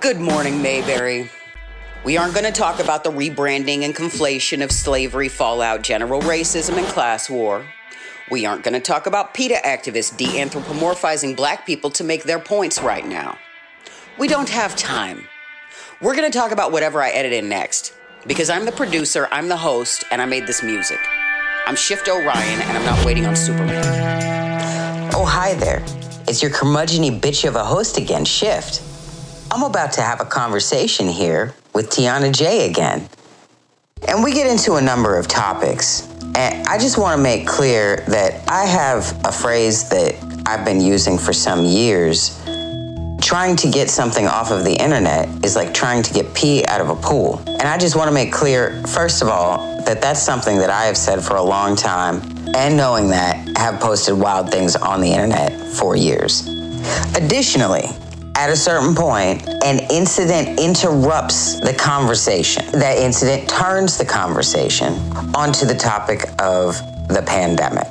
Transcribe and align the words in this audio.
Good 0.00 0.18
morning, 0.18 0.62
Mayberry. 0.62 1.30
We 2.06 2.16
aren't 2.16 2.32
going 2.32 2.46
to 2.46 2.58
talk 2.58 2.80
about 2.80 3.04
the 3.04 3.10
rebranding 3.10 3.82
and 3.82 3.94
conflation 3.94 4.64
of 4.64 4.72
slavery, 4.72 5.28
fallout, 5.28 5.82
general 5.82 6.22
racism, 6.22 6.78
and 6.78 6.86
class 6.86 7.28
war. 7.28 7.66
We 8.30 8.46
aren't 8.46 8.64
going 8.64 8.72
to 8.72 8.80
talk 8.80 9.04
about 9.04 9.34
PETA 9.34 9.56
activists 9.62 10.16
de 10.16 10.24
anthropomorphizing 10.24 11.36
black 11.36 11.66
people 11.66 11.90
to 11.90 12.02
make 12.02 12.24
their 12.24 12.38
points 12.38 12.80
right 12.80 13.06
now. 13.06 13.36
We 14.18 14.26
don't 14.26 14.48
have 14.48 14.74
time. 14.74 15.28
We're 16.00 16.16
going 16.16 16.32
to 16.32 16.38
talk 16.38 16.50
about 16.50 16.72
whatever 16.72 17.02
I 17.02 17.10
edit 17.10 17.34
in 17.34 17.50
next. 17.50 17.92
Because 18.26 18.48
I'm 18.48 18.64
the 18.64 18.72
producer, 18.72 19.28
I'm 19.30 19.48
the 19.48 19.58
host, 19.58 20.04
and 20.10 20.22
I 20.22 20.24
made 20.24 20.46
this 20.46 20.62
music. 20.62 21.00
I'm 21.66 21.76
Shift 21.76 22.08
Orion, 22.08 22.60
and 22.62 22.78
I'm 22.78 22.86
not 22.86 23.04
waiting 23.04 23.26
on 23.26 23.36
Superman. 23.36 25.10
Oh, 25.12 25.26
hi 25.26 25.52
there. 25.56 25.84
It's 26.26 26.40
your 26.40 26.52
curmudgeony 26.52 27.20
bitch 27.20 27.46
of 27.46 27.54
a 27.54 27.64
host 27.64 27.98
again, 27.98 28.24
Shift. 28.24 28.82
I'm 29.52 29.64
about 29.64 29.90
to 29.94 30.00
have 30.00 30.20
a 30.20 30.24
conversation 30.24 31.08
here 31.08 31.54
with 31.74 31.90
Tiana 31.90 32.32
J 32.32 32.70
again. 32.70 33.08
And 34.06 34.22
we 34.22 34.32
get 34.32 34.46
into 34.46 34.74
a 34.74 34.80
number 34.80 35.18
of 35.18 35.26
topics. 35.26 36.08
And 36.36 36.64
I 36.68 36.78
just 36.78 36.98
want 36.98 37.18
to 37.18 37.22
make 37.22 37.48
clear 37.48 37.96
that 38.06 38.48
I 38.48 38.64
have 38.64 39.20
a 39.24 39.32
phrase 39.32 39.88
that 39.88 40.14
I've 40.46 40.64
been 40.64 40.80
using 40.80 41.18
for 41.18 41.32
some 41.32 41.64
years. 41.64 42.40
Trying 43.20 43.56
to 43.56 43.68
get 43.68 43.90
something 43.90 44.28
off 44.28 44.52
of 44.52 44.64
the 44.64 44.72
internet 44.72 45.44
is 45.44 45.56
like 45.56 45.74
trying 45.74 46.04
to 46.04 46.14
get 46.14 46.32
pee 46.32 46.64
out 46.66 46.80
of 46.80 46.88
a 46.88 46.96
pool. 46.96 47.42
And 47.46 47.62
I 47.62 47.76
just 47.76 47.96
want 47.96 48.06
to 48.06 48.14
make 48.14 48.32
clear, 48.32 48.80
first 48.86 49.20
of 49.20 49.28
all, 49.28 49.82
that 49.82 50.00
that's 50.00 50.22
something 50.22 50.58
that 50.58 50.70
I 50.70 50.84
have 50.84 50.96
said 50.96 51.24
for 51.24 51.34
a 51.34 51.42
long 51.42 51.74
time, 51.74 52.22
and 52.54 52.76
knowing 52.76 53.10
that, 53.10 53.58
have 53.58 53.80
posted 53.80 54.16
wild 54.16 54.50
things 54.50 54.76
on 54.76 55.00
the 55.00 55.08
internet 55.08 55.52
for 55.74 55.96
years. 55.96 56.48
Additionally, 57.14 57.84
at 58.36 58.50
a 58.50 58.56
certain 58.56 58.94
point, 58.94 59.46
an 59.64 59.80
incident 59.90 60.58
interrupts 60.58 61.60
the 61.60 61.74
conversation. 61.74 62.64
That 62.72 62.96
incident 62.98 63.48
turns 63.48 63.98
the 63.98 64.04
conversation 64.04 64.94
onto 65.34 65.66
the 65.66 65.74
topic 65.74 66.24
of 66.38 66.76
the 67.08 67.22
pandemic. 67.26 67.88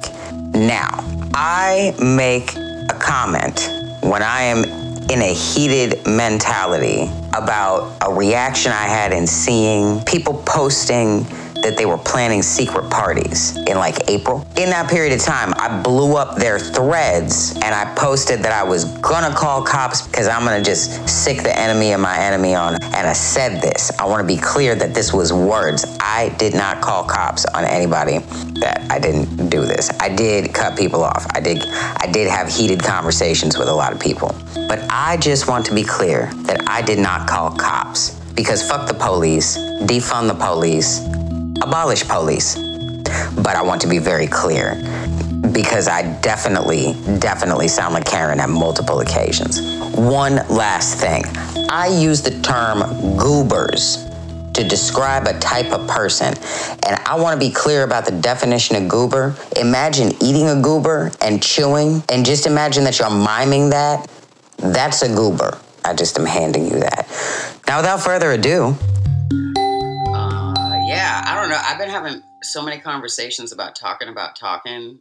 Now, 0.54 1.04
I 1.34 1.94
make 2.00 2.56
a 2.56 2.98
comment 3.00 3.70
when 4.02 4.23
I 4.23 4.44
am 4.44 4.64
in 5.10 5.22
a 5.22 5.34
heated 5.34 6.06
mentality 6.06 7.10
about 7.34 7.98
a 8.02 8.14
reaction 8.14 8.72
I 8.72 8.88
had 8.88 9.12
in 9.12 9.28
seeing 9.28 10.02
people 10.04 10.42
posting 10.45 11.26
that 11.63 11.75
they 11.77 11.85
were 11.85 11.97
planning 11.97 12.41
secret 12.41 12.89
parties 12.89 13.55
in 13.67 13.77
like 13.77 14.09
April. 14.09 14.45
In 14.57 14.69
that 14.69 14.89
period 14.89 15.13
of 15.13 15.21
time, 15.21 15.53
I 15.57 15.81
blew 15.81 16.15
up 16.15 16.38
their 16.38 16.59
threads 16.59 17.53
and 17.55 17.75
I 17.75 17.93
posted 17.95 18.39
that 18.39 18.52
I 18.52 18.63
was 18.63 18.85
gonna 18.99 19.33
call 19.33 19.63
cops 19.63 20.07
because 20.07 20.27
I'm 20.27 20.43
gonna 20.43 20.63
just 20.63 21.07
sic 21.07 21.43
the 21.43 21.57
enemy 21.57 21.91
of 21.91 21.99
my 21.99 22.17
enemy 22.17 22.55
on. 22.55 22.75
And 22.75 23.07
I 23.07 23.13
said 23.13 23.61
this. 23.61 23.91
I 23.99 24.05
wanna 24.05 24.23
be 24.23 24.37
clear 24.37 24.75
that 24.75 24.93
this 24.93 25.13
was 25.13 25.31
words. 25.33 25.85
I 25.99 26.30
did 26.37 26.53
not 26.53 26.81
call 26.81 27.03
cops 27.03 27.45
on 27.45 27.63
anybody 27.63 28.19
that 28.59 28.85
I 28.89 28.99
didn't 28.99 29.49
do 29.49 29.61
this. 29.65 29.89
I 29.99 30.09
did 30.09 30.53
cut 30.53 30.77
people 30.77 31.03
off. 31.03 31.25
I 31.33 31.39
did 31.39 31.63
I 31.63 32.09
did 32.11 32.30
have 32.30 32.49
heated 32.49 32.81
conversations 32.83 33.57
with 33.57 33.67
a 33.67 33.73
lot 33.73 33.93
of 33.93 33.99
people. 33.99 34.35
But 34.67 34.85
I 34.89 35.17
just 35.17 35.47
want 35.47 35.65
to 35.67 35.73
be 35.73 35.83
clear 35.83 36.31
that 36.43 36.67
I 36.67 36.81
did 36.81 36.99
not 36.99 37.27
call 37.27 37.52
cops 37.52 38.11
because 38.35 38.65
fuck 38.67 38.87
the 38.87 38.93
police, 38.93 39.57
defund 39.57 40.27
the 40.27 40.33
police, 40.33 40.99
abolish 41.61 42.07
police. 42.07 42.55
But 43.35 43.55
I 43.55 43.61
want 43.61 43.81
to 43.81 43.88
be 43.88 43.99
very 43.99 44.27
clear 44.27 44.75
because 45.52 45.88
I 45.88 46.19
definitely, 46.21 46.93
definitely 47.19 47.67
sound 47.67 47.93
like 47.93 48.05
Karen 48.05 48.39
at 48.39 48.49
multiple 48.49 48.99
occasions. 48.99 49.59
One 49.95 50.36
last 50.48 50.99
thing 50.99 51.23
I 51.69 51.87
use 51.87 52.21
the 52.21 52.39
term 52.42 52.80
goobers 53.17 54.05
to 54.53 54.67
describe 54.67 55.27
a 55.27 55.37
type 55.39 55.71
of 55.71 55.87
person. 55.87 56.33
And 56.86 56.99
I 57.05 57.19
want 57.19 57.39
to 57.39 57.48
be 57.48 57.53
clear 57.53 57.83
about 57.83 58.05
the 58.05 58.11
definition 58.11 58.75
of 58.75 58.89
goober. 58.89 59.36
Imagine 59.55 60.11
eating 60.21 60.49
a 60.49 60.61
goober 60.61 61.11
and 61.21 61.42
chewing, 61.42 62.03
and 62.09 62.25
just 62.25 62.45
imagine 62.45 62.83
that 62.83 62.99
you're 62.99 63.09
miming 63.09 63.69
that. 63.69 64.09
That's 64.58 65.02
a 65.02 65.08
goober. 65.08 65.58
I 65.86 65.93
just 65.93 66.19
am 66.19 66.25
handing 66.25 66.65
you 66.65 66.80
that. 66.80 67.08
Now, 67.67 67.77
without 67.77 68.02
further 68.02 68.31
ado, 68.31 68.75
yeah, 71.09 71.23
I 71.25 71.36
don't 71.36 71.49
know. 71.49 71.59
I've 71.61 71.80
been 71.80 71.89
having 71.89 72.21
so 72.43 72.61
many 72.61 72.80
conversations 72.80 73.52
about 73.52 73.75
talking 73.75 74.09
about 74.09 74.36
talking. 74.36 74.99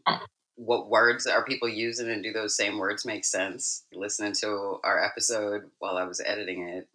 What 0.56 0.88
words 0.88 1.26
are 1.26 1.44
people 1.44 1.68
using, 1.68 2.08
and 2.10 2.22
do 2.22 2.32
those 2.32 2.56
same 2.56 2.78
words 2.78 3.04
make 3.04 3.24
sense? 3.24 3.84
Listening 3.92 4.32
to 4.40 4.78
our 4.84 5.02
episode 5.04 5.62
while 5.78 5.96
I 5.96 6.04
was 6.04 6.20
editing 6.24 6.66
it, 6.68 6.88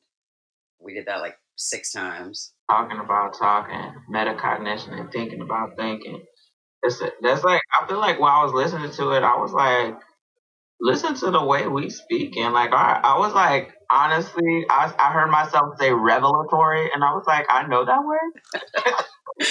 we 0.80 0.94
did 0.94 1.06
that 1.06 1.22
like 1.22 1.38
six 1.56 1.92
times. 1.92 2.54
Talking 2.70 3.00
about 3.00 3.38
talking, 3.38 3.94
metacognition, 4.12 5.00
and 5.00 5.12
thinking 5.12 5.42
about 5.42 5.78
thinking. 5.78 6.24
It's 6.82 7.02
that's 7.22 7.44
like 7.44 7.62
I 7.80 7.88
feel 7.88 8.00
like 8.00 8.20
while 8.20 8.42
I 8.42 8.44
was 8.44 8.54
listening 8.54 8.92
to 8.92 9.12
it, 9.12 9.24
I 9.24 9.38
was 9.38 9.54
like, 9.54 9.96
listen 10.82 11.14
to 11.16 11.32
the 11.32 11.44
way 11.44 11.68
we 11.68 11.90
speak, 11.90 12.36
and 12.36 12.54
like 12.54 12.74
I, 12.74 13.00
I 13.04 13.20
was 13.20 13.34
like, 13.34 13.74
honestly, 13.90 14.66
I, 14.70 14.94
I 14.98 15.12
heard 15.12 15.30
myself 15.30 15.78
say 15.80 15.92
revelatory, 15.92 16.90
and 16.94 17.04
I 17.04 17.14
was 17.14 17.26
like, 17.28 17.46
I 17.50 17.68
know 17.68 17.86
that 17.86 18.04
word. 18.04 19.48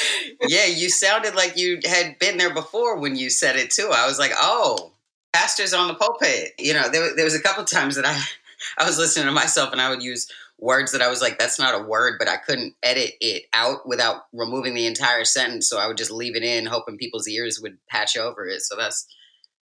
yeah, 0.49 0.67
you 0.67 0.89
sounded 0.89 1.35
like 1.35 1.57
you 1.57 1.81
had 1.85 2.19
been 2.19 2.39
there 2.39 2.53
before 2.53 2.99
when 2.99 3.17
you 3.17 3.31
said 3.31 3.57
it 3.57 3.71
too. 3.71 3.91
I 3.93 4.07
was 4.07 4.19
like, 4.19 4.33
oh, 4.37 4.93
pastors 5.33 5.75
on 5.75 5.89
the 5.89 5.95
pulpit. 5.95 6.53
You 6.59 6.75
know, 6.75 6.89
there, 6.89 7.15
there 7.15 7.25
was 7.25 7.35
a 7.35 7.43
couple 7.43 7.65
times 7.65 7.97
that 7.97 8.07
I, 8.07 8.21
I 8.79 8.87
was 8.87 8.99
listening 8.99 9.27
to 9.27 9.33
myself, 9.33 9.73
and 9.73 9.81
I 9.81 9.91
would 9.91 10.03
use 10.03 10.29
words 10.59 10.93
that 10.93 11.03
I 11.03 11.09
was 11.09 11.21
like, 11.21 11.39
that's 11.39 11.59
not 11.59 11.75
a 11.75 11.85
word, 11.85 12.15
but 12.19 12.29
I 12.29 12.37
couldn't 12.37 12.75
edit 12.83 13.15
it 13.21 13.45
out 13.53 13.87
without 13.87 14.27
removing 14.33 14.75
the 14.75 14.87
entire 14.87 15.25
sentence. 15.25 15.69
So 15.69 15.79
I 15.79 15.89
would 15.89 15.97
just 15.97 16.13
leave 16.13 16.37
it 16.37 16.45
in, 16.45 16.67
hoping 16.67 16.97
people's 16.97 17.29
ears 17.29 17.61
would 17.61 17.79
patch 17.89 18.17
over 18.17 18.47
it. 18.47 18.63
So 18.63 18.77
that's 18.77 19.07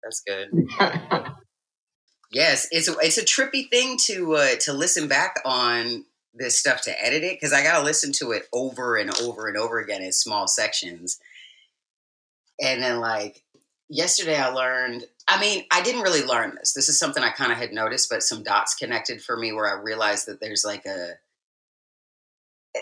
that's 0.03 0.23
good. 0.25 0.51
Yes, 2.37 2.69
it's 2.71 2.87
a, 2.87 2.95
it's 3.01 3.17
a 3.17 3.25
trippy 3.25 3.67
thing 3.71 3.97
to 4.09 4.35
uh, 4.35 4.57
to 4.61 4.75
listen 4.75 5.09
back 5.09 5.41
on 5.47 6.05
this 6.35 6.61
stuff 6.61 6.83
to 6.83 7.03
edit 7.03 7.25
it 7.25 7.33
because 7.33 7.55
I 7.55 7.63
got 7.63 7.79
to 7.79 7.83
listen 7.83 8.13
to 8.13 8.33
it 8.33 8.47
over 8.53 8.99
and 8.99 9.11
over 9.23 9.49
and 9.49 9.57
over 9.57 9.79
again 9.79 10.03
in 10.03 10.13
small 10.13 10.47
sections. 10.47 11.19
And 12.61 12.83
then 12.83 13.01
like 13.01 13.43
yesterday 13.89 14.37
I 14.37 14.49
learned 14.49 15.07
I 15.27 15.41
mean, 15.41 15.65
I 15.73 15.81
didn't 15.81 16.03
really 16.03 16.27
learn 16.27 16.57
this. 16.57 16.75
This 16.75 16.91
is 16.91 16.99
something 16.99 17.23
I 17.23 17.31
kind 17.31 17.53
of 17.53 17.57
had 17.57 17.73
noticed, 17.73 18.11
but 18.11 18.23
some 18.23 18.43
dots 18.43 18.75
connected 18.75 19.23
for 19.23 19.39
me 19.39 19.55
where 19.55 19.67
I 19.67 19.81
realized 19.81 20.29
that 20.29 20.39
there's 20.39 20.63
like 20.63 20.85
a 20.85 21.15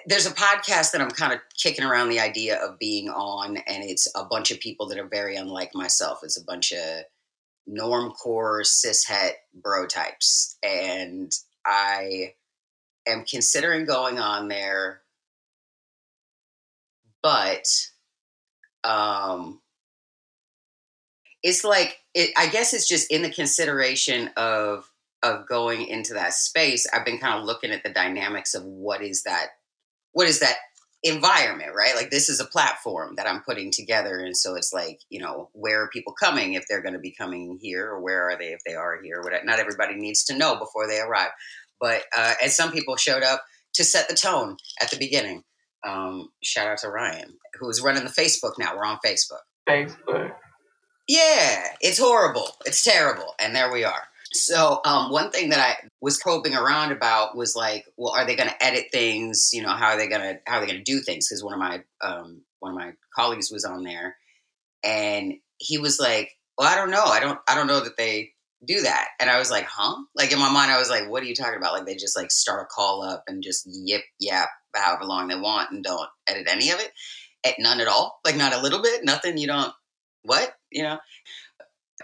there's 0.06 0.26
a 0.26 0.34
podcast 0.34 0.90
that 0.90 1.00
I'm 1.00 1.12
kind 1.12 1.32
of 1.32 1.38
kicking 1.56 1.84
around 1.84 2.08
the 2.08 2.18
idea 2.18 2.60
of 2.60 2.80
being 2.80 3.08
on, 3.08 3.58
and 3.58 3.84
it's 3.84 4.08
a 4.16 4.24
bunch 4.24 4.50
of 4.50 4.58
people 4.58 4.88
that 4.88 4.98
are 4.98 5.06
very 5.06 5.36
unlike 5.36 5.76
myself. 5.76 6.24
It's 6.24 6.36
a 6.36 6.44
bunch 6.44 6.72
of 6.72 7.04
normcore 7.68 8.62
cishet 8.62 9.32
bro 9.54 9.86
types, 9.86 10.56
and 10.62 11.32
I 11.64 12.34
am 13.06 13.24
considering 13.24 13.84
going 13.84 14.18
on 14.18 14.48
there, 14.48 15.00
but 17.22 17.66
um, 18.82 19.60
it's 21.42 21.64
like 21.64 21.98
it, 22.14 22.30
I 22.36 22.48
guess 22.48 22.74
it's 22.74 22.88
just 22.88 23.10
in 23.10 23.22
the 23.22 23.30
consideration 23.30 24.30
of 24.36 24.90
of 25.22 25.48
going 25.48 25.86
into 25.86 26.14
that 26.14 26.34
space. 26.34 26.86
I've 26.92 27.04
been 27.04 27.18
kind 27.18 27.38
of 27.38 27.44
looking 27.44 27.70
at 27.70 27.82
the 27.82 27.90
dynamics 27.90 28.54
of 28.54 28.64
what 28.64 29.02
is 29.02 29.22
that 29.22 29.48
what 30.12 30.28
is 30.28 30.40
that 30.40 30.56
environment, 31.04 31.72
right? 31.76 31.94
Like 31.94 32.10
this 32.10 32.30
is 32.30 32.40
a 32.40 32.46
platform 32.46 33.14
that 33.16 33.28
I'm 33.28 33.42
putting 33.42 33.70
together. 33.70 34.18
And 34.18 34.34
so 34.34 34.56
it's 34.56 34.72
like, 34.72 35.00
you 35.10 35.20
know, 35.20 35.50
where 35.52 35.82
are 35.82 35.88
people 35.90 36.14
coming 36.14 36.54
if 36.54 36.64
they're 36.66 36.82
going 36.82 36.94
to 36.94 36.98
be 36.98 37.14
coming 37.14 37.58
here 37.60 37.90
or 37.90 38.00
where 38.00 38.30
are 38.30 38.38
they 38.38 38.46
if 38.46 38.60
they 38.66 38.74
are 38.74 38.98
here? 39.02 39.22
Not 39.44 39.58
everybody 39.58 39.96
needs 39.96 40.24
to 40.24 40.36
know 40.36 40.56
before 40.56 40.88
they 40.88 41.00
arrive. 41.00 41.30
But, 41.78 42.04
uh, 42.16 42.34
and 42.42 42.50
some 42.50 42.72
people 42.72 42.96
showed 42.96 43.22
up 43.22 43.42
to 43.74 43.84
set 43.84 44.08
the 44.08 44.14
tone 44.14 44.56
at 44.80 44.90
the 44.90 44.96
beginning. 44.96 45.42
Um, 45.86 46.30
shout 46.42 46.68
out 46.68 46.78
to 46.78 46.88
Ryan, 46.88 47.34
who's 47.60 47.82
running 47.82 48.04
the 48.04 48.10
Facebook 48.10 48.52
now. 48.58 48.74
We're 48.74 48.86
on 48.86 48.98
Facebook. 49.04 49.42
Facebook. 49.68 50.32
Yeah, 51.06 51.66
it's 51.82 51.98
horrible. 51.98 52.48
It's 52.64 52.82
terrible. 52.82 53.34
And 53.38 53.54
there 53.54 53.70
we 53.70 53.84
are. 53.84 54.08
So 54.34 54.80
um, 54.84 55.12
one 55.12 55.30
thing 55.30 55.50
that 55.50 55.60
I 55.60 55.88
was 56.00 56.18
probing 56.18 56.54
around 56.54 56.90
about 56.90 57.36
was 57.36 57.54
like, 57.54 57.84
well, 57.96 58.12
are 58.12 58.26
they 58.26 58.34
going 58.34 58.48
to 58.48 58.64
edit 58.64 58.86
things? 58.90 59.50
You 59.52 59.62
know, 59.62 59.70
how 59.70 59.90
are 59.92 59.96
they 59.96 60.08
going 60.08 60.22
to 60.22 60.40
how 60.46 60.56
are 60.56 60.60
they 60.60 60.66
going 60.66 60.84
to 60.84 60.92
do 60.92 61.00
things? 61.00 61.28
Because 61.28 61.42
one 61.42 61.54
of 61.54 61.60
my 61.60 61.82
um, 62.02 62.42
one 62.58 62.72
of 62.72 62.76
my 62.76 62.92
colleagues 63.14 63.50
was 63.52 63.64
on 63.64 63.84
there, 63.84 64.16
and 64.82 65.34
he 65.58 65.78
was 65.78 66.00
like, 66.00 66.32
well, 66.58 66.70
I 66.70 66.74
don't 66.74 66.90
know. 66.90 67.04
I 67.04 67.20
don't 67.20 67.38
I 67.48 67.54
don't 67.54 67.68
know 67.68 67.80
that 67.80 67.96
they 67.96 68.32
do 68.66 68.82
that. 68.82 69.08
And 69.20 69.30
I 69.30 69.38
was 69.38 69.50
like, 69.50 69.66
huh? 69.66 70.02
Like 70.16 70.32
in 70.32 70.38
my 70.38 70.50
mind, 70.50 70.70
I 70.70 70.78
was 70.78 70.90
like, 70.90 71.08
what 71.08 71.22
are 71.22 71.26
you 71.26 71.34
talking 71.34 71.58
about? 71.58 71.72
Like 71.72 71.86
they 71.86 71.96
just 71.96 72.16
like 72.16 72.30
start 72.30 72.62
a 72.62 72.66
call 72.66 73.02
up 73.02 73.24
and 73.28 73.42
just 73.42 73.68
yip 73.70 74.02
yap 74.18 74.48
however 74.74 75.04
long 75.04 75.28
they 75.28 75.38
want 75.38 75.70
and 75.70 75.84
don't 75.84 76.08
edit 76.26 76.48
any 76.50 76.70
of 76.70 76.80
it. 76.80 76.90
At 77.46 77.54
none 77.58 77.80
at 77.80 77.88
all. 77.88 78.20
Like 78.24 78.36
not 78.36 78.54
a 78.54 78.60
little 78.60 78.82
bit. 78.82 79.04
Nothing. 79.04 79.38
You 79.38 79.46
don't. 79.46 79.72
What 80.24 80.54
you 80.72 80.82
know? 80.82 80.98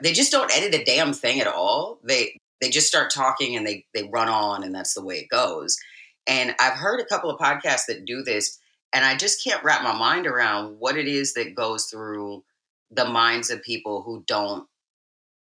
They 0.02 0.12
just 0.12 0.32
don't 0.32 0.54
edit 0.54 0.80
a 0.80 0.84
damn 0.84 1.12
thing 1.12 1.40
at 1.40 1.46
all. 1.46 1.98
They 2.04 2.36
they 2.60 2.70
just 2.70 2.88
start 2.88 3.10
talking 3.10 3.56
and 3.56 3.66
they 3.66 3.86
they 3.94 4.08
run 4.12 4.28
on 4.28 4.62
and 4.62 4.74
that's 4.74 4.94
the 4.94 5.04
way 5.04 5.16
it 5.16 5.28
goes. 5.28 5.78
And 6.26 6.54
I've 6.60 6.74
heard 6.74 7.00
a 7.00 7.06
couple 7.06 7.30
of 7.30 7.40
podcasts 7.40 7.86
that 7.88 8.04
do 8.04 8.22
this, 8.22 8.58
and 8.92 9.04
I 9.04 9.16
just 9.16 9.42
can't 9.42 9.64
wrap 9.64 9.82
my 9.82 9.96
mind 9.96 10.26
around 10.26 10.78
what 10.78 10.96
it 10.96 11.08
is 11.08 11.34
that 11.34 11.54
goes 11.54 11.86
through 11.86 12.44
the 12.90 13.06
minds 13.06 13.50
of 13.50 13.62
people 13.62 14.02
who 14.02 14.24
don't 14.26 14.66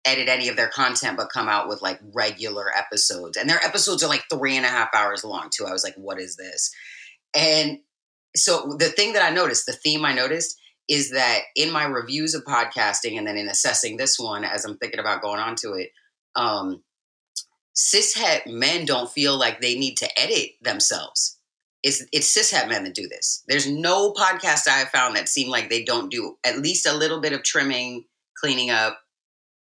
edit 0.06 0.28
any 0.28 0.50
of 0.50 0.56
their 0.56 0.68
content 0.68 1.16
but 1.16 1.30
come 1.30 1.48
out 1.48 1.68
with 1.68 1.82
like 1.82 2.00
regular 2.14 2.76
episodes. 2.76 3.38
And 3.38 3.50
their 3.50 3.64
episodes 3.64 4.04
are 4.04 4.10
like 4.10 4.24
three 4.32 4.58
and 4.58 4.66
a 4.66 4.70
half 4.70 4.90
hours 4.96 5.24
long, 5.24 5.50
too. 5.52 5.66
I 5.66 5.72
was 5.72 5.84
like, 5.84 5.96
what 5.96 6.20
is 6.20 6.36
this? 6.36 6.74
And 7.36 7.80
so 8.36 8.76
the 8.78 8.90
thing 8.90 9.14
that 9.14 9.24
I 9.24 9.34
noticed, 9.34 9.66
the 9.66 9.74
theme 9.74 10.06
I 10.06 10.14
noticed 10.14 10.60
is 10.92 11.12
that 11.12 11.44
in 11.56 11.72
my 11.72 11.86
reviews 11.86 12.36
of 12.36 12.44
podcasting 12.44 13.18
and 13.18 13.26
then 13.26 13.38
in 13.38 13.48
assessing 13.48 13.96
this 13.96 14.20
one 14.20 14.44
as 14.44 14.66
I'm 14.66 14.78
thinking 14.78 15.00
about 15.00 15.22
going 15.22 15.40
on 15.40 15.56
to 15.62 15.72
it, 15.72 15.92
um, 16.36 16.84
cishet 17.74 18.46
men 18.46 18.84
don't 18.86 19.10
feel 19.10 19.38
like 19.40 19.62
they 19.62 19.80
need 19.80 19.96
to 19.98 20.22
edit 20.22 20.50
themselves. 20.62 21.40
It's 21.82 22.06
it's 22.12 22.38
cishet 22.38 22.68
men 22.68 22.84
that 22.84 22.94
do 22.94 23.08
this. 23.08 23.42
There's 23.48 23.70
no 23.70 24.12
podcast 24.12 24.68
I 24.68 24.80
have 24.80 24.90
found 24.90 25.16
that 25.16 25.30
seem 25.30 25.50
like 25.50 25.70
they 25.70 25.82
don't 25.82 26.12
do 26.12 26.38
at 26.44 26.60
least 26.60 26.86
a 26.86 26.94
little 26.94 27.22
bit 27.22 27.32
of 27.32 27.42
trimming, 27.42 28.04
cleaning 28.38 28.70
up 28.70 29.00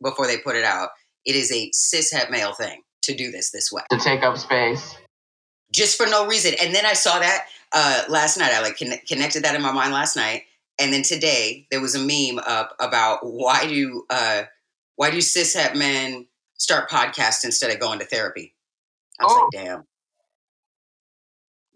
before 0.04 0.28
they 0.28 0.38
put 0.38 0.56
it 0.56 0.64
out. 0.64 0.90
It 1.26 1.36
is 1.36 1.52
a 1.52 1.72
cishet 1.72 2.30
male 2.30 2.54
thing 2.54 2.84
to 3.02 3.16
do 3.16 3.32
this 3.32 3.50
this 3.50 3.72
way. 3.72 3.82
To 3.90 3.98
take 3.98 4.22
up 4.22 4.38
space. 4.38 4.96
Just 5.74 5.98
for 5.98 6.06
no 6.06 6.28
reason. 6.28 6.54
And 6.62 6.74
then 6.74 6.86
I 6.86 6.94
saw 6.94 7.18
that 7.18 7.48
uh, 7.74 8.04
last 8.10 8.38
night. 8.38 8.52
I 8.54 8.62
like 8.62 8.78
con- 8.78 9.00
connected 9.08 9.44
that 9.44 9.56
in 9.56 9.64
my 9.64 9.72
mind 9.72 9.92
last 9.92 10.16
night. 10.16 10.44
And 10.80 10.92
then 10.92 11.04
today 11.04 11.68
there 11.72 11.82
was 11.82 11.96
a 11.96 12.00
meme 12.00 12.44
up 12.46 12.76
about 12.80 13.20
why 13.22 13.68
do 13.68 14.04
uh, 14.10 14.44
why 14.96 15.12
do 15.12 15.18
cishet 15.18 15.76
men 15.76 16.28
start 16.58 16.90
podcast 16.90 17.46
instead 17.46 17.72
of 17.72 17.80
going 17.80 18.00
to 18.00 18.06
therapy? 18.06 18.56
I 19.20 19.24
was 19.24 19.34
oh. 19.34 19.50
like, 19.54 19.66
damn. 19.66 19.84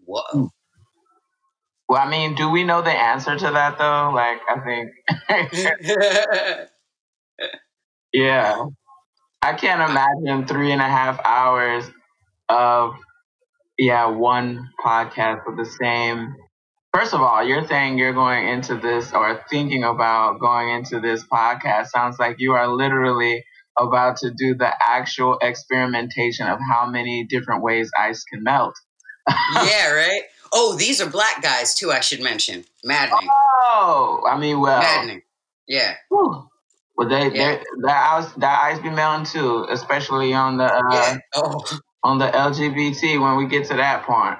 Whoa. 0.04 0.22
Hmm. 0.32 0.46
Well, 1.88 2.00
I 2.00 2.08
mean, 2.08 2.36
do 2.36 2.48
we 2.48 2.62
know 2.62 2.82
the 2.82 2.90
answer 2.90 3.36
to 3.36 3.50
that 3.50 3.76
though? 3.76 4.12
Like, 4.14 4.38
I 4.48 4.60
think. 4.60 4.92
yeah. 8.12 8.66
I 9.42 9.54
can't 9.54 9.90
imagine 9.90 10.46
three 10.46 10.70
and 10.70 10.80
a 10.80 10.88
half 10.88 11.20
hours 11.24 11.90
of, 12.48 12.94
yeah, 13.76 14.06
one 14.06 14.70
podcast 14.84 15.40
with 15.46 15.56
the 15.56 15.64
same. 15.64 16.36
First 16.92 17.14
of 17.14 17.20
all, 17.20 17.44
you're 17.44 17.66
saying 17.68 17.98
you're 17.98 18.12
going 18.12 18.48
into 18.48 18.74
this 18.74 19.12
or 19.12 19.44
thinking 19.48 19.84
about 19.84 20.40
going 20.40 20.70
into 20.70 20.98
this 20.98 21.24
podcast. 21.24 21.88
Sounds 21.88 22.18
like 22.18 22.40
you 22.40 22.52
are 22.52 22.66
literally 22.66 23.44
about 23.78 24.16
to 24.18 24.32
do 24.32 24.56
the 24.56 24.70
actual 24.82 25.38
experimentation 25.40 26.48
of 26.48 26.58
how 26.58 26.86
many 26.86 27.24
different 27.24 27.62
ways 27.62 27.92
ice 27.96 28.24
can 28.24 28.42
melt. 28.42 28.74
yeah, 29.54 29.92
right? 29.92 30.22
Oh, 30.52 30.74
these 30.74 31.00
are 31.00 31.08
black 31.08 31.40
guys 31.42 31.74
too, 31.74 31.92
I 31.92 32.00
should 32.00 32.20
mention. 32.20 32.64
Maddening. 32.82 33.28
Oh, 33.30 34.24
I 34.28 34.36
mean, 34.36 34.58
well. 34.58 34.80
Maddening. 34.80 35.22
Yeah. 35.68 35.94
Whew. 36.08 36.48
Well, 36.96 37.08
they, 37.08 37.30
yeah. 37.32 37.62
that 37.82 38.12
ice, 38.18 38.32
that 38.38 38.62
ice 38.64 38.80
be 38.80 38.90
melting 38.90 39.26
too, 39.26 39.64
especially 39.70 40.34
on 40.34 40.56
the 40.58 40.64
uh, 40.64 40.82
yeah. 40.90 41.18
oh. 41.36 41.78
on 42.02 42.18
the 42.18 42.26
LGBT 42.26 43.20
when 43.20 43.36
we 43.36 43.46
get 43.46 43.68
to 43.68 43.76
that 43.76 44.02
point 44.02 44.38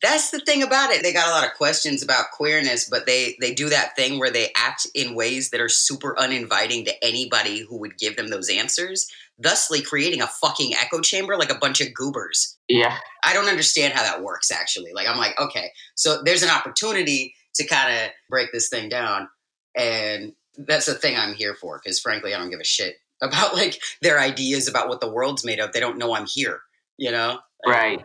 that's 0.00 0.30
the 0.30 0.38
thing 0.40 0.62
about 0.62 0.90
it. 0.90 1.02
They 1.02 1.12
got 1.12 1.28
a 1.28 1.32
lot 1.32 1.44
of 1.44 1.54
questions 1.54 2.02
about 2.02 2.30
queerness, 2.32 2.88
but 2.88 3.06
they 3.06 3.36
they 3.40 3.52
do 3.52 3.68
that 3.68 3.96
thing 3.96 4.18
where 4.18 4.30
they 4.30 4.52
act 4.56 4.86
in 4.94 5.14
ways 5.14 5.50
that 5.50 5.60
are 5.60 5.68
super 5.68 6.18
uninviting 6.18 6.84
to 6.84 7.04
anybody 7.04 7.60
who 7.60 7.78
would 7.78 7.98
give 7.98 8.16
them 8.16 8.28
those 8.28 8.48
answers, 8.48 9.10
thusly 9.38 9.82
creating 9.82 10.22
a 10.22 10.26
fucking 10.26 10.74
echo 10.74 11.00
chamber 11.00 11.36
like 11.36 11.50
a 11.50 11.58
bunch 11.58 11.80
of 11.80 11.92
goobers. 11.94 12.56
Yeah. 12.68 12.96
I 13.24 13.32
don't 13.32 13.48
understand 13.48 13.92
how 13.92 14.02
that 14.02 14.22
works 14.22 14.50
actually. 14.52 14.92
Like 14.92 15.08
I'm 15.08 15.18
like, 15.18 15.38
okay, 15.40 15.70
so 15.96 16.22
there's 16.22 16.42
an 16.42 16.50
opportunity 16.50 17.34
to 17.54 17.66
kind 17.66 17.92
of 17.92 18.10
break 18.30 18.52
this 18.52 18.68
thing 18.68 18.88
down 18.88 19.28
and 19.76 20.32
that's 20.56 20.86
the 20.86 20.94
thing 20.94 21.16
I'm 21.16 21.34
here 21.34 21.54
for 21.54 21.78
cuz 21.80 21.98
frankly 21.98 22.34
I 22.34 22.38
don't 22.38 22.50
give 22.50 22.60
a 22.60 22.64
shit 22.64 22.96
about 23.22 23.54
like 23.54 23.82
their 24.00 24.20
ideas 24.20 24.68
about 24.68 24.88
what 24.88 25.00
the 25.00 25.10
world's 25.10 25.44
made 25.44 25.58
of. 25.58 25.72
They 25.72 25.80
don't 25.80 25.98
know 25.98 26.14
I'm 26.14 26.26
here, 26.26 26.60
you 26.96 27.10
know? 27.10 27.40
Right. 27.66 28.00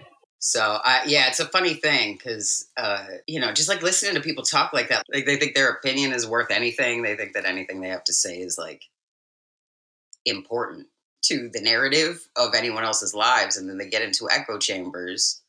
So 0.45 0.81
uh, 0.83 0.99
yeah, 1.05 1.29
it's 1.29 1.39
a 1.39 1.45
funny 1.45 1.73
thing 1.73 2.15
because 2.15 2.67
uh, 2.75 3.05
you 3.27 3.39
know, 3.39 3.53
just 3.53 3.69
like 3.69 3.81
listening 3.81 4.15
to 4.15 4.19
people 4.19 4.43
talk 4.43 4.73
like 4.73 4.89
that, 4.89 5.05
like 5.11 5.25
they 5.25 5.37
think 5.37 5.55
their 5.55 5.69
opinion 5.69 6.11
is 6.11 6.27
worth 6.27 6.51
anything. 6.51 7.01
They 7.01 7.15
think 7.15 7.31
that 7.33 7.45
anything 7.45 7.79
they 7.79 7.87
have 7.87 8.03
to 8.03 8.13
say 8.13 8.39
is 8.39 8.57
like 8.57 8.83
important 10.25 10.87
to 11.27 11.49
the 11.53 11.61
narrative 11.61 12.27
of 12.35 12.55
anyone 12.55 12.83
else's 12.83 13.13
lives, 13.13 13.55
and 13.55 13.69
then 13.69 13.77
they 13.77 13.87
get 13.87 14.01
into 14.01 14.27
echo 14.29 14.57
chambers 14.59 15.41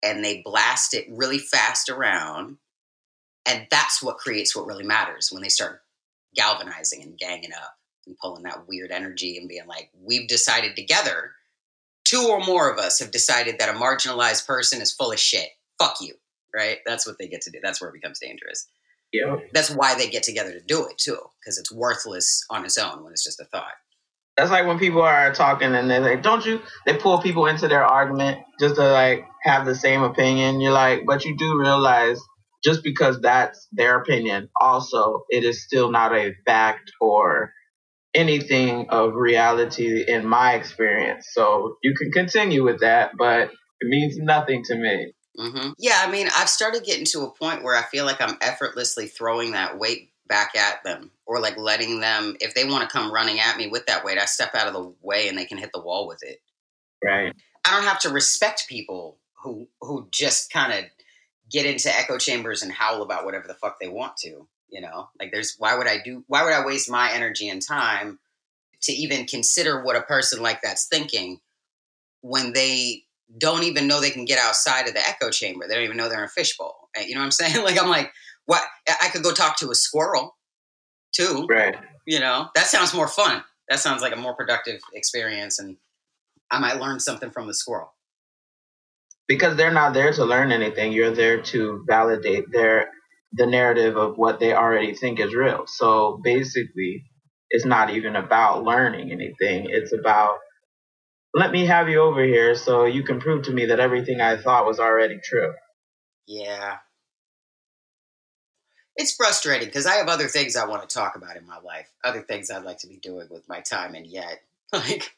and 0.00 0.24
they 0.24 0.42
blast 0.44 0.94
it 0.94 1.08
really 1.10 1.38
fast 1.38 1.88
around, 1.88 2.58
and 3.44 3.66
that's 3.68 4.00
what 4.00 4.18
creates 4.18 4.54
what 4.54 4.66
really 4.66 4.84
matters 4.84 5.30
when 5.32 5.42
they 5.42 5.48
start 5.48 5.82
galvanizing 6.36 7.02
and 7.02 7.18
ganging 7.18 7.52
up 7.52 7.74
and 8.06 8.16
pulling 8.18 8.44
that 8.44 8.68
weird 8.68 8.92
energy 8.92 9.38
and 9.38 9.48
being 9.48 9.66
like, 9.66 9.90
"We've 10.00 10.28
decided 10.28 10.76
together." 10.76 11.32
Two 12.10 12.26
or 12.28 12.40
more 12.40 12.70
of 12.70 12.78
us 12.78 12.98
have 12.98 13.10
decided 13.10 13.58
that 13.58 13.68
a 13.68 13.78
marginalized 13.78 14.46
person 14.46 14.80
is 14.80 14.92
full 14.92 15.12
of 15.12 15.20
shit. 15.20 15.48
Fuck 15.78 15.96
you, 16.00 16.14
right? 16.54 16.78
That's 16.86 17.06
what 17.06 17.16
they 17.18 17.28
get 17.28 17.42
to 17.42 17.50
do. 17.50 17.60
That's 17.62 17.80
where 17.80 17.90
it 17.90 17.94
becomes 17.94 18.18
dangerous. 18.18 18.66
Yeah. 19.12 19.36
That's 19.52 19.70
why 19.70 19.96
they 19.96 20.08
get 20.08 20.22
together 20.22 20.52
to 20.52 20.60
do 20.60 20.86
it 20.86 20.98
too, 20.98 21.18
because 21.40 21.58
it's 21.58 21.72
worthless 21.72 22.44
on 22.50 22.64
its 22.64 22.78
own 22.78 23.02
when 23.02 23.12
it's 23.12 23.24
just 23.24 23.40
a 23.40 23.44
thought. 23.44 23.72
That's 24.36 24.50
like 24.50 24.66
when 24.66 24.78
people 24.78 25.02
are 25.02 25.34
talking 25.34 25.74
and 25.74 25.90
they're 25.90 26.00
like, 26.00 26.22
"Don't 26.22 26.46
you?" 26.46 26.60
They 26.86 26.96
pull 26.96 27.20
people 27.20 27.46
into 27.46 27.68
their 27.68 27.84
argument 27.84 28.38
just 28.58 28.76
to 28.76 28.92
like 28.92 29.24
have 29.42 29.66
the 29.66 29.74
same 29.74 30.02
opinion. 30.02 30.60
You're 30.60 30.72
like, 30.72 31.00
but 31.06 31.24
you 31.24 31.36
do 31.36 31.60
realize 31.60 32.18
just 32.64 32.82
because 32.82 33.20
that's 33.20 33.68
their 33.72 33.98
opinion, 33.98 34.48
also 34.60 35.24
it 35.28 35.44
is 35.44 35.64
still 35.64 35.90
not 35.90 36.14
a 36.14 36.34
fact 36.46 36.92
or 37.00 37.52
anything 38.14 38.88
of 38.90 39.14
reality 39.14 40.04
in 40.06 40.26
my 40.26 40.54
experience. 40.54 41.28
So 41.32 41.76
you 41.82 41.94
can 41.94 42.10
continue 42.10 42.64
with 42.64 42.80
that, 42.80 43.12
but 43.16 43.50
it 43.80 43.88
means 43.88 44.16
nothing 44.18 44.64
to 44.64 44.76
me. 44.76 45.12
Mm-hmm. 45.38 45.70
Yeah, 45.78 46.02
I 46.04 46.10
mean, 46.10 46.28
I've 46.36 46.48
started 46.48 46.84
getting 46.84 47.04
to 47.06 47.20
a 47.20 47.30
point 47.30 47.62
where 47.62 47.76
I 47.76 47.82
feel 47.82 48.04
like 48.04 48.20
I'm 48.20 48.36
effortlessly 48.40 49.06
throwing 49.06 49.52
that 49.52 49.78
weight 49.78 50.10
back 50.28 50.56
at 50.56 50.82
them 50.84 51.10
or 51.26 51.40
like 51.40 51.56
letting 51.56 52.00
them, 52.00 52.36
if 52.40 52.54
they 52.54 52.64
want 52.64 52.88
to 52.88 52.92
come 52.92 53.12
running 53.12 53.40
at 53.40 53.56
me 53.56 53.68
with 53.68 53.86
that 53.86 54.04
weight, 54.04 54.18
I 54.18 54.26
step 54.26 54.54
out 54.54 54.66
of 54.66 54.74
the 54.74 54.94
way 55.02 55.28
and 55.28 55.38
they 55.38 55.44
can 55.44 55.58
hit 55.58 55.70
the 55.72 55.80
wall 55.80 56.06
with 56.06 56.22
it. 56.22 56.40
Right. 57.04 57.34
I 57.64 57.76
don't 57.76 57.88
have 57.88 58.00
to 58.00 58.10
respect 58.10 58.68
people 58.68 59.18
who 59.42 59.68
who 59.80 60.08
just 60.10 60.52
kind 60.52 60.72
of 60.72 60.84
get 61.50 61.66
into 61.66 61.96
echo 61.96 62.18
chambers 62.18 62.62
and 62.62 62.72
howl 62.72 63.02
about 63.02 63.24
whatever 63.24 63.46
the 63.46 63.54
fuck 63.54 63.80
they 63.80 63.88
want 63.88 64.16
to 64.18 64.46
you 64.70 64.80
know 64.80 65.08
like 65.18 65.30
there's 65.32 65.56
why 65.58 65.76
would 65.76 65.86
i 65.86 65.98
do 66.04 66.24
why 66.26 66.44
would 66.44 66.52
i 66.52 66.64
waste 66.64 66.90
my 66.90 67.10
energy 67.12 67.48
and 67.48 67.62
time 67.62 68.18
to 68.82 68.92
even 68.92 69.26
consider 69.26 69.82
what 69.82 69.96
a 69.96 70.02
person 70.02 70.42
like 70.42 70.62
that's 70.62 70.86
thinking 70.86 71.38
when 72.22 72.52
they 72.52 73.04
don't 73.38 73.64
even 73.64 73.86
know 73.86 74.00
they 74.00 74.10
can 74.10 74.24
get 74.24 74.38
outside 74.38 74.88
of 74.88 74.94
the 74.94 75.08
echo 75.08 75.30
chamber? 75.30 75.68
They 75.68 75.74
don't 75.74 75.84
even 75.84 75.96
know 75.96 76.08
they're 76.08 76.18
in 76.18 76.24
a 76.24 76.28
fishbowl 76.28 76.88
eh, 76.96 77.04
you 77.06 77.14
know 77.14 77.20
what 77.20 77.26
i'm 77.26 77.30
saying? 77.32 77.64
Like 77.64 77.80
i'm 77.80 77.88
like 77.88 78.12
what 78.46 78.62
i 79.02 79.08
could 79.08 79.22
go 79.22 79.32
talk 79.32 79.58
to 79.58 79.70
a 79.70 79.74
squirrel 79.74 80.36
too 81.12 81.46
right. 81.50 81.76
you 82.06 82.20
know? 82.20 82.48
That 82.54 82.66
sounds 82.66 82.94
more 82.94 83.08
fun. 83.08 83.42
That 83.68 83.80
sounds 83.80 84.02
like 84.02 84.14
a 84.14 84.16
more 84.16 84.34
productive 84.34 84.80
experience 84.94 85.58
and 85.58 85.76
i 86.50 86.58
might 86.58 86.80
learn 86.80 87.00
something 87.00 87.30
from 87.30 87.46
the 87.46 87.54
squirrel. 87.54 87.92
Because 89.28 89.56
they're 89.56 89.72
not 89.72 89.94
there 89.94 90.12
to 90.12 90.24
learn 90.24 90.50
anything. 90.50 90.90
You're 90.90 91.14
there 91.14 91.40
to 91.40 91.84
validate 91.86 92.50
their 92.50 92.90
the 93.32 93.46
narrative 93.46 93.96
of 93.96 94.18
what 94.18 94.40
they 94.40 94.52
already 94.52 94.94
think 94.94 95.20
is 95.20 95.34
real. 95.34 95.64
So 95.66 96.20
basically, 96.22 97.04
it's 97.50 97.64
not 97.64 97.90
even 97.90 98.16
about 98.16 98.64
learning 98.64 99.12
anything. 99.12 99.66
It's 99.68 99.92
about 99.92 100.38
let 101.32 101.52
me 101.52 101.66
have 101.66 101.88
you 101.88 102.00
over 102.00 102.24
here 102.24 102.54
so 102.54 102.86
you 102.86 103.04
can 103.04 103.20
prove 103.20 103.44
to 103.44 103.52
me 103.52 103.66
that 103.66 103.80
everything 103.80 104.20
I 104.20 104.36
thought 104.36 104.66
was 104.66 104.80
already 104.80 105.18
true. 105.22 105.52
Yeah. 106.26 106.78
It's 108.96 109.14
frustrating 109.14 109.68
because 109.68 109.86
I 109.86 109.94
have 109.94 110.08
other 110.08 110.26
things 110.26 110.56
I 110.56 110.66
want 110.66 110.88
to 110.88 110.92
talk 110.92 111.14
about 111.16 111.36
in 111.36 111.46
my 111.46 111.58
life, 111.58 111.88
other 112.02 112.22
things 112.22 112.50
I'd 112.50 112.64
like 112.64 112.78
to 112.78 112.88
be 112.88 112.96
doing 112.96 113.28
with 113.30 113.48
my 113.48 113.60
time, 113.60 113.94
and 113.94 114.06
yet, 114.06 114.42
like, 114.72 115.12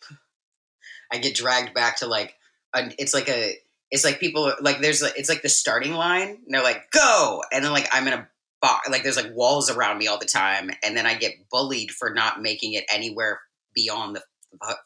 I 1.10 1.18
get 1.18 1.34
dragged 1.34 1.74
back 1.74 1.98
to 1.98 2.06
like, 2.06 2.34
it's 2.74 3.14
like 3.14 3.28
a 3.28 3.56
it's 3.92 4.04
like 4.04 4.18
people 4.18 4.52
like 4.60 4.80
there's 4.80 5.02
like, 5.02 5.12
it's 5.16 5.28
like 5.28 5.42
the 5.42 5.48
starting 5.48 5.92
line 5.92 6.28
and 6.28 6.46
they're 6.48 6.62
like 6.62 6.90
go! 6.90 7.42
And 7.52 7.64
then 7.64 7.72
like 7.72 7.88
i'm 7.92 8.08
in 8.08 8.14
a 8.14 8.28
box 8.60 8.88
like 8.88 9.02
there's 9.02 9.16
like 9.16 9.34
walls 9.34 9.70
around 9.70 9.98
me 9.98 10.06
all 10.08 10.18
the 10.18 10.24
time 10.24 10.70
and 10.82 10.96
then 10.96 11.06
i 11.06 11.14
get 11.14 11.32
bullied 11.50 11.90
for 11.90 12.10
not 12.14 12.40
making 12.40 12.72
it 12.72 12.84
anywhere 12.92 13.40
beyond 13.74 14.16
the 14.16 14.22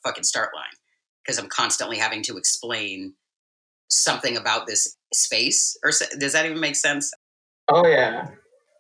fucking 0.05 0.25
start 0.25 0.51
line 0.55 0.65
because 1.23 1.39
i'm 1.39 1.49
constantly 1.49 1.97
having 1.97 2.23
to 2.23 2.37
explain 2.37 3.15
something 3.89 4.37
about 4.37 4.67
this 4.67 4.97
space 5.13 5.79
or 5.85 5.93
does 6.19 6.33
that 6.33 6.45
even 6.45 6.59
make 6.59 6.75
sense? 6.75 7.13
Oh 7.69 7.87
yeah. 7.87 8.31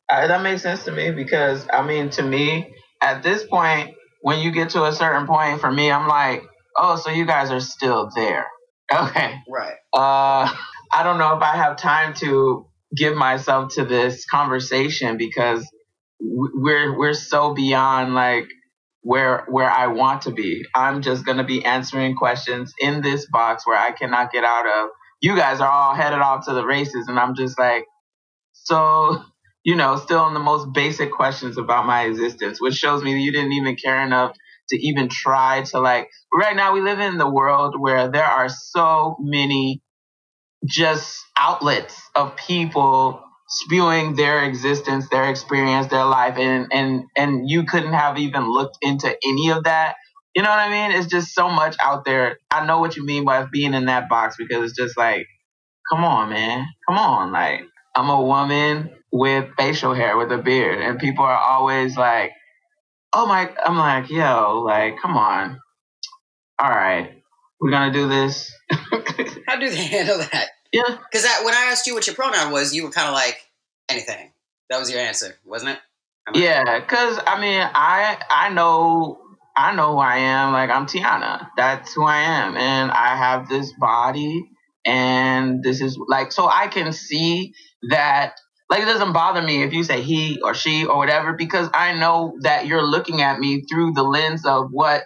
Uh, 0.08 0.26
that 0.26 0.42
makes 0.42 0.62
sense 0.62 0.84
to 0.84 0.92
me 0.92 1.10
because 1.10 1.66
i 1.72 1.86
mean 1.86 2.08
to 2.10 2.22
me 2.22 2.72
at 3.02 3.22
this 3.22 3.44
point 3.44 3.94
when 4.22 4.40
you 4.40 4.50
get 4.50 4.70
to 4.70 4.84
a 4.84 4.92
certain 4.92 5.26
point 5.26 5.60
for 5.60 5.70
me 5.70 5.90
i'm 5.90 6.08
like 6.08 6.42
oh 6.76 6.96
so 6.96 7.10
you 7.10 7.26
guys 7.26 7.50
are 7.50 7.60
still 7.60 8.08
there 8.14 8.46
Okay. 8.92 9.34
Right. 9.48 9.74
Uh, 9.92 10.52
I 10.92 11.02
don't 11.02 11.18
know 11.18 11.36
if 11.36 11.42
I 11.42 11.56
have 11.56 11.76
time 11.76 12.14
to 12.14 12.66
give 12.94 13.16
myself 13.16 13.74
to 13.74 13.84
this 13.84 14.24
conversation 14.26 15.16
because 15.16 15.68
we're 16.20 16.96
we're 16.96 17.14
so 17.14 17.52
beyond 17.54 18.14
like 18.14 18.46
where 19.02 19.44
where 19.48 19.70
I 19.70 19.88
want 19.88 20.22
to 20.22 20.30
be. 20.30 20.64
I'm 20.74 21.02
just 21.02 21.26
to 21.26 21.44
be 21.44 21.64
answering 21.64 22.14
questions 22.16 22.72
in 22.80 23.02
this 23.02 23.26
box 23.30 23.66
where 23.66 23.78
I 23.78 23.92
cannot 23.92 24.32
get 24.32 24.44
out 24.44 24.66
of. 24.66 24.90
You 25.20 25.36
guys 25.36 25.60
are 25.60 25.70
all 25.70 25.94
headed 25.94 26.20
off 26.20 26.46
to 26.46 26.54
the 26.54 26.64
races 26.64 27.08
and 27.08 27.18
I'm 27.18 27.34
just 27.34 27.58
like 27.58 27.86
so 28.52 29.22
you 29.64 29.74
know, 29.74 29.96
still 29.96 30.20
on 30.20 30.32
the 30.32 30.40
most 30.40 30.72
basic 30.72 31.10
questions 31.10 31.58
about 31.58 31.86
my 31.86 32.04
existence, 32.04 32.60
which 32.60 32.74
shows 32.74 33.02
me 33.02 33.14
that 33.14 33.20
you 33.20 33.32
didn't 33.32 33.52
even 33.52 33.74
care 33.74 34.00
enough 34.06 34.36
to 34.70 34.76
even 34.78 35.08
try 35.08 35.62
to 35.62 35.80
like 35.80 36.08
right 36.34 36.56
now 36.56 36.72
we 36.72 36.80
live 36.80 37.00
in 37.00 37.18
the 37.18 37.30
world 37.30 37.74
where 37.78 38.08
there 38.10 38.24
are 38.24 38.48
so 38.48 39.16
many 39.20 39.82
just 40.66 41.18
outlets 41.38 42.00
of 42.14 42.36
people 42.36 43.22
spewing 43.48 44.14
their 44.16 44.44
existence, 44.44 45.08
their 45.10 45.30
experience, 45.30 45.88
their 45.88 46.04
life, 46.04 46.36
and 46.38 46.68
and 46.72 47.04
and 47.16 47.48
you 47.48 47.64
couldn't 47.64 47.92
have 47.92 48.18
even 48.18 48.50
looked 48.50 48.78
into 48.82 49.08
any 49.08 49.50
of 49.50 49.64
that. 49.64 49.96
You 50.34 50.42
know 50.42 50.50
what 50.50 50.58
I 50.58 50.70
mean? 50.70 50.98
It's 50.98 51.08
just 51.08 51.34
so 51.34 51.48
much 51.48 51.76
out 51.82 52.04
there. 52.04 52.38
I 52.50 52.66
know 52.66 52.80
what 52.80 52.96
you 52.96 53.04
mean 53.04 53.24
by 53.24 53.46
being 53.50 53.74
in 53.74 53.86
that 53.86 54.08
box 54.08 54.36
because 54.38 54.70
it's 54.70 54.78
just 54.78 54.96
like, 54.96 55.26
come 55.90 56.04
on, 56.04 56.30
man, 56.30 56.66
come 56.88 56.98
on. 56.98 57.32
Like 57.32 57.62
I'm 57.96 58.10
a 58.10 58.22
woman 58.22 58.90
with 59.12 59.50
facial 59.58 59.94
hair, 59.94 60.16
with 60.16 60.32
a 60.32 60.38
beard, 60.38 60.80
and 60.82 60.98
people 60.98 61.24
are 61.24 61.38
always 61.38 61.96
like, 61.96 62.32
oh 63.16 63.26
my, 63.26 63.50
I'm 63.64 63.78
like, 63.78 64.10
yo, 64.10 64.62
like, 64.64 64.98
come 65.00 65.16
on. 65.16 65.58
All 66.58 66.70
right, 66.70 67.22
we're 67.60 67.70
gonna 67.70 67.92
do 67.92 68.08
this. 68.08 68.52
How 69.46 69.58
do 69.58 69.70
they 69.70 69.84
handle 69.84 70.18
that? 70.18 70.48
Yeah. 70.72 70.82
Because 71.10 71.22
that 71.24 71.42
when 71.44 71.54
I 71.54 71.68
asked 71.70 71.86
you 71.86 71.94
what 71.94 72.06
your 72.06 72.16
pronoun 72.16 72.52
was, 72.52 72.74
you 72.74 72.84
were 72.84 72.90
kind 72.90 73.08
of 73.08 73.14
like 73.14 73.38
anything. 73.88 74.32
That 74.68 74.78
was 74.78 74.90
your 74.90 75.00
answer, 75.00 75.36
wasn't 75.44 75.72
it? 75.72 75.78
yeah, 76.34 76.80
because 76.80 77.18
I 77.26 77.40
mean, 77.40 77.62
I 77.62 78.18
I 78.30 78.48
know 78.50 79.20
I 79.56 79.74
know 79.74 79.92
who 79.92 79.98
I 79.98 80.18
am. 80.18 80.52
Like 80.52 80.70
I'm 80.70 80.86
Tiana. 80.86 81.48
That's 81.56 81.94
who 81.94 82.04
I 82.04 82.18
am, 82.22 82.56
and 82.56 82.90
I 82.90 83.16
have 83.16 83.48
this 83.48 83.72
body, 83.78 84.48
and 84.84 85.62
this 85.62 85.80
is 85.80 85.98
like 86.08 86.32
so 86.32 86.48
I 86.48 86.68
can 86.68 86.92
see 86.92 87.54
that. 87.90 88.34
Like 88.68 88.82
it 88.82 88.86
doesn't 88.86 89.12
bother 89.12 89.42
me 89.42 89.62
if 89.62 89.72
you 89.72 89.84
say 89.84 90.02
he 90.02 90.40
or 90.42 90.54
she 90.54 90.86
or 90.86 90.96
whatever 90.96 91.34
because 91.34 91.68
I 91.72 91.94
know 91.94 92.36
that 92.40 92.66
you're 92.66 92.86
looking 92.86 93.22
at 93.22 93.38
me 93.38 93.62
through 93.62 93.92
the 93.92 94.02
lens 94.02 94.44
of 94.44 94.68
what 94.70 95.04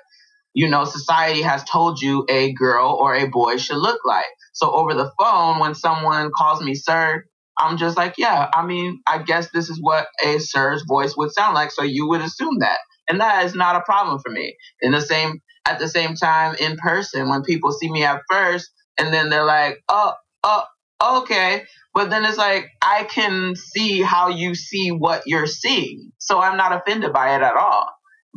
you 0.54 0.68
know 0.68 0.84
society 0.84 1.42
has 1.42 1.64
told 1.64 2.00
you 2.00 2.26
a 2.28 2.52
girl 2.52 2.96
or 3.00 3.14
a 3.14 3.28
boy 3.28 3.56
should 3.58 3.78
look 3.78 4.00
like. 4.04 4.26
So 4.52 4.72
over 4.72 4.94
the 4.94 5.12
phone, 5.18 5.58
when 5.58 5.74
someone 5.74 6.30
calls 6.36 6.62
me 6.62 6.74
sir, 6.74 7.24
I'm 7.58 7.76
just 7.76 7.96
like, 7.96 8.14
yeah, 8.16 8.48
I 8.52 8.64
mean, 8.64 9.00
I 9.06 9.22
guess 9.22 9.50
this 9.52 9.68
is 9.68 9.78
what 9.80 10.06
a 10.24 10.38
sir's 10.38 10.82
voice 10.88 11.16
would 11.16 11.32
sound 11.32 11.54
like. 11.54 11.70
So 11.70 11.82
you 11.82 12.08
would 12.08 12.22
assume 12.22 12.58
that. 12.60 12.78
And 13.08 13.20
that 13.20 13.44
is 13.44 13.54
not 13.54 13.76
a 13.76 13.82
problem 13.82 14.18
for 14.24 14.30
me. 14.30 14.56
In 14.80 14.92
the 14.92 15.00
same, 15.00 15.40
at 15.66 15.78
the 15.78 15.88
same 15.88 16.14
time, 16.14 16.54
in 16.58 16.76
person, 16.76 17.28
when 17.28 17.42
people 17.42 17.72
see 17.72 17.90
me 17.90 18.04
at 18.04 18.22
first 18.30 18.70
and 18.98 19.12
then 19.12 19.28
they're 19.28 19.44
like, 19.44 19.82
oh, 19.88 20.14
oh, 20.42 20.64
okay. 21.02 21.64
But 21.95 22.11
then 22.11 22.25
it's 22.25 22.38
like, 22.38 22.69
I 22.83 23.04
can 23.04 23.54
see 23.57 24.00
how 24.02 24.28
you 24.28 24.54
see 24.54 24.90
what 24.90 25.23
you're 25.26 25.47
seeing. 25.47 26.12
So 26.19 26.40
I'm 26.40 26.57
not 26.57 26.73
offended 26.73 27.12
by 27.12 27.35
it 27.37 27.42
at 27.42 27.57
all. 27.57 27.88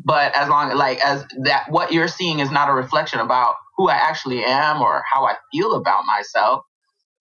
But 0.03 0.36
as 0.36 0.50
long 0.50 0.75
like 0.75 1.00
as 1.05 1.24
that 1.43 1.65
what 1.70 1.93
you're 1.93 2.08
seeing 2.08 2.39
is 2.39 2.50
not 2.50 2.70
a 2.70 2.74
reflection 2.74 3.20
about 3.20 3.55
who 3.77 3.89
I 3.89 3.96
actually 3.96 4.43
am 4.43 4.82
or 4.82 5.03
how 5.12 5.25
I 5.25 5.36
feel 5.51 5.75
about 5.75 6.03
myself. 6.05 6.63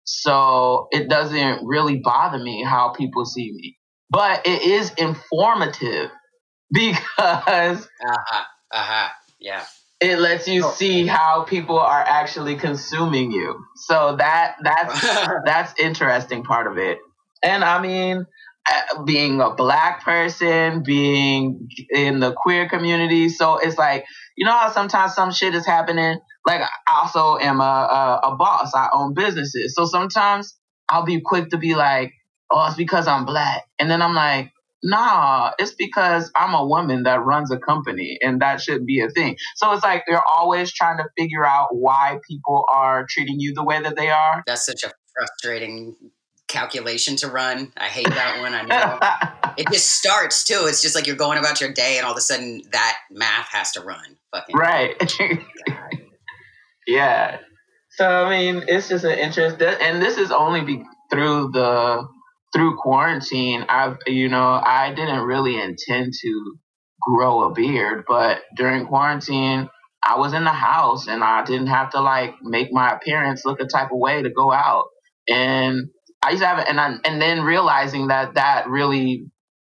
So 0.05 0.89
it 0.91 1.09
doesn't 1.09 1.67
really 1.67 2.01
bother 2.03 2.39
me 2.39 2.65
how 2.65 2.91
people 2.91 3.25
see 3.27 3.53
me. 3.53 3.77
But 4.11 4.47
it 4.47 4.63
is 4.63 4.93
informative 4.95 6.11
because 6.73 7.87
uh-huh. 8.05 8.45
Uh-huh. 8.73 9.09
Yeah. 9.41 9.65
It 10.03 10.19
lets 10.19 10.49
you 10.49 10.67
oh. 10.67 10.71
see 10.73 11.07
how 11.07 11.45
people 11.45 11.79
are 11.79 12.05
actually 12.07 12.57
consuming 12.57 13.31
you. 13.31 13.65
So 13.77 14.17
that 14.17 14.57
that's 14.63 15.01
that's 15.45 15.81
interesting 15.81 16.43
part 16.45 16.67
of 16.67 16.79
it. 16.79 16.99
And 17.43 17.65
I 17.65 17.81
mean, 17.81 18.27
uh, 18.69 19.03
being 19.05 19.41
a 19.41 19.55
black 19.55 20.05
person, 20.05 20.83
being 20.83 21.69
in 21.91 22.21
the 22.21 22.33
queer 22.33 22.69
community. 22.69 23.29
So 23.29 23.59
it's 23.59 23.79
like, 23.79 24.05
you 24.37 24.45
know 24.45 24.53
how 24.53 24.71
sometimes 24.71 25.15
some 25.15 25.33
shit 25.33 25.55
is 25.55 25.67
happening 25.67 26.19
like 26.47 26.63
I 26.63 27.01
also 27.01 27.39
am 27.39 27.61
a, 27.61 27.65
a, 27.65 28.21
a 28.33 28.37
boss. 28.37 28.75
I 28.75 28.89
own 28.93 29.15
businesses. 29.15 29.75
So 29.75 29.85
sometimes 29.85 30.57
I'll 30.89 31.05
be 31.05 31.21
quick 31.21 31.51
to 31.51 31.59
be 31.59 31.75
like, 31.75 32.13
oh, 32.51 32.67
it's 32.67 32.77
because 32.77 33.07
I'm 33.07 33.25
black. 33.25 33.65
And 33.79 33.91
then 33.91 34.03
I'm 34.03 34.15
like, 34.15 34.52
nah, 34.83 35.53
it's 35.59 35.75
because 35.75 36.31
I'm 36.35 36.55
a 36.55 36.65
woman 36.67 37.05
that 37.05 37.25
runs 37.25 37.51
a 37.51 37.59
company 37.59 38.19
and 38.21 38.41
that 38.41 38.61
should 38.61 38.87
be 38.87 39.01
a 39.01 39.09
thing. 39.09 39.37
So 39.57 39.73
it's 39.73 39.83
like 39.83 40.05
you're 40.09 40.23
always 40.37 40.73
trying 40.73 40.99
to 40.99 41.05
figure 41.17 41.45
out 41.45 41.69
why 41.75 42.19
people 42.29 42.65
are 42.73 43.07
treating 43.09 43.41
you 43.41 43.55
the 43.55 43.65
way 43.65 43.81
that 43.81 43.97
they 43.97 44.11
are. 44.11 44.43
That's 44.47 44.67
such 44.67 44.85
a 44.85 44.93
frustrating 45.15 45.95
calculation 46.49 47.17
to 47.17 47.29
run. 47.29 47.73
I 47.77 47.87
hate 47.87 48.09
that 48.09 48.41
one. 48.43 48.55
I 48.55 48.63
know. 48.63 49.55
it 49.57 49.67
just 49.73 49.91
starts 49.91 50.45
too. 50.45 50.65
It's 50.67 50.83
just 50.83 50.95
like 50.95 51.07
you're 51.07 51.17
going 51.17 51.39
about 51.39 51.61
your 51.61 51.73
day 51.73 51.97
and 51.97 52.07
all 52.07 52.13
of 52.13 52.19
a 52.19 52.23
sudden 52.23 52.63
that 52.73 52.99
math 53.11 53.49
has 53.51 53.73
to 53.73 53.81
run. 53.81 54.17
Fucking 54.33 54.57
right. 54.57 55.13
Yeah. 56.87 57.39
So 57.91 58.07
I 58.09 58.31
mean, 58.31 58.65
it's 58.69 58.89
just 58.89 59.05
an 59.05 59.19
interest, 59.19 59.61
and 59.61 60.01
this 60.01 60.17
is 60.17 60.31
only 60.31 60.63
be 60.63 60.83
through 61.11 61.51
the 61.53 62.09
through 62.53 62.77
quarantine. 62.77 63.65
I've 63.69 63.97
you 64.07 64.29
know 64.29 64.61
I 64.65 64.93
didn't 64.95 65.25
really 65.25 65.61
intend 65.61 66.13
to 66.23 66.57
grow 67.01 67.45
a 67.45 67.53
beard, 67.53 68.05
but 68.09 68.43
during 68.57 68.87
quarantine, 68.87 69.69
I 70.03 70.19
was 70.19 70.33
in 70.35 70.45
the 70.45 70.51
house 70.53 71.09
and 71.09 71.23
I 71.25 71.45
didn't 71.45 71.69
have 71.69 71.91
to 71.91 72.01
like 72.01 72.35
make 72.43 72.73
my 72.73 72.93
appearance 72.95 73.45
look 73.45 73.61
a 73.61 73.67
type 73.67 73.93
of 73.93 73.99
way 73.99 74.23
to 74.23 74.31
go 74.31 74.53
out, 74.53 74.87
and 75.29 75.89
I 76.25 76.31
used 76.31 76.43
to 76.43 76.49
have 76.49 76.59
it, 76.61 76.69
and 76.69 76.81
I, 76.81 76.95
and 77.05 77.21
then 77.21 77.43
realizing 77.43 78.09
that 78.09 78.35
that 78.35 78.69
really 78.69 79.27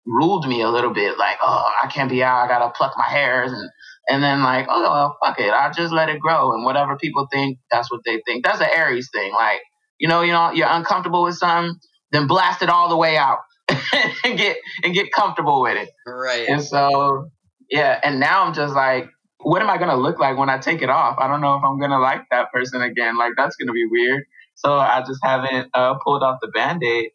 ruled 0.05 0.47
me 0.47 0.61
a 0.61 0.69
little 0.69 0.93
bit, 0.93 1.17
like 1.17 1.37
oh 1.41 1.71
I 1.83 1.87
can't 1.87 2.09
be 2.09 2.23
out, 2.23 2.45
I 2.45 2.47
gotta 2.47 2.71
pluck 2.75 2.93
my 2.97 3.05
hairs 3.05 3.51
and 3.51 3.69
and 4.09 4.23
then 4.23 4.41
like, 4.41 4.65
oh 4.69 4.81
well, 4.81 5.17
fuck 5.23 5.39
it, 5.39 5.49
I'll 5.51 5.73
just 5.73 5.93
let 5.93 6.09
it 6.09 6.19
grow, 6.19 6.53
and 6.53 6.65
whatever 6.65 6.97
people 6.97 7.27
think, 7.31 7.59
that's 7.71 7.91
what 7.91 8.01
they 8.05 8.21
think. 8.25 8.43
That's 8.43 8.59
an 8.61 8.69
Aries 8.75 9.09
thing. 9.13 9.33
Like, 9.33 9.59
you 9.99 10.07
know, 10.07 10.21
you 10.21 10.31
know, 10.31 10.51
you're 10.51 10.67
uncomfortable 10.69 11.23
with 11.23 11.35
something, 11.35 11.75
then 12.11 12.27
blast 12.27 12.61
it 12.61 12.69
all 12.69 12.89
the 12.89 12.97
way 12.97 13.17
out 13.17 13.39
and 14.23 14.37
get 14.37 14.57
and 14.83 14.93
get 14.93 15.11
comfortable 15.11 15.61
with 15.61 15.77
it. 15.77 15.89
Right. 16.05 16.47
And 16.47 16.63
so, 16.63 17.29
yeah, 17.69 17.99
and 18.03 18.19
now 18.19 18.43
I'm 18.43 18.53
just 18.53 18.73
like, 18.73 19.09
what 19.41 19.61
am 19.61 19.69
I 19.69 19.77
gonna 19.77 19.97
look 19.97 20.19
like 20.19 20.37
when 20.37 20.49
I 20.49 20.57
take 20.57 20.81
it 20.81 20.89
off? 20.89 21.17
I 21.19 21.27
don't 21.27 21.41
know 21.41 21.55
if 21.55 21.63
I'm 21.63 21.79
gonna 21.79 21.99
like 21.99 22.23
that 22.31 22.51
person 22.51 22.81
again. 22.81 23.17
Like 23.17 23.33
that's 23.37 23.55
gonna 23.55 23.73
be 23.73 23.85
weird. 23.85 24.23
So 24.55 24.73
I 24.73 25.01
just 25.07 25.19
haven't 25.23 25.69
uh, 25.73 25.95
pulled 26.03 26.21
off 26.21 26.39
the 26.41 26.49
band 26.49 26.83
aid. 26.83 27.11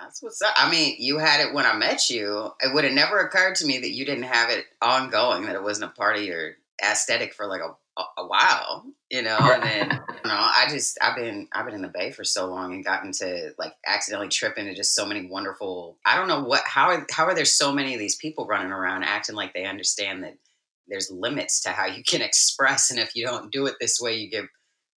That's 0.00 0.20
what's 0.20 0.42
up. 0.42 0.52
I 0.56 0.68
mean, 0.70 0.96
you 0.98 1.18
had 1.18 1.40
it 1.40 1.54
when 1.54 1.64
I 1.64 1.74
met 1.74 2.10
you. 2.10 2.50
It 2.60 2.74
would 2.74 2.82
have 2.82 2.92
never 2.92 3.20
occurred 3.20 3.54
to 3.56 3.66
me 3.66 3.78
that 3.78 3.90
you 3.90 4.04
didn't 4.04 4.24
have 4.24 4.50
it 4.50 4.64
ongoing, 4.82 5.46
that 5.46 5.54
it 5.54 5.62
wasn't 5.62 5.92
a 5.92 5.94
part 5.94 6.16
of 6.16 6.24
your 6.24 6.54
aesthetic 6.82 7.32
for 7.34 7.46
like 7.46 7.60
a, 7.60 7.76
a, 7.96 8.26
while, 8.26 8.84
you 9.10 9.22
know. 9.22 9.38
And 9.40 9.62
then, 9.62 9.90
you 9.90 10.30
know, 10.30 10.36
I 10.36 10.66
just 10.68 10.98
I've 11.00 11.16
been 11.16 11.48
I've 11.52 11.64
been 11.64 11.74
in 11.74 11.82
the 11.82 11.88
Bay 11.88 12.10
for 12.10 12.24
so 12.24 12.46
long 12.46 12.74
and 12.74 12.84
gotten 12.84 13.12
to 13.12 13.52
like 13.58 13.74
accidentally 13.86 14.28
trip 14.28 14.58
into 14.58 14.74
just 14.74 14.94
so 14.94 15.06
many 15.06 15.26
wonderful. 15.26 15.96
I 16.04 16.16
don't 16.16 16.28
know 16.28 16.42
what 16.42 16.62
how 16.66 16.90
are, 16.90 17.06
how 17.10 17.26
are 17.26 17.34
there 17.34 17.44
so 17.44 17.72
many 17.72 17.94
of 17.94 18.00
these 18.00 18.16
people 18.16 18.46
running 18.46 18.72
around 18.72 19.04
acting 19.04 19.36
like 19.36 19.54
they 19.54 19.66
understand 19.66 20.24
that 20.24 20.36
there's 20.88 21.10
limits 21.10 21.62
to 21.62 21.70
how 21.70 21.86
you 21.86 22.02
can 22.02 22.22
express, 22.22 22.90
and 22.90 23.00
if 23.00 23.14
you 23.14 23.24
don't 23.26 23.52
do 23.52 23.66
it 23.66 23.74
this 23.80 24.00
way, 24.00 24.14
you 24.14 24.30
get 24.30 24.44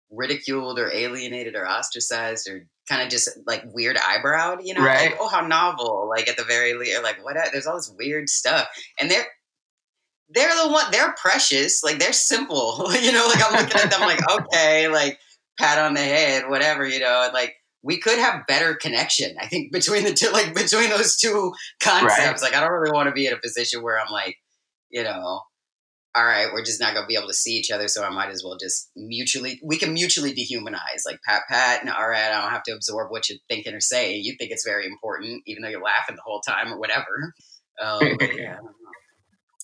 ridiculed 0.09 0.79
or 0.79 0.91
alienated 0.91 1.55
or 1.55 1.67
ostracized 1.67 2.49
or 2.49 2.65
kind 2.87 3.01
of 3.01 3.09
just 3.09 3.29
like 3.45 3.63
weird 3.73 3.97
eyebrowed, 3.97 4.59
you 4.63 4.73
know, 4.73 4.83
right. 4.83 5.11
like, 5.11 5.17
oh, 5.19 5.27
how 5.27 5.45
novel, 5.45 6.07
like 6.07 6.27
at 6.29 6.37
the 6.37 6.43
very 6.43 6.73
least, 6.73 7.03
like 7.03 7.23
what, 7.23 7.35
there's 7.51 7.67
all 7.67 7.75
this 7.75 7.93
weird 7.97 8.29
stuff. 8.29 8.67
And 8.99 9.11
they're, 9.11 9.25
they're 10.29 10.63
the 10.63 10.71
one, 10.71 10.85
they're 10.91 11.15
precious, 11.21 11.83
like 11.83 11.99
they're 11.99 12.13
simple, 12.13 12.85
you 13.01 13.11
know, 13.11 13.27
like 13.27 13.43
I'm 13.43 13.53
looking 13.53 13.81
at 13.81 13.91
them 13.91 14.01
like, 14.01 14.19
okay, 14.41 14.87
like 14.87 15.19
pat 15.59 15.79
on 15.79 15.93
the 15.93 16.01
head, 16.01 16.49
whatever, 16.49 16.85
you 16.85 16.99
know, 16.99 17.29
like 17.33 17.55
we 17.83 17.99
could 17.99 18.19
have 18.19 18.47
better 18.47 18.75
connection, 18.75 19.35
I 19.39 19.47
think, 19.47 19.71
between 19.71 20.03
the 20.03 20.13
two, 20.13 20.29
like 20.31 20.53
between 20.53 20.89
those 20.89 21.15
two 21.15 21.53
concepts. 21.81 22.19
Right. 22.19 22.41
Like, 22.41 22.55
I 22.55 22.61
don't 22.61 22.71
really 22.71 22.91
want 22.91 23.07
to 23.07 23.13
be 23.13 23.27
in 23.27 23.33
a 23.33 23.37
position 23.37 23.81
where 23.81 23.99
I'm 23.99 24.11
like, 24.11 24.37
you 24.89 25.03
know, 25.03 25.41
all 26.17 26.25
right, 26.25 26.47
we're 26.51 26.63
just 26.63 26.81
not 26.81 26.95
gonna 26.95 27.05
be 27.05 27.15
able 27.15 27.27
to 27.27 27.33
see 27.33 27.51
each 27.51 27.69
other, 27.69 27.87
so 27.87 28.03
I 28.03 28.09
might 28.09 28.29
as 28.29 28.43
well 28.43 28.57
just 28.59 28.89
mutually 28.95 29.59
we 29.63 29.77
can 29.77 29.93
mutually 29.93 30.33
dehumanize. 30.33 31.05
Like 31.05 31.19
pat 31.23 31.43
pat, 31.47 31.81
and 31.81 31.91
all 31.91 32.09
right, 32.09 32.31
I 32.31 32.41
don't 32.41 32.49
have 32.49 32.63
to 32.63 32.71
absorb 32.71 33.11
what 33.11 33.29
you're 33.29 33.37
thinking 33.47 33.75
or 33.75 33.79
saying. 33.79 34.23
You 34.23 34.35
think 34.35 34.49
it's 34.51 34.65
very 34.65 34.87
important, 34.87 35.43
even 35.45 35.61
though 35.61 35.69
you're 35.69 35.83
laughing 35.83 36.15
the 36.15 36.23
whole 36.25 36.41
time 36.41 36.73
or 36.73 36.79
whatever. 36.79 37.33
Um, 37.79 37.99
yeah, 38.01 38.57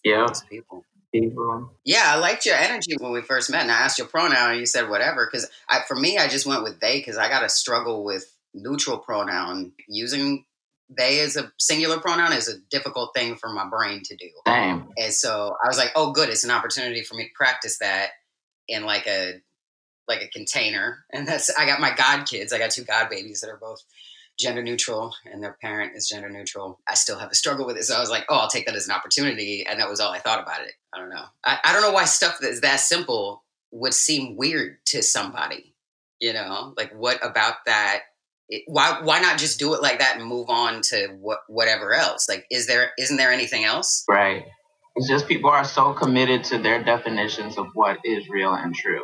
yeah. 0.03 0.27
people. 0.49 0.85
people. 1.11 1.71
Yeah, 1.85 2.03
I 2.05 2.15
liked 2.17 2.45
your 2.45 2.55
energy 2.55 2.95
when 2.99 3.11
we 3.11 3.21
first 3.21 3.49
met, 3.49 3.61
and 3.61 3.71
I 3.71 3.79
asked 3.79 3.97
your 3.97 4.07
pronoun, 4.07 4.51
and 4.51 4.59
you 4.59 4.65
said 4.65 4.89
whatever. 4.89 5.29
Because 5.31 5.49
for 5.87 5.95
me, 5.95 6.17
I 6.17 6.27
just 6.27 6.45
went 6.45 6.63
with 6.63 6.79
they 6.79 6.99
because 6.99 7.17
I 7.17 7.29
got 7.29 7.41
to 7.41 7.49
struggle 7.49 8.03
with 8.03 8.31
neutral 8.53 8.97
pronoun 8.97 9.73
using 9.87 10.45
they 10.89 11.19
as 11.21 11.35
a 11.35 11.51
singular 11.57 11.99
pronoun 11.99 12.33
is 12.33 12.47
a 12.47 12.59
difficult 12.69 13.11
thing 13.15 13.35
for 13.35 13.49
my 13.49 13.67
brain 13.67 14.01
to 14.03 14.15
do. 14.15 14.29
Same. 14.45 14.89
And 14.97 15.13
so 15.13 15.55
I 15.63 15.67
was 15.67 15.77
like, 15.77 15.91
oh, 15.95 16.11
good, 16.11 16.29
it's 16.29 16.43
an 16.43 16.51
opportunity 16.51 17.03
for 17.03 17.15
me 17.15 17.25
to 17.25 17.29
practice 17.35 17.79
that 17.79 18.11
in 18.67 18.83
like 18.83 19.07
a 19.07 19.41
like 20.07 20.21
a 20.21 20.27
container. 20.27 21.05
And 21.13 21.27
that's 21.27 21.49
I 21.57 21.65
got 21.65 21.79
my 21.79 21.93
god 21.95 22.25
kids. 22.25 22.53
I 22.53 22.59
got 22.59 22.71
two 22.71 22.83
god 22.83 23.09
babies 23.09 23.41
that 23.41 23.49
are 23.49 23.57
both 23.57 23.81
gender 24.39 24.63
neutral 24.63 25.13
and 25.31 25.43
their 25.43 25.57
parent 25.61 25.95
is 25.95 26.07
gender 26.07 26.29
neutral. 26.29 26.79
I 26.87 26.95
still 26.95 27.19
have 27.19 27.31
a 27.31 27.35
struggle 27.35 27.65
with 27.65 27.77
it. 27.77 27.83
So 27.83 27.95
I 27.95 27.99
was 27.99 28.09
like, 28.09 28.25
oh, 28.29 28.35
I'll 28.35 28.49
take 28.49 28.65
that 28.65 28.75
as 28.75 28.87
an 28.87 28.93
opportunity. 28.93 29.65
And 29.65 29.79
that 29.79 29.89
was 29.89 29.99
all 29.99 30.11
I 30.11 30.19
thought 30.19 30.41
about 30.41 30.61
it. 30.61 30.73
I 30.93 30.99
don't 30.99 31.09
know. 31.09 31.25
I, 31.45 31.59
I 31.63 31.73
don't 31.73 31.81
know 31.81 31.91
why 31.91 32.05
stuff 32.05 32.39
that 32.41 32.49
is 32.49 32.61
that 32.61 32.79
simple 32.79 33.43
would 33.71 33.93
seem 33.93 34.35
weird 34.35 34.77
to 34.87 35.01
somebody. 35.01 35.75
You 36.19 36.33
know, 36.33 36.73
like 36.77 36.93
what 36.93 37.19
about 37.25 37.55
that? 37.65 38.01
It, 38.49 38.63
why 38.67 38.99
why 39.03 39.19
not 39.19 39.37
just 39.37 39.59
do 39.59 39.73
it 39.73 39.81
like 39.81 39.99
that 39.99 40.17
and 40.17 40.25
move 40.25 40.49
on 40.49 40.81
to 40.89 41.07
what 41.19 41.39
whatever 41.47 41.93
else? 41.93 42.29
Like, 42.29 42.45
is 42.49 42.67
there 42.67 42.91
isn't 42.97 43.17
there 43.17 43.31
anything 43.31 43.65
else? 43.65 44.05
Right. 44.07 44.45
It's 44.95 45.07
just 45.07 45.27
people 45.27 45.49
are 45.49 45.65
so 45.65 45.93
committed 45.93 46.43
to 46.45 46.59
their 46.59 46.83
definitions 46.83 47.57
of 47.57 47.67
what 47.73 47.97
is 48.05 48.29
real 48.29 48.53
and 48.53 48.73
true 48.73 49.01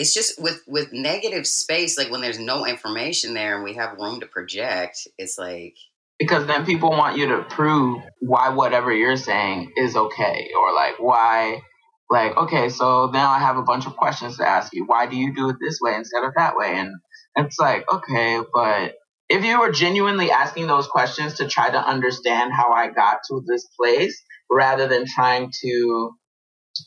it's 0.00 0.14
just 0.14 0.40
with 0.42 0.62
with 0.66 0.92
negative 0.92 1.46
space 1.46 1.98
like 1.98 2.10
when 2.10 2.22
there's 2.22 2.38
no 2.38 2.66
information 2.66 3.34
there 3.34 3.54
and 3.54 3.64
we 3.64 3.74
have 3.74 3.98
room 3.98 4.18
to 4.20 4.26
project 4.26 5.06
it's 5.18 5.36
like 5.36 5.76
because 6.18 6.46
then 6.46 6.64
people 6.64 6.90
want 6.90 7.18
you 7.18 7.28
to 7.28 7.42
prove 7.50 8.02
why 8.20 8.48
whatever 8.48 8.92
you're 8.92 9.16
saying 9.16 9.70
is 9.76 9.94
okay 9.94 10.50
or 10.58 10.74
like 10.74 10.98
why 10.98 11.60
like 12.08 12.34
okay 12.38 12.70
so 12.70 13.10
now 13.12 13.30
i 13.30 13.38
have 13.38 13.58
a 13.58 13.62
bunch 13.62 13.86
of 13.86 13.94
questions 13.96 14.38
to 14.38 14.48
ask 14.48 14.72
you. 14.72 14.84
Why 14.86 15.06
do 15.06 15.16
you 15.16 15.34
do 15.34 15.50
it 15.50 15.56
this 15.60 15.78
way 15.80 15.94
instead 15.94 16.24
of 16.24 16.32
that 16.34 16.56
way? 16.56 16.78
And 16.78 16.94
it's 17.36 17.58
like 17.58 17.84
okay 17.92 18.40
but 18.52 18.94
if 19.28 19.44
you 19.44 19.60
were 19.60 19.70
genuinely 19.70 20.30
asking 20.30 20.66
those 20.66 20.86
questions 20.86 21.34
to 21.34 21.46
try 21.46 21.70
to 21.70 21.78
understand 21.78 22.52
how 22.52 22.72
i 22.72 22.88
got 22.88 23.18
to 23.28 23.42
this 23.46 23.66
place 23.78 24.20
rather 24.50 24.88
than 24.88 25.04
trying 25.06 25.52
to 25.62 26.10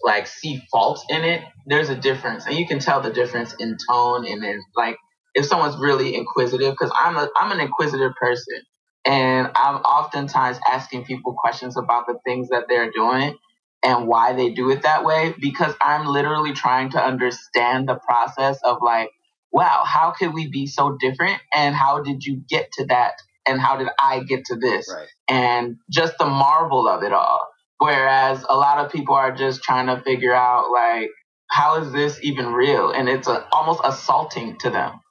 like 0.03 0.27
see 0.27 0.61
fault 0.71 1.03
in 1.09 1.23
it, 1.23 1.41
there's 1.65 1.89
a 1.89 1.95
difference, 1.95 2.45
and 2.45 2.55
you 2.55 2.67
can 2.67 2.79
tell 2.79 3.01
the 3.01 3.11
difference 3.11 3.53
in 3.53 3.77
tone 3.89 4.25
and 4.25 4.43
in 4.43 4.61
like 4.75 4.97
if 5.35 5.45
someone's 5.45 5.77
really 5.77 6.15
inquisitive. 6.15 6.71
Because 6.71 6.91
I'm 6.95 7.17
a 7.17 7.29
I'm 7.37 7.51
an 7.51 7.59
inquisitive 7.59 8.13
person, 8.19 8.61
and 9.05 9.49
I'm 9.55 9.77
oftentimes 9.77 10.59
asking 10.69 11.05
people 11.05 11.33
questions 11.37 11.77
about 11.77 12.07
the 12.07 12.17
things 12.25 12.49
that 12.49 12.65
they're 12.67 12.91
doing 12.91 13.37
and 13.83 14.07
why 14.07 14.33
they 14.33 14.51
do 14.51 14.71
it 14.71 14.83
that 14.83 15.03
way 15.03 15.35
because 15.39 15.73
I'm 15.81 16.05
literally 16.05 16.53
trying 16.53 16.91
to 16.91 17.03
understand 17.03 17.89
the 17.89 17.95
process 17.95 18.57
of 18.63 18.77
like, 18.81 19.09
wow, 19.51 19.83
how 19.85 20.11
could 20.17 20.33
we 20.33 20.49
be 20.49 20.67
so 20.67 20.97
different, 20.99 21.39
and 21.53 21.75
how 21.75 22.01
did 22.01 22.23
you 22.23 22.41
get 22.49 22.71
to 22.73 22.85
that, 22.85 23.13
and 23.45 23.59
how 23.59 23.77
did 23.77 23.89
I 23.99 24.21
get 24.21 24.45
to 24.45 24.55
this, 24.55 24.91
right. 24.93 25.07
and 25.29 25.77
just 25.89 26.17
the 26.17 26.25
marvel 26.25 26.87
of 26.87 27.03
it 27.03 27.13
all 27.13 27.52
Whereas 27.77 28.45
a 28.47 28.55
lot 28.55 28.83
of 28.83 28.91
people 28.91 29.15
are 29.15 29.35
just 29.35 29.63
trying 29.63 29.87
to 29.87 30.01
figure 30.03 30.33
out 30.33 30.71
like, 30.71 31.09
how 31.47 31.81
is 31.81 31.91
this 31.91 32.19
even 32.23 32.47
real? 32.47 32.91
And 32.91 33.09
it's 33.09 33.27
a, 33.27 33.45
almost 33.51 33.81
assaulting 33.83 34.57
to 34.59 34.69
them. 34.69 35.01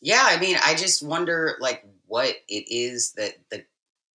Yeah, 0.00 0.24
I 0.26 0.38
mean, 0.38 0.56
I 0.62 0.74
just 0.74 1.06
wonder 1.06 1.56
like 1.60 1.84
what 2.06 2.34
it 2.48 2.64
is 2.68 3.12
that 3.12 3.34
the, 3.50 3.64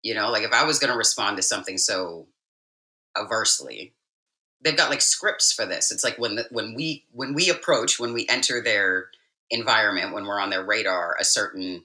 you 0.02 0.14
know, 0.14 0.32
like 0.32 0.44
if 0.44 0.54
I 0.54 0.64
was 0.66 0.80
going 0.80 0.92
to 0.92 0.98
respond 0.98 1.38
to 1.38 1.44
something 1.44 1.78
so 1.78 2.28
aversely, 3.18 3.94
they've 4.64 4.78
got 4.78 4.90
like 4.90 5.02
scripts 5.02 5.52
for 5.52 5.66
this. 5.66 5.92
It's 5.92 6.04
like 6.04 6.18
when 6.18 6.36
the, 6.36 6.48
when 6.52 6.76
we 6.76 7.06
when 7.12 7.34
we 7.34 7.50
approach 7.50 8.00
when 8.00 8.14
we 8.14 8.28
enter 8.28 8.62
their 8.62 9.10
environment 9.50 10.14
when 10.14 10.26
we're 10.26 10.40
on 10.40 10.50
their 10.50 10.64
radar, 10.64 11.16
a 11.20 11.24
certain 11.24 11.84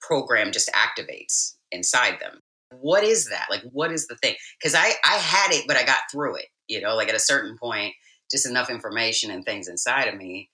program 0.00 0.52
just 0.52 0.70
activates 0.72 1.54
inside 1.72 2.20
them 2.20 2.42
what 2.70 3.04
is 3.04 3.26
that? 3.26 3.46
Like, 3.50 3.62
what 3.72 3.92
is 3.92 4.06
the 4.06 4.16
thing? 4.16 4.34
Because 4.60 4.74
I 4.74 4.92
I 5.04 5.14
had 5.14 5.52
it, 5.52 5.64
but 5.66 5.76
I 5.76 5.84
got 5.84 5.98
through 6.12 6.36
it. 6.36 6.46
You 6.66 6.80
know, 6.80 6.96
like 6.96 7.08
at 7.08 7.14
a 7.14 7.20
certain 7.20 7.56
point, 7.58 7.94
just 8.30 8.46
enough 8.46 8.70
information 8.70 9.30
and 9.30 9.44
things 9.44 9.68
inside 9.68 10.08
of 10.08 10.16
me, 10.16 10.50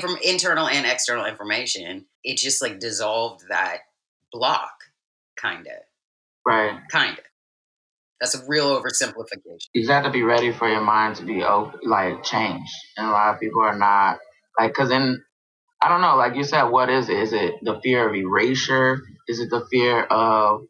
from 0.00 0.16
internal 0.22 0.68
and 0.68 0.86
external 0.86 1.24
information, 1.24 2.06
it 2.22 2.36
just 2.36 2.62
like 2.62 2.80
dissolved 2.80 3.44
that 3.48 3.78
block, 4.32 4.72
kind 5.36 5.66
of. 5.66 5.72
Right. 6.46 6.78
Kind 6.90 7.18
of. 7.18 7.24
That's 8.20 8.34
a 8.34 8.46
real 8.46 8.80
oversimplification. 8.80 9.68
You 9.72 9.86
have 9.88 10.04
to 10.04 10.10
be 10.10 10.22
ready 10.22 10.52
for 10.52 10.68
your 10.68 10.80
mind 10.80 11.16
to 11.16 11.24
be 11.24 11.42
open, 11.42 11.80
like 11.84 12.22
change, 12.22 12.68
and 12.96 13.06
a 13.06 13.10
lot 13.10 13.34
of 13.34 13.40
people 13.40 13.60
are 13.60 13.76
not 13.76 14.18
like 14.58 14.70
because 14.70 14.88
then, 14.88 15.22
I 15.82 15.88
don't 15.88 16.00
know, 16.00 16.16
like 16.16 16.36
you 16.36 16.44
said, 16.44 16.64
what 16.64 16.88
is 16.88 17.08
it? 17.08 17.18
Is 17.18 17.32
it 17.32 17.54
the 17.62 17.80
fear 17.82 18.08
of 18.08 18.14
erasure? 18.14 19.02
Is 19.28 19.40
it 19.40 19.50
the 19.50 19.66
fear 19.70 20.04
of 20.04 20.62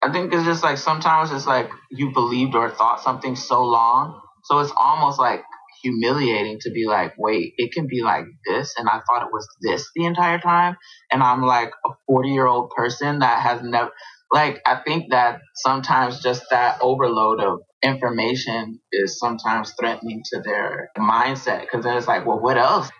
I 0.00 0.12
think 0.12 0.32
it's 0.32 0.44
just 0.44 0.62
like 0.62 0.78
sometimes 0.78 1.32
it's 1.32 1.46
like 1.46 1.70
you 1.90 2.12
believed 2.12 2.54
or 2.54 2.70
thought 2.70 3.00
something 3.02 3.34
so 3.34 3.64
long, 3.64 4.20
so 4.44 4.58
it's 4.60 4.72
almost 4.76 5.18
like 5.18 5.42
humiliating 5.82 6.58
to 6.60 6.70
be 6.70 6.86
like, 6.86 7.14
wait, 7.18 7.54
it 7.56 7.72
can 7.72 7.86
be 7.88 8.02
like 8.02 8.24
this, 8.46 8.74
and 8.78 8.88
I 8.88 9.00
thought 9.00 9.22
it 9.22 9.32
was 9.32 9.48
this 9.60 9.90
the 9.96 10.04
entire 10.04 10.38
time, 10.38 10.76
and 11.10 11.22
I'm 11.22 11.42
like 11.42 11.70
a 11.84 11.90
40 12.06 12.28
year 12.28 12.46
old 12.46 12.70
person 12.70 13.20
that 13.20 13.40
has 13.42 13.62
never. 13.62 13.90
Like, 14.30 14.60
I 14.66 14.80
think 14.86 15.10
that 15.10 15.40
sometimes 15.54 16.22
just 16.22 16.44
that 16.50 16.78
overload 16.82 17.40
of 17.40 17.60
information 17.82 18.78
is 18.92 19.18
sometimes 19.18 19.72
threatening 19.80 20.22
to 20.32 20.40
their 20.40 20.90
mindset 20.98 21.62
because 21.62 21.82
then 21.82 21.96
it's 21.96 22.06
like, 22.06 22.26
well, 22.26 22.38
what 22.38 22.58
else? 22.58 22.90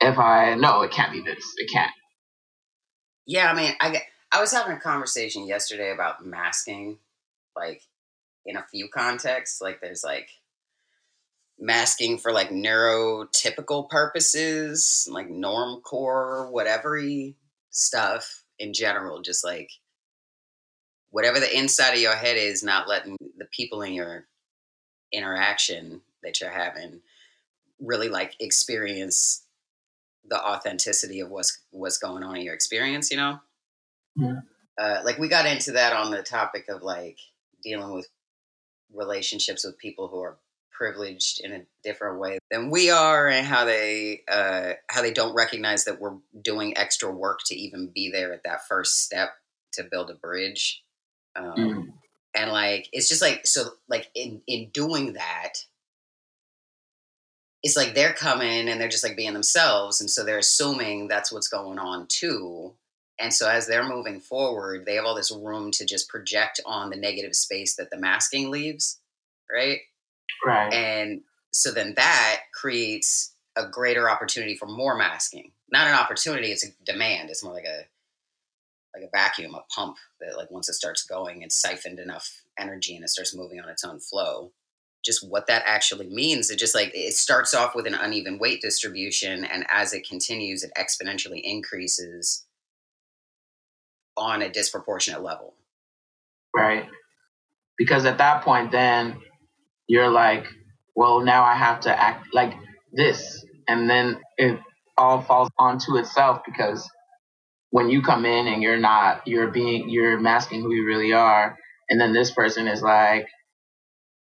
If 0.00 0.18
I 0.18 0.56
no, 0.56 0.82
it 0.82 0.90
can't 0.90 1.12
be 1.12 1.22
this. 1.22 1.44
It 1.56 1.70
can't. 1.72 1.92
Yeah, 3.26 3.50
I 3.50 3.54
mean, 3.54 3.72
I 3.80 3.90
get 3.90 4.02
I 4.34 4.40
was 4.40 4.50
having 4.50 4.76
a 4.76 4.80
conversation 4.80 5.46
yesterday 5.46 5.92
about 5.92 6.26
masking, 6.26 6.98
like 7.54 7.82
in 8.44 8.56
a 8.56 8.66
few 8.68 8.88
contexts. 8.88 9.60
Like 9.60 9.80
there's 9.80 10.02
like 10.02 10.28
masking 11.56 12.18
for 12.18 12.32
like 12.32 12.50
neurotypical 12.50 13.88
purposes, 13.88 15.08
like 15.08 15.30
norm 15.30 15.82
core, 15.82 16.50
whatever 16.50 17.00
stuff 17.70 18.42
in 18.58 18.72
general, 18.72 19.22
just 19.22 19.44
like 19.44 19.70
whatever 21.10 21.38
the 21.38 21.56
inside 21.56 21.92
of 21.92 22.00
your 22.00 22.16
head 22.16 22.36
is, 22.36 22.64
not 22.64 22.88
letting 22.88 23.16
the 23.38 23.46
people 23.46 23.82
in 23.82 23.92
your 23.92 24.26
interaction 25.12 26.00
that 26.24 26.40
you're 26.40 26.50
having 26.50 27.00
really 27.78 28.08
like 28.08 28.34
experience 28.40 29.44
the 30.28 30.44
authenticity 30.44 31.20
of 31.20 31.30
what's 31.30 31.60
what's 31.70 31.98
going 31.98 32.24
on 32.24 32.34
in 32.34 32.42
your 32.42 32.54
experience, 32.54 33.12
you 33.12 33.16
know? 33.16 33.38
Yeah. 34.16 34.40
Uh, 34.76 35.00
like 35.04 35.18
we 35.18 35.28
got 35.28 35.46
into 35.46 35.72
that 35.72 35.92
on 35.92 36.10
the 36.10 36.22
topic 36.22 36.66
of 36.68 36.82
like 36.82 37.18
dealing 37.62 37.94
with 37.94 38.08
relationships 38.92 39.64
with 39.64 39.78
people 39.78 40.08
who 40.08 40.20
are 40.20 40.38
privileged 40.74 41.40
in 41.42 41.52
a 41.52 41.62
different 41.84 42.18
way 42.18 42.38
than 42.50 42.70
we 42.70 42.90
are 42.90 43.28
and 43.28 43.46
how 43.46 43.64
they 43.64 44.22
uh, 44.28 44.72
how 44.88 45.02
they 45.02 45.12
don't 45.12 45.34
recognize 45.34 45.84
that 45.84 46.00
we're 46.00 46.16
doing 46.42 46.76
extra 46.76 47.10
work 47.10 47.40
to 47.46 47.54
even 47.54 47.90
be 47.94 48.10
there 48.10 48.32
at 48.32 48.42
that 48.44 48.66
first 48.68 49.04
step 49.04 49.30
to 49.72 49.84
build 49.84 50.10
a 50.10 50.14
bridge 50.14 50.82
um, 51.36 51.54
mm. 51.56 51.86
and 52.34 52.50
like 52.50 52.88
it's 52.92 53.08
just 53.08 53.22
like 53.22 53.46
so 53.46 53.64
like 53.88 54.08
in 54.14 54.42
in 54.48 54.68
doing 54.70 55.12
that 55.12 55.52
it's 57.62 57.76
like 57.76 57.94
they're 57.94 58.12
coming 58.12 58.68
and 58.68 58.80
they're 58.80 58.88
just 58.88 59.04
like 59.04 59.16
being 59.16 59.32
themselves 59.32 60.00
and 60.00 60.10
so 60.10 60.24
they're 60.24 60.38
assuming 60.38 61.06
that's 61.06 61.32
what's 61.32 61.48
going 61.48 61.78
on 61.78 62.06
too 62.08 62.74
and 63.18 63.32
so 63.32 63.48
as 63.48 63.66
they're 63.66 63.88
moving 63.88 64.20
forward, 64.20 64.84
they 64.84 64.96
have 64.96 65.04
all 65.04 65.14
this 65.14 65.30
room 65.30 65.70
to 65.72 65.84
just 65.84 66.08
project 66.08 66.60
on 66.66 66.90
the 66.90 66.96
negative 66.96 67.34
space 67.34 67.76
that 67.76 67.90
the 67.90 67.98
masking 67.98 68.50
leaves, 68.50 69.00
right? 69.52 69.80
Right. 70.44 70.72
And 70.72 71.22
so 71.52 71.70
then 71.70 71.94
that 71.96 72.40
creates 72.52 73.34
a 73.56 73.68
greater 73.68 74.10
opportunity 74.10 74.56
for 74.56 74.66
more 74.66 74.96
masking. 74.96 75.52
Not 75.70 75.86
an 75.86 75.94
opportunity, 75.94 76.48
it's 76.48 76.66
a 76.66 76.70
demand. 76.84 77.30
It's 77.30 77.44
more 77.44 77.52
like 77.52 77.64
a 77.64 77.84
like 78.94 79.04
a 79.04 79.10
vacuum, 79.10 79.54
a 79.54 79.62
pump 79.74 79.96
that 80.20 80.36
like 80.36 80.50
once 80.50 80.68
it 80.68 80.74
starts 80.74 81.04
going, 81.04 81.42
it's 81.42 81.60
siphoned 81.60 81.98
enough 81.98 82.42
energy 82.56 82.94
and 82.94 83.04
it 83.04 83.10
starts 83.10 83.34
moving 83.34 83.58
on 83.58 83.68
its 83.68 83.82
own 83.82 83.98
flow. 83.98 84.52
Just 85.04 85.28
what 85.28 85.48
that 85.48 85.64
actually 85.66 86.08
means, 86.08 86.48
it 86.48 86.58
just 86.58 86.74
like 86.74 86.92
it 86.94 87.14
starts 87.14 87.54
off 87.54 87.74
with 87.74 87.86
an 87.86 87.94
uneven 87.94 88.38
weight 88.38 88.62
distribution, 88.62 89.44
and 89.44 89.66
as 89.68 89.92
it 89.92 90.08
continues, 90.08 90.62
it 90.62 90.72
exponentially 90.78 91.40
increases 91.42 92.44
on 94.16 94.42
a 94.42 94.48
disproportionate 94.48 95.22
level. 95.22 95.54
Right. 96.54 96.86
Because 97.76 98.04
at 98.04 98.18
that 98.18 98.42
point, 98.44 98.70
then 98.70 99.20
you're 99.88 100.10
like, 100.10 100.46
well, 100.94 101.20
now 101.20 101.44
I 101.44 101.54
have 101.54 101.80
to 101.80 102.00
act 102.00 102.28
like 102.32 102.54
this. 102.92 103.44
And 103.66 103.90
then 103.90 104.20
it 104.38 104.58
all 104.96 105.22
falls 105.22 105.50
onto 105.58 105.96
itself 105.96 106.42
because 106.46 106.88
when 107.70 107.90
you 107.90 108.02
come 108.02 108.24
in 108.24 108.46
and 108.46 108.62
you're 108.62 108.78
not, 108.78 109.26
you're 109.26 109.48
being, 109.48 109.88
you're 109.88 110.20
masking 110.20 110.60
who 110.60 110.72
you 110.72 110.86
really 110.86 111.12
are. 111.12 111.58
And 111.90 112.00
then 112.00 112.12
this 112.12 112.30
person 112.30 112.68
is 112.68 112.80
like, 112.80 113.26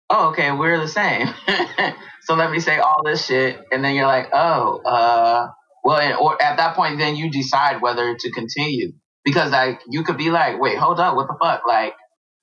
oh, 0.09 0.29
okay, 0.29 0.51
we're 0.51 0.79
the 0.79 0.87
same. 0.87 1.27
so 2.21 2.35
let 2.35 2.51
me 2.51 2.59
say 2.59 2.77
all 2.77 3.01
this 3.03 3.25
shit. 3.25 3.59
And 3.71 3.83
then 3.83 3.95
you're 3.95 4.07
like, 4.07 4.29
oh, 4.33 4.81
uh, 4.85 5.47
well, 5.83 6.21
or 6.21 6.41
at 6.41 6.57
that 6.57 6.75
point, 6.75 6.99
then 6.99 7.15
you 7.15 7.31
decide 7.31 7.81
whether 7.81 8.15
to 8.15 8.31
continue 8.31 8.93
because 9.29 9.51
like 9.51 9.79
you 9.87 10.03
could 10.03 10.17
be 10.17 10.31
like, 10.31 10.59
wait, 10.59 10.77
hold 10.77 10.99
up, 10.99 11.15
what 11.15 11.27
the 11.27 11.37
fuck? 11.39 11.61
Like, 11.67 11.93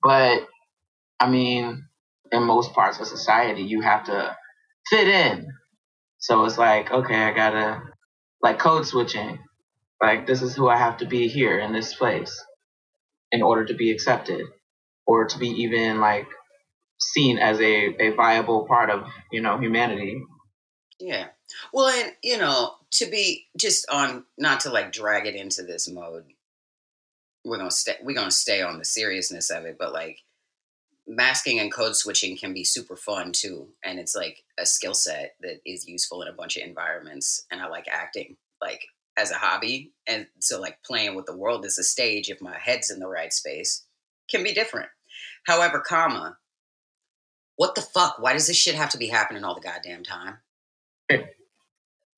but 0.01 0.47
I 1.19 1.29
mean, 1.29 1.85
in 2.31 2.43
most 2.43 2.73
parts 2.73 2.99
of 2.99 3.07
society, 3.07 3.63
you 3.63 3.81
have 3.81 4.05
to 4.05 4.35
fit 4.89 5.07
in. 5.07 5.47
So 6.19 6.45
it's 6.45 6.57
like, 6.57 6.89
okay, 6.89 7.23
I 7.23 7.33
gotta 7.33 7.81
like 8.41 8.59
code 8.59 8.87
switching. 8.87 9.39
Like 10.01 10.27
this 10.27 10.41
is 10.41 10.55
who 10.55 10.69
I 10.69 10.77
have 10.77 10.97
to 10.99 11.05
be 11.05 11.27
here 11.27 11.59
in 11.59 11.73
this 11.73 11.93
place 11.93 12.41
in 13.31 13.41
order 13.41 13.65
to 13.65 13.73
be 13.73 13.91
accepted 13.91 14.45
or 15.05 15.25
to 15.25 15.37
be 15.37 15.49
even 15.49 15.99
like 15.99 16.27
seen 16.99 17.37
as 17.37 17.59
a, 17.59 17.95
a 18.01 18.09
viable 18.11 18.65
part 18.65 18.89
of, 18.89 19.07
you 19.31 19.41
know, 19.41 19.57
humanity. 19.57 20.21
Yeah. 20.99 21.27
Well, 21.73 21.87
and 21.87 22.13
you 22.23 22.37
know, 22.37 22.75
to 22.91 23.07
be 23.07 23.47
just 23.57 23.89
on 23.89 24.23
not 24.37 24.61
to 24.61 24.69
like 24.71 24.93
drag 24.93 25.25
it 25.25 25.35
into 25.35 25.63
this 25.63 25.89
mode. 25.89 26.23
We're 27.45 27.57
gonna 27.57 27.71
stay. 27.71 27.95
We're 28.01 28.15
gonna 28.15 28.31
stay 28.31 28.61
on 28.61 28.77
the 28.77 28.85
seriousness 28.85 29.49
of 29.49 29.65
it, 29.65 29.77
but 29.79 29.93
like 29.93 30.23
masking 31.07 31.59
and 31.59 31.71
code 31.71 31.95
switching 31.95 32.37
can 32.37 32.53
be 32.53 32.63
super 32.63 32.95
fun 32.95 33.31
too, 33.31 33.69
and 33.83 33.99
it's 33.99 34.15
like 34.15 34.43
a 34.57 34.65
skill 34.65 34.93
set 34.93 35.35
that 35.41 35.61
is 35.65 35.87
useful 35.87 36.21
in 36.21 36.27
a 36.27 36.33
bunch 36.33 36.57
of 36.57 36.63
environments. 36.63 37.45
And 37.51 37.61
I 37.61 37.67
like 37.67 37.87
acting 37.91 38.37
like 38.61 38.87
as 39.17 39.31
a 39.31 39.35
hobby, 39.35 39.93
and 40.07 40.27
so 40.39 40.59
like 40.59 40.83
playing 40.83 41.15
with 41.15 41.25
the 41.25 41.35
world 41.37 41.65
as 41.65 41.77
a 41.77 41.83
stage. 41.83 42.29
If 42.29 42.41
my 42.41 42.57
head's 42.57 42.91
in 42.91 42.99
the 42.99 43.07
right 43.07 43.33
space, 43.33 43.85
can 44.29 44.43
be 44.43 44.53
different. 44.53 44.89
However, 45.45 45.79
comma, 45.79 46.37
what 47.55 47.75
the 47.75 47.81
fuck? 47.81 48.19
Why 48.19 48.33
does 48.33 48.47
this 48.47 48.57
shit 48.57 48.75
have 48.75 48.91
to 48.91 48.97
be 48.97 49.07
happening 49.07 49.43
all 49.43 49.55
the 49.55 49.61
goddamn 49.61 50.03
time? 50.03 50.37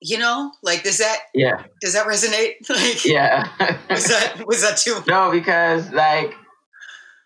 you 0.00 0.18
know, 0.18 0.52
like 0.62 0.82
does 0.82 0.98
that 0.98 1.18
yeah 1.34 1.64
does 1.80 1.92
that 1.94 2.06
resonate? 2.06 2.54
Like 2.68 3.04
yeah, 3.04 3.48
was 3.90 4.06
that 4.06 4.44
was 4.46 4.62
that 4.62 4.76
too? 4.78 5.00
No, 5.06 5.30
because 5.30 5.90
like, 5.92 6.34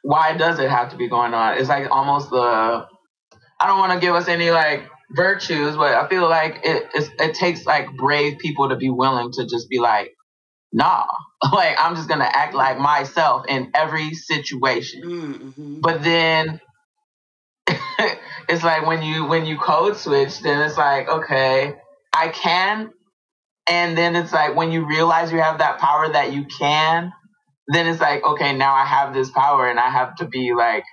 why 0.02 0.36
does 0.36 0.58
it 0.58 0.68
have 0.68 0.90
to 0.90 0.96
be 0.96 1.08
going 1.08 1.34
on? 1.34 1.58
It's 1.58 1.68
like 1.68 1.90
almost 1.90 2.30
the. 2.30 2.86
I 3.60 3.66
don't 3.66 3.78
want 3.78 3.92
to 3.92 4.00
give 4.04 4.14
us 4.14 4.28
any 4.28 4.50
like 4.50 4.88
virtues, 5.12 5.76
but 5.76 5.94
I 5.94 6.08
feel 6.08 6.28
like 6.28 6.60
it 6.64 6.88
it 6.94 7.34
takes 7.34 7.64
like 7.64 7.94
brave 7.96 8.38
people 8.38 8.68
to 8.68 8.76
be 8.76 8.90
willing 8.90 9.30
to 9.32 9.46
just 9.46 9.68
be 9.68 9.78
like, 9.78 10.12
nah, 10.72 11.06
like 11.52 11.76
I'm 11.78 11.94
just 11.94 12.08
gonna 12.08 12.28
act 12.30 12.54
like 12.54 12.78
myself 12.78 13.46
in 13.48 13.70
every 13.74 14.14
situation. 14.14 15.02
Mm-hmm. 15.02 15.80
But 15.80 16.02
then 16.02 16.60
it's 18.48 18.64
like 18.64 18.86
when 18.86 19.02
you 19.02 19.26
when 19.26 19.46
you 19.46 19.58
code 19.58 19.96
switch, 19.96 20.40
then 20.40 20.60
it's 20.62 20.76
like 20.76 21.08
okay, 21.08 21.74
I 22.14 22.28
can, 22.28 22.92
and 23.68 23.96
then 23.96 24.16
it's 24.16 24.32
like 24.32 24.54
when 24.56 24.72
you 24.72 24.86
realize 24.86 25.32
you 25.32 25.40
have 25.40 25.58
that 25.58 25.78
power 25.78 26.12
that 26.12 26.32
you 26.32 26.46
can, 26.58 27.12
then 27.68 27.86
it's 27.86 28.00
like 28.00 28.24
okay, 28.24 28.56
now 28.56 28.74
I 28.74 28.84
have 28.84 29.14
this 29.14 29.30
power 29.30 29.68
and 29.68 29.78
I 29.78 29.90
have 29.90 30.16
to 30.16 30.26
be 30.26 30.54
like 30.54 30.84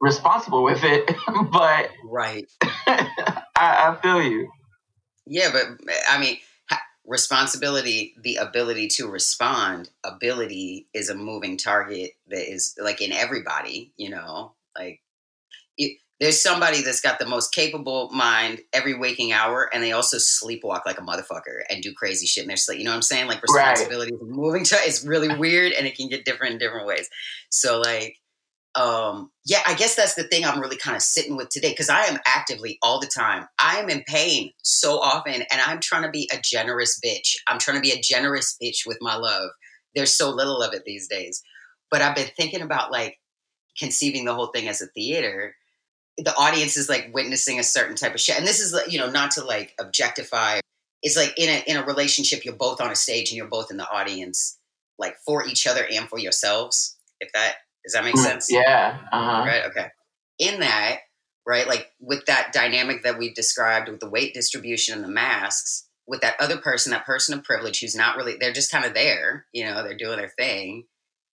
responsible 0.00 0.62
with 0.62 0.84
it. 0.84 1.10
but 1.52 1.90
right, 2.04 2.46
I, 2.62 3.44
I 3.56 3.98
feel 4.02 4.22
you. 4.22 4.50
Yeah, 5.26 5.50
but 5.52 5.66
I 6.08 6.20
mean, 6.20 6.38
responsibility, 7.06 8.14
the 8.20 8.36
ability 8.36 8.88
to 8.88 9.08
respond, 9.08 9.90
ability 10.04 10.88
is 10.92 11.08
a 11.08 11.14
moving 11.14 11.56
target 11.56 12.12
that 12.28 12.50
is 12.50 12.74
like 12.80 13.00
in 13.00 13.12
everybody, 13.12 13.92
you 13.96 14.10
know, 14.10 14.54
like 14.76 15.00
there's 16.18 16.42
somebody 16.42 16.80
that's 16.82 17.00
got 17.00 17.18
the 17.18 17.26
most 17.26 17.52
capable 17.52 18.10
mind 18.10 18.60
every 18.72 18.94
waking 18.94 19.32
hour, 19.32 19.68
and 19.72 19.82
they 19.82 19.92
also 19.92 20.16
sleepwalk 20.16 20.86
like 20.86 20.98
a 20.98 21.02
motherfucker 21.02 21.60
and 21.68 21.82
do 21.82 21.92
crazy 21.92 22.26
shit 22.26 22.44
in 22.44 22.48
their 22.48 22.56
sleep. 22.56 22.78
You 22.78 22.84
know 22.84 22.92
what 22.92 22.96
I'm 22.96 23.02
saying? 23.02 23.26
Like 23.26 23.42
responsibility 23.42 24.12
right. 24.14 24.30
moving 24.30 24.64
to 24.64 24.76
it's 24.78 25.04
really 25.04 25.36
weird, 25.36 25.72
and 25.72 25.86
it 25.86 25.94
can 25.94 26.08
get 26.08 26.24
different 26.24 26.54
in 26.54 26.58
different 26.58 26.86
ways. 26.86 27.08
So 27.50 27.80
like, 27.80 28.16
um, 28.74 29.30
yeah, 29.44 29.60
I 29.66 29.74
guess 29.74 29.94
that's 29.94 30.14
the 30.14 30.24
thing 30.24 30.44
I'm 30.44 30.60
really 30.60 30.78
kind 30.78 30.96
of 30.96 31.02
sitting 31.02 31.36
with 31.36 31.50
today 31.50 31.70
because 31.70 31.90
I 31.90 32.04
am 32.04 32.18
actively 32.26 32.78
all 32.82 32.98
the 32.98 33.10
time. 33.14 33.46
I 33.58 33.78
am 33.78 33.90
in 33.90 34.02
pain 34.06 34.52
so 34.62 34.98
often, 34.98 35.34
and 35.34 35.60
I'm 35.66 35.80
trying 35.80 36.04
to 36.04 36.10
be 36.10 36.30
a 36.32 36.40
generous 36.42 36.98
bitch. 37.04 37.36
I'm 37.46 37.58
trying 37.58 37.76
to 37.76 37.82
be 37.82 37.92
a 37.92 38.00
generous 38.00 38.56
bitch 38.62 38.86
with 38.86 38.98
my 39.02 39.16
love. 39.16 39.50
There's 39.94 40.16
so 40.16 40.30
little 40.30 40.62
of 40.62 40.72
it 40.72 40.84
these 40.86 41.08
days, 41.08 41.42
but 41.90 42.00
I've 42.00 42.16
been 42.16 42.30
thinking 42.38 42.62
about 42.62 42.90
like 42.90 43.18
conceiving 43.78 44.24
the 44.24 44.34
whole 44.34 44.46
thing 44.46 44.66
as 44.68 44.80
a 44.80 44.86
theater 44.86 45.54
the 46.18 46.34
audience 46.36 46.76
is 46.76 46.88
like 46.88 47.10
witnessing 47.12 47.58
a 47.58 47.62
certain 47.62 47.96
type 47.96 48.14
of 48.14 48.20
shit. 48.20 48.38
And 48.38 48.46
this 48.46 48.60
is 48.60 48.74
you 48.88 48.98
know 48.98 49.10
not 49.10 49.32
to 49.32 49.44
like 49.44 49.74
objectify. 49.78 50.60
It's 51.02 51.16
like 51.16 51.34
in 51.36 51.48
a 51.48 51.62
in 51.70 51.76
a 51.76 51.84
relationship, 51.84 52.44
you're 52.44 52.54
both 52.54 52.80
on 52.80 52.90
a 52.90 52.96
stage 52.96 53.30
and 53.30 53.36
you're 53.36 53.48
both 53.48 53.70
in 53.70 53.76
the 53.76 53.88
audience, 53.88 54.58
like 54.98 55.16
for 55.24 55.46
each 55.46 55.66
other 55.66 55.86
and 55.90 56.08
for 56.08 56.18
yourselves. 56.18 56.96
If 57.20 57.32
that 57.32 57.56
does 57.84 57.92
that 57.92 58.04
make 58.04 58.14
mm, 58.14 58.24
sense? 58.24 58.50
Yeah. 58.50 58.98
Uh-huh. 59.12 59.44
Right. 59.46 59.64
Okay. 59.66 59.88
In 60.38 60.60
that, 60.60 60.98
right, 61.46 61.66
like 61.68 61.92
with 62.00 62.26
that 62.26 62.52
dynamic 62.52 63.02
that 63.04 63.18
we've 63.18 63.34
described 63.34 63.88
with 63.88 64.00
the 64.00 64.10
weight 64.10 64.34
distribution 64.34 64.94
and 64.94 65.04
the 65.04 65.08
masks, 65.08 65.86
with 66.06 66.20
that 66.22 66.34
other 66.40 66.58
person, 66.58 66.90
that 66.90 67.06
person 67.06 67.38
of 67.38 67.44
privilege 67.44 67.80
who's 67.80 67.94
not 67.94 68.16
really, 68.16 68.36
they're 68.38 68.52
just 68.52 68.72
kind 68.72 68.84
of 68.84 68.92
there. 68.92 69.46
You 69.52 69.66
know, 69.66 69.82
they're 69.82 69.96
doing 69.96 70.18
their 70.18 70.32
thing 70.36 70.86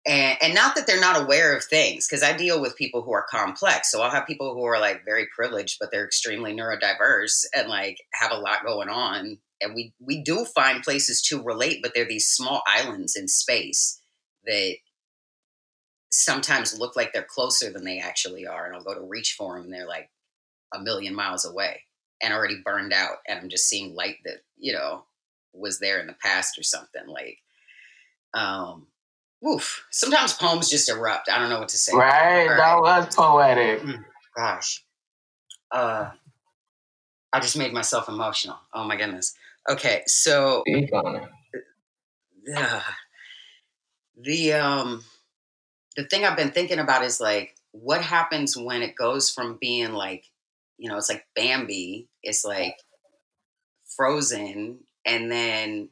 and, 0.09 0.37
and 0.41 0.55
not 0.55 0.75
that 0.75 0.87
they're 0.87 0.99
not 0.99 1.21
aware 1.21 1.55
of 1.55 1.63
things 1.63 2.07
because 2.07 2.23
i 2.23 2.35
deal 2.35 2.59
with 2.59 2.75
people 2.75 3.03
who 3.03 3.13
are 3.13 3.25
complex. 3.29 3.91
So 3.91 4.01
i'll 4.01 4.11
have 4.11 4.27
people 4.27 4.53
who 4.53 4.63
are 4.63 4.79
like 4.79 5.05
very 5.05 5.27
privileged 5.33 5.77
but 5.79 5.91
they're 5.91 6.05
extremely 6.05 6.53
neurodiverse 6.53 7.45
and 7.55 7.69
like 7.69 7.99
have 8.13 8.31
a 8.31 8.39
lot 8.39 8.65
going 8.65 8.89
on. 8.89 9.37
And 9.61 9.75
we 9.75 9.93
we 9.99 10.23
do 10.23 10.45
find 10.45 10.83
places 10.83 11.21
to 11.23 11.41
relate 11.41 11.79
but 11.81 11.93
they're 11.93 12.07
these 12.07 12.27
small 12.27 12.63
islands 12.67 13.15
in 13.15 13.27
space 13.27 14.01
that 14.45 14.75
sometimes 16.11 16.79
look 16.79 16.95
like 16.95 17.13
they're 17.13 17.23
closer 17.23 17.71
than 17.71 17.83
they 17.83 17.99
actually 17.99 18.47
are 18.47 18.65
and 18.65 18.75
i'll 18.75 18.83
go 18.83 18.95
to 18.95 19.01
reach 19.01 19.35
for 19.37 19.55
them 19.55 19.65
and 19.65 19.73
they're 19.73 19.87
like 19.87 20.09
a 20.73 20.79
million 20.79 21.13
miles 21.13 21.45
away 21.45 21.83
and 22.21 22.33
already 22.33 22.61
burned 22.65 22.93
out 22.93 23.17
and 23.27 23.39
i'm 23.39 23.49
just 23.49 23.67
seeing 23.67 23.93
light 23.93 24.15
that 24.25 24.37
you 24.57 24.73
know 24.73 25.03
was 25.53 25.79
there 25.79 25.99
in 25.99 26.07
the 26.07 26.15
past 26.23 26.57
or 26.57 26.63
something 26.63 27.07
like 27.07 27.37
um 28.33 28.87
Oof. 29.47 29.85
Sometimes 29.91 30.33
poems 30.33 30.69
just 30.69 30.89
erupt. 30.89 31.29
I 31.29 31.39
don't 31.39 31.49
know 31.49 31.59
what 31.59 31.69
to 31.69 31.77
say. 31.77 31.95
Right. 31.95 32.47
right. 32.47 32.57
That 32.57 32.79
was 32.79 33.15
poetic. 33.15 33.81
Mm, 33.81 34.03
gosh. 34.35 34.83
Uh, 35.71 36.09
I 37.31 37.39
just 37.39 37.57
made 37.57 37.73
myself 37.73 38.09
emotional. 38.09 38.57
Oh 38.73 38.83
my 38.83 38.95
goodness. 38.95 39.35
Okay, 39.69 40.03
so 40.07 40.63
uh, 42.55 42.81
the 44.21 44.53
um 44.53 45.03
the 45.95 46.05
thing 46.05 46.25
I've 46.25 46.37
been 46.37 46.51
thinking 46.51 46.79
about 46.79 47.03
is 47.03 47.21
like 47.21 47.55
what 47.71 48.01
happens 48.01 48.57
when 48.57 48.81
it 48.81 48.95
goes 48.95 49.29
from 49.29 49.57
being 49.61 49.93
like 49.93 50.25
you 50.77 50.89
know 50.89 50.97
it's 50.97 51.09
like 51.09 51.25
Bambi, 51.35 52.07
it's 52.23 52.43
like 52.43 52.77
frozen, 53.95 54.79
and 55.05 55.31
then 55.31 55.89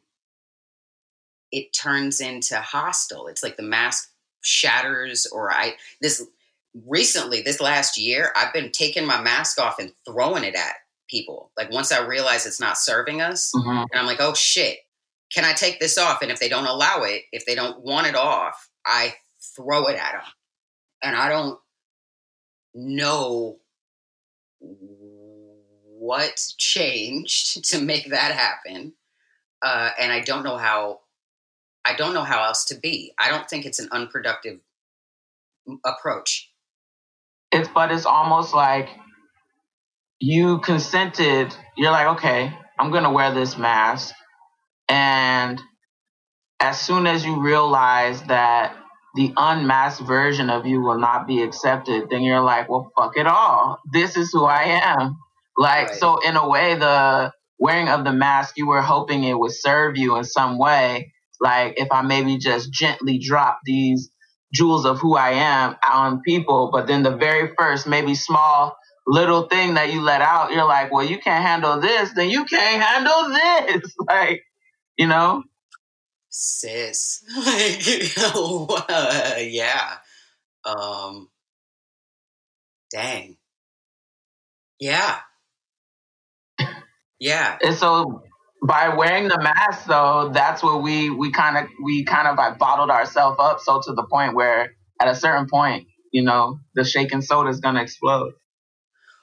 it 1.52 1.74
turns 1.74 2.20
into 2.22 2.60
hostile. 2.60 3.28
It's 3.28 3.44
like 3.44 3.58
the 3.58 3.64
mask 3.64 4.12
shatters, 4.42 5.26
or 5.28 5.52
I 5.52 5.76
this 6.02 6.26
recently 6.86 7.42
this 7.42 7.60
last 7.60 7.98
year 7.98 8.32
I've 8.36 8.54
been 8.54 8.72
taking 8.72 9.06
my 9.06 9.22
mask 9.22 9.60
off 9.60 9.80
and 9.80 9.92
throwing 10.06 10.44
it 10.44 10.56
at 10.56 10.76
people. 11.10 11.52
Like 11.58 11.72
once 11.72 11.92
I 11.92 12.06
realize 12.06 12.46
it's 12.46 12.60
not 12.60 12.78
serving 12.78 13.22
us, 13.22 13.52
mm-hmm. 13.56 13.70
and 13.70 13.90
I'm 13.94 14.06
like, 14.06 14.22
oh 14.22 14.34
shit, 14.34 14.78
can 15.34 15.46
I 15.46 15.54
take 15.54 15.80
this 15.80 15.98
off? 15.98 16.22
And 16.22 16.32
if 16.32 16.40
they 16.40 16.50
don't 16.50 16.68
allow 16.68 17.04
it, 17.04 17.24
if 17.32 17.46
they 17.46 17.56
don't 17.56 17.82
want 17.82 18.08
it 18.08 18.16
off, 18.16 18.70
I 18.86 19.16
throw 19.56 19.88
it 19.88 19.98
at 19.98 20.14
them, 20.14 20.22
and 21.04 21.16
I 21.16 21.30
don't 21.30 21.60
know 22.74 23.60
what 25.98 26.42
changed 26.58 27.66
to 27.72 27.82
make 27.82 28.10
that 28.10 28.32
happen. 28.32 28.94
Uh, 29.62 29.90
and 30.00 30.12
I 30.12 30.20
don't 30.20 30.44
know 30.44 30.58
how 30.58 31.00
I 31.88 31.94
don't 31.94 32.14
know 32.14 32.24
how 32.24 32.44
else 32.44 32.66
to 32.66 32.76
be. 32.76 33.14
I 33.18 33.30
don't 33.30 33.50
think 33.50 33.66
it's 33.66 33.80
an 33.80 33.88
unproductive 33.94 34.60
approach. 35.86 36.52
It's 37.50 37.70
but 37.74 37.94
it's 37.94 38.06
almost 38.06 38.54
like 38.54 38.90
you 40.20 40.60
consented. 40.60 41.56
You're 41.78 41.92
like, 41.92 42.18
okay, 42.18 42.54
I'm 42.78 42.92
gonna 42.92 43.12
wear 43.12 43.34
this 43.34 43.58
mask, 43.58 44.14
and 44.90 45.62
as 46.60 46.78
soon 46.78 47.08
as 47.08 47.24
you 47.24 47.42
realize 47.42 48.22
that 48.24 48.76
the 49.16 49.34
unmasked 49.38 50.06
version 50.06 50.50
of 50.50 50.66
you 50.66 50.82
will 50.82 51.00
not 51.00 51.26
be 51.26 51.42
accepted, 51.42 52.10
then 52.10 52.22
you're 52.22 52.42
like, 52.42 52.68
well, 52.68 52.92
fuck 52.98 53.16
it 53.16 53.28
all. 53.28 53.80
This 53.94 54.18
is 54.18 54.30
who 54.34 54.44
I 54.44 54.82
am. 54.84 55.18
Like, 55.58 55.88
right. 55.88 55.96
so 55.96 56.18
in 56.18 56.36
a 56.36 56.50
way, 56.50 56.76
the 56.76 57.32
wearing 57.58 57.88
of 57.88 58.04
the 58.04 58.12
mask, 58.12 58.58
you 58.58 58.68
were 58.68 58.82
hoping 58.82 59.24
it 59.24 59.40
would 59.40 59.54
serve 59.54 59.98
you 59.98 60.18
in 60.18 60.26
some 60.26 60.58
way 60.58 61.14
like 61.42 61.76
if 61.78 61.90
I 61.92 62.02
maybe 62.02 62.38
just 62.38 62.72
gently 62.72 63.20
drop 63.20 63.60
these 63.66 64.10
jewels 64.54 64.86
of 64.86 65.00
who 65.00 65.16
I 65.16 65.32
am 65.32 65.76
on 65.88 66.22
people, 66.22 66.70
but 66.72 66.88
then 66.88 67.04
the 67.04 67.16
very 67.16 67.52
first, 67.58 67.88
maybe 67.88 68.16
small 68.16 68.78
little 69.08 69.44
thing 69.48 69.76
that 69.76 69.94
you 69.94 70.02
let 70.02 70.22
out, 70.22 70.52
you're 70.52 70.66
like, 70.66 70.92
well, 70.92 71.06
you 71.06 71.20
can't 71.20 71.44
handle 71.46 71.80
this, 71.80 72.12
then 72.16 72.30
you 72.30 72.46
can't 72.46 72.82
handle 72.82 73.30
this. 73.30 73.96
Like, 74.08 74.44
you 74.98 75.08
know? 75.08 75.44
Sis. 76.30 77.24
Like, 77.38 77.82
yeah. 79.54 79.98
Um, 80.66 81.30
dang. 82.92 83.38
Yeah. 84.80 85.20
Yeah. 87.20 87.58
And 87.64 87.76
so 87.76 88.24
by 88.62 88.90
wearing 88.90 89.28
the 89.28 89.40
mask 89.42 89.86
though, 89.86 90.30
that's 90.34 90.64
what 90.64 90.82
we 90.82 91.10
we 91.10 91.32
kind 91.32 91.58
of 91.58 91.70
we 91.84 92.04
kind 92.04 92.28
of 92.28 92.38
like 92.38 92.58
bottled 92.58 92.90
ourselves 92.90 93.38
up 93.40 93.60
so 93.60 93.82
to 93.82 93.94
the 93.94 94.04
point 94.04 94.36
where 94.36 94.74
at 95.02 95.08
a 95.08 95.16
certain 95.16 95.48
point, 95.48 95.88
you 96.12 96.24
know, 96.24 96.60
the 96.76 96.84
shaken 96.84 97.22
soda 97.22 97.50
is 97.50 97.60
gonna 97.60 97.82
explode. 97.82 98.34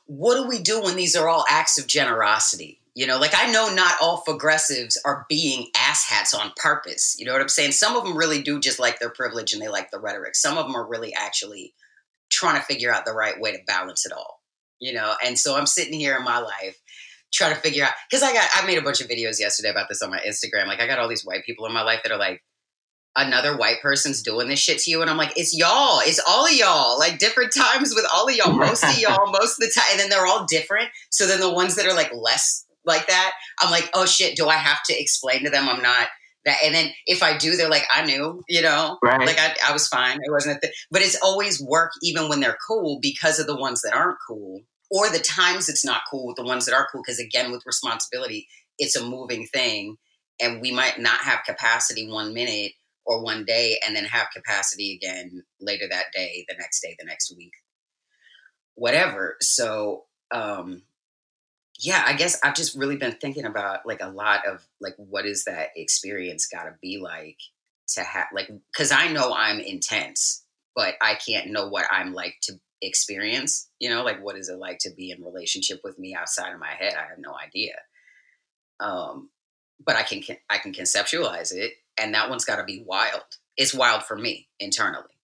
What 0.07 0.37
do 0.37 0.49
we 0.49 0.61
do 0.61 0.83
when 0.83 0.97
these 0.97 1.16
are 1.16 1.29
all 1.29 1.44
acts 1.49 1.79
of 1.79 1.87
generosity? 1.87 2.81
You 2.94 3.09
know, 3.09 3.18
like 3.18 3.33
I 3.35 3.51
know 3.51 3.75
not 3.75 3.97
all 4.01 4.23
progressives 4.25 4.97
are 5.05 5.27
being 5.29 5.66
asshats 5.75 6.38
on 6.38 6.53
purpose. 6.57 7.16
You 7.18 7.27
know 7.27 7.33
what 7.33 7.42
I'm 7.42 7.49
saying? 7.49 7.73
Some 7.73 7.97
of 7.97 8.05
them 8.05 8.16
really 8.16 8.42
do 8.42 8.61
just 8.61 8.79
like 8.79 9.01
their 9.01 9.11
privilege 9.11 9.53
and 9.53 9.61
they 9.61 9.68
like 9.68 9.90
the 9.90 9.99
rhetoric. 9.99 10.37
Some 10.37 10.59
of 10.59 10.66
them 10.66 10.77
are 10.77 10.87
really 10.87 11.12
actually 11.12 11.75
trying 12.31 12.61
to 12.61 12.66
figure 12.66 12.92
out 12.92 13.05
the 13.05 13.12
right 13.12 13.40
way 13.40 13.53
to 13.53 13.59
balance 13.66 14.07
it 14.07 14.12
all. 14.12 14.40
You 14.79 14.92
know, 14.92 15.14
and 15.25 15.37
so 15.38 15.57
I'm 15.57 15.66
sitting 15.66 15.99
here 15.99 16.16
in 16.16 16.25
my 16.25 16.38
life 16.38 16.79
trying 17.35 17.55
to 17.55 17.61
figure 17.61 17.85
out 17.85 17.92
because 18.09 18.23
I 18.23 18.33
got 18.33 18.49
I 18.55 18.66
made 18.66 18.79
a 18.79 18.83
bunch 18.83 19.01
of 19.01 19.09
videos 19.09 19.40
yesterday 19.40 19.70
about 19.70 19.88
this 19.88 20.03
on 20.03 20.11
my 20.11 20.20
Instagram. 20.20 20.66
Like 20.66 20.81
I 20.81 20.87
got 20.87 20.99
all 20.99 21.09
these 21.09 21.25
white 21.25 21.44
people 21.44 21.66
in 21.66 21.73
my 21.73 21.83
life 21.83 22.01
that 22.05 22.12
are 22.12 22.18
like, 22.18 22.42
another 23.16 23.57
white 23.57 23.81
person's 23.81 24.23
doing 24.23 24.49
this 24.49 24.59
shit 24.59 24.79
to 24.81 24.90
you, 24.90 25.01
and 25.03 25.11
I'm 25.11 25.16
like, 25.16 25.37
it's 25.37 25.57
y'all, 25.57 26.01
it's 26.01 26.20
all 26.29 26.47
of 26.47 26.53
y'all, 26.53 26.99
like 26.99 27.18
different 27.18 27.53
times 27.55 27.94
with 27.94 28.07
all 28.12 28.29
of 28.29 28.35
y'all, 28.35 28.53
most 28.53 28.85
of 28.85 28.99
y'all, 28.99 29.31
most 29.40 29.61
of 29.61 29.68
the 29.68 29.73
time, 29.75 29.87
and 29.92 30.01
then 30.01 30.09
they're 30.11 30.27
all 30.27 30.47
different. 30.47 30.88
So 31.11 31.27
then 31.27 31.40
the 31.40 31.53
ones 31.53 31.77
that 31.77 31.87
are 31.87 31.94
like 31.94 32.12
less 32.14 32.64
like 32.85 33.07
that, 33.07 33.33
I'm 33.61 33.70
like, 33.70 33.90
oh 33.94 34.07
shit, 34.07 34.37
do 34.37 34.49
I 34.49 34.57
have 34.57 34.83
to 34.85 35.01
explain 35.01 35.44
to 35.44 35.51
them 35.51 35.68
I'm 35.68 35.83
not 35.83 36.09
that? 36.44 36.59
And 36.64 36.75
then 36.75 36.90
if 37.07 37.23
I 37.23 37.37
do, 37.37 37.57
they're 37.57 37.70
like, 37.70 37.87
I 37.92 38.05
knew, 38.05 38.42
you 38.49 38.62
know, 38.62 38.99
right. 39.03 39.27
like 39.27 39.38
I, 39.38 39.55
I 39.68 39.73
was 39.73 39.88
fine, 39.88 40.18
it 40.23 40.31
wasn't 40.31 40.59
a 40.59 40.61
thing. 40.61 40.70
But 40.90 41.03
it's 41.03 41.18
always 41.23 41.62
work, 41.62 41.92
even 42.03 42.29
when 42.29 42.40
they're 42.40 42.59
cool, 42.66 42.99
because 43.01 43.38
of 43.38 43.47
the 43.47 43.57
ones 43.57 43.83
that 43.83 43.94
aren't 43.94 44.18
cool 44.29 44.62
or 44.94 45.11
the 45.11 45.18
times 45.18 45.68
it's 45.68 45.85
not 45.85 46.02
cool 46.09 46.28
with 46.28 46.37
the 46.37 46.44
ones 46.44 46.64
that 46.64 46.74
are 46.74 46.87
cool 46.90 47.02
because 47.04 47.18
again 47.18 47.50
with 47.50 47.66
responsibility 47.66 48.46
it's 48.78 48.96
a 48.96 49.04
moving 49.04 49.46
thing 49.46 49.96
and 50.40 50.61
we 50.61 50.70
might 50.70 50.98
not 50.98 51.18
have 51.20 51.44
capacity 51.44 52.09
one 52.09 52.33
minute 52.33 52.72
or 53.04 53.22
one 53.22 53.44
day 53.44 53.78
and 53.85 53.94
then 53.94 54.04
have 54.04 54.28
capacity 54.35 54.94
again 54.94 55.42
later 55.61 55.85
that 55.90 56.07
day 56.14 56.44
the 56.48 56.54
next 56.59 56.80
day 56.80 56.96
the 56.98 57.04
next 57.04 57.35
week. 57.37 57.52
Whatever 58.76 59.37
so 59.40 60.04
um 60.33 60.83
yeah 61.78 62.02
i 62.07 62.12
guess 62.12 62.38
i've 62.42 62.54
just 62.54 62.76
really 62.76 62.96
been 62.96 63.12
thinking 63.12 63.44
about 63.44 63.87
like 63.87 64.00
a 64.00 64.09
lot 64.09 64.46
of 64.46 64.66
like 64.80 64.94
what 64.96 65.26
is 65.26 65.44
that 65.44 65.68
experience 65.76 66.48
got 66.52 66.64
to 66.64 66.74
be 66.80 66.98
like 66.98 67.38
to 67.87 68.00
have 68.00 68.26
like 68.35 68.50
because 68.72 68.90
i 68.90 69.07
know 69.12 69.33
i'm 69.37 69.61
intense 69.61 70.44
but 70.74 70.94
i 71.02 71.14
can't 71.14 71.50
know 71.50 71.68
what 71.68 71.85
i'm 71.90 72.14
like 72.14 72.35
to 72.42 72.54
experience 72.87 73.68
you 73.79 73.88
know 73.88 74.03
like 74.03 74.23
what 74.23 74.37
is 74.37 74.49
it 74.49 74.59
like 74.59 74.79
to 74.79 74.90
be 74.90 75.11
in 75.11 75.25
relationship 75.25 75.81
with 75.85 75.99
me 75.99 76.14
outside 76.14 76.53
of 76.53 76.61
my 76.61 76.68
head? 76.68 76.94
I 76.94 77.09
have 77.09 77.18
no 77.18 77.35
idea. 77.35 77.75
Um 78.81 79.31
but 79.85 79.97
i 79.97 80.03
can 80.03 80.23
i 80.49 80.59
can 80.59 80.73
conceptualize 80.73 81.53
it 81.53 81.73
and 81.99 82.14
that 82.14 82.31
one's 82.31 82.44
got 82.44 82.57
to 82.57 82.64
be 82.64 82.83
wild. 82.87 83.23
It's 83.57 83.75
wild 83.75 84.05
for 84.05 84.16
me 84.16 84.49
internally 84.59 85.14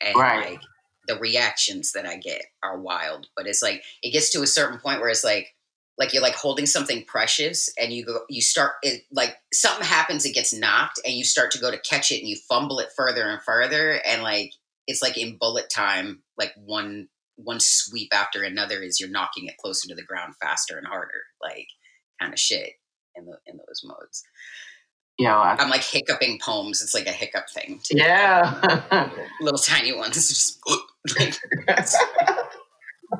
and 0.00 0.16
right. 0.16 0.52
like 0.52 0.60
the 1.06 1.18
reactions 1.18 1.92
that 1.92 2.06
i 2.06 2.16
get 2.16 2.42
are 2.62 2.78
wild 2.78 3.26
but 3.36 3.46
it's 3.46 3.62
like 3.62 3.82
it 4.02 4.12
gets 4.12 4.30
to 4.30 4.42
a 4.42 4.46
certain 4.46 4.78
point 4.78 5.00
where 5.00 5.08
it's 5.08 5.24
like 5.24 5.54
like 5.98 6.12
you're 6.12 6.22
like 6.22 6.34
holding 6.34 6.66
something 6.66 7.04
precious 7.04 7.68
and 7.80 7.92
you 7.92 8.04
go 8.04 8.20
you 8.28 8.40
start 8.40 8.74
it 8.82 9.02
like 9.10 9.36
something 9.52 9.84
happens 9.84 10.24
it 10.24 10.34
gets 10.34 10.52
knocked 10.52 11.00
and 11.04 11.14
you 11.14 11.24
start 11.24 11.50
to 11.50 11.58
go 11.58 11.70
to 11.70 11.78
catch 11.78 12.12
it 12.12 12.20
and 12.20 12.28
you 12.28 12.36
fumble 12.48 12.78
it 12.78 12.88
further 12.96 13.28
and 13.28 13.42
further 13.42 14.00
and 14.04 14.22
like 14.22 14.52
it's 14.90 15.02
like 15.02 15.16
in 15.16 15.36
bullet 15.36 15.70
time, 15.70 16.22
like 16.40 16.52
one 16.56 17.08
one 17.36 17.60
sweep 17.60 18.08
after 18.12 18.42
another 18.42 18.82
is 18.82 18.98
you're 18.98 19.08
knocking 19.08 19.46
it 19.46 19.56
closer 19.58 19.88
to 19.88 19.94
the 19.94 20.02
ground 20.02 20.34
faster 20.42 20.76
and 20.76 20.86
harder, 20.86 21.22
like 21.40 21.68
kind 22.20 22.32
of 22.32 22.38
shit 22.40 22.72
in 23.14 23.26
the 23.26 23.38
in 23.46 23.58
those 23.58 23.82
modes. 23.84 24.24
Yeah, 25.18 25.36
I, 25.36 25.62
am 25.62 25.68
like 25.68 25.82
hiccuping 25.82 26.38
poems. 26.42 26.80
It's 26.82 26.94
like 26.94 27.06
a 27.06 27.12
hiccup 27.12 27.50
thing. 27.50 27.80
Too. 27.82 27.98
Yeah, 27.98 29.10
little 29.40 29.58
tiny 29.58 29.94
ones. 29.94 30.14
Just 30.14 30.58
like, 31.18 31.38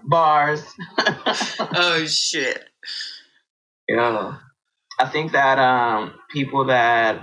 bars. 0.05 0.65
oh 0.99 2.05
shit. 2.07 2.65
Yeah, 3.87 4.37
I 4.99 5.07
think 5.07 5.33
that 5.33 5.59
um, 5.59 6.15
people 6.31 6.67
that 6.67 7.23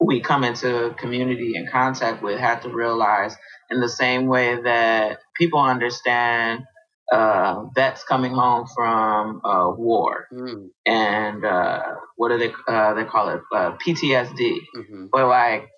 we 0.00 0.20
come 0.20 0.44
into 0.44 0.94
community 0.98 1.54
and 1.56 1.70
contact 1.70 2.22
with 2.22 2.38
have 2.38 2.62
to 2.62 2.68
realize 2.68 3.34
in 3.70 3.80
the 3.80 3.88
same 3.88 4.26
way 4.26 4.60
that 4.62 5.18
people 5.36 5.60
understand 5.60 6.64
uh, 7.12 7.64
vets 7.74 8.02
coming 8.04 8.32
home 8.32 8.66
from 8.74 9.40
uh, 9.44 9.70
war 9.70 10.26
mm. 10.32 10.68
and 10.84 11.44
uh, 11.44 11.82
what 12.16 12.30
do 12.30 12.38
they 12.38 12.52
uh, 12.66 12.94
they 12.94 13.04
call 13.04 13.28
it 13.28 13.40
uh, 13.54 13.76
PTSD. 13.76 14.58
Mm-hmm. 14.76 15.06
But 15.12 15.28
like 15.28 15.68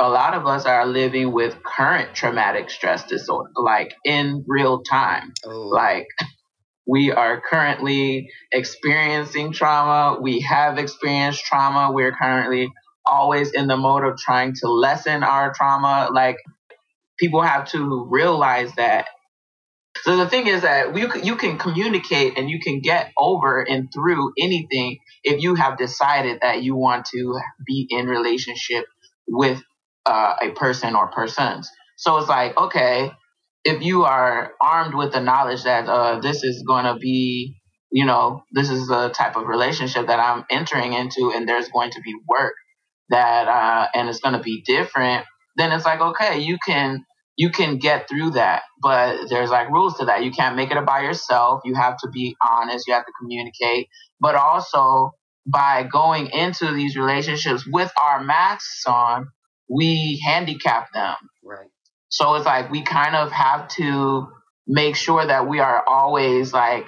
a 0.00 0.08
lot 0.08 0.34
of 0.34 0.46
us 0.46 0.66
are 0.66 0.86
living 0.86 1.32
with 1.32 1.62
current 1.62 2.14
traumatic 2.14 2.70
stress 2.70 3.04
disorder, 3.04 3.50
like 3.56 3.94
in 4.04 4.44
real 4.48 4.82
time. 4.82 5.32
Oh. 5.46 5.68
Like 5.68 6.08
we 6.86 7.12
are 7.12 7.40
currently 7.40 8.30
experiencing 8.52 9.52
trauma. 9.52 10.20
We 10.20 10.40
have 10.40 10.78
experienced 10.78 11.44
trauma. 11.44 11.92
We're 11.92 12.12
currently 12.12 12.70
always 13.06 13.52
in 13.52 13.68
the 13.68 13.76
mode 13.76 14.04
of 14.04 14.18
trying 14.18 14.54
to 14.56 14.68
lessen 14.68 15.22
our 15.22 15.52
trauma. 15.54 16.08
Like 16.12 16.36
people 17.18 17.42
have 17.42 17.68
to 17.70 18.06
realize 18.10 18.72
that. 18.76 19.06
So 20.02 20.16
the 20.16 20.28
thing 20.28 20.46
is 20.48 20.62
that 20.62 20.96
you 20.96 21.10
you 21.22 21.36
can 21.36 21.58
communicate 21.58 22.36
and 22.36 22.50
you 22.50 22.60
can 22.60 22.80
get 22.80 23.12
over 23.16 23.62
and 23.62 23.88
through 23.92 24.32
anything 24.40 24.98
if 25.22 25.42
you 25.42 25.54
have 25.54 25.78
decided 25.78 26.40
that 26.42 26.62
you 26.62 26.74
want 26.74 27.06
to 27.14 27.40
be 27.66 27.86
in 27.90 28.06
relationship 28.06 28.86
with 29.28 29.62
uh, 30.06 30.34
a 30.42 30.50
person 30.50 30.94
or 30.94 31.10
persons. 31.10 31.70
So 31.96 32.18
it's 32.18 32.28
like 32.28 32.56
okay, 32.58 33.12
if 33.64 33.82
you 33.82 34.04
are 34.04 34.52
armed 34.60 34.94
with 34.94 35.12
the 35.12 35.20
knowledge 35.20 35.64
that 35.64 35.88
uh, 35.88 36.20
this 36.20 36.44
is 36.44 36.62
going 36.66 36.84
to 36.84 36.96
be, 36.96 37.56
you 37.90 38.04
know, 38.04 38.44
this 38.52 38.68
is 38.70 38.86
the 38.88 39.08
type 39.10 39.36
of 39.36 39.46
relationship 39.46 40.08
that 40.08 40.20
I'm 40.20 40.44
entering 40.50 40.92
into, 40.92 41.32
and 41.34 41.48
there's 41.48 41.68
going 41.68 41.92
to 41.92 42.00
be 42.02 42.14
work 42.28 42.54
that 43.10 43.48
uh, 43.48 43.88
and 43.94 44.08
it's 44.08 44.20
going 44.20 44.34
to 44.34 44.42
be 44.42 44.62
different, 44.66 45.24
then 45.56 45.72
it's 45.72 45.84
like 45.84 46.00
okay, 46.00 46.40
you 46.40 46.58
can 46.64 47.04
you 47.36 47.50
can 47.50 47.78
get 47.78 48.08
through 48.08 48.30
that. 48.32 48.62
But 48.82 49.28
there's 49.28 49.50
like 49.50 49.70
rules 49.70 49.96
to 49.98 50.06
that. 50.06 50.24
You 50.24 50.30
can't 50.30 50.56
make 50.56 50.70
it 50.70 50.86
by 50.86 51.00
yourself. 51.02 51.62
You 51.64 51.74
have 51.74 51.96
to 51.98 52.08
be 52.10 52.36
honest. 52.42 52.86
You 52.86 52.94
have 52.94 53.06
to 53.06 53.12
communicate. 53.20 53.88
But 54.20 54.34
also 54.34 55.12
by 55.46 55.82
going 55.82 56.28
into 56.30 56.72
these 56.72 56.96
relationships 56.96 57.66
with 57.66 57.92
our 58.02 58.22
masks 58.22 58.84
on, 58.86 59.28
we 59.68 60.22
handicap 60.24 60.92
them. 60.92 61.16
Right. 61.42 61.68
So 62.08 62.34
it's 62.34 62.46
like 62.46 62.70
we 62.70 62.82
kind 62.82 63.16
of 63.16 63.32
have 63.32 63.68
to 63.70 64.28
make 64.66 64.96
sure 64.96 65.26
that 65.26 65.48
we 65.48 65.60
are 65.60 65.82
always 65.86 66.52
like 66.52 66.86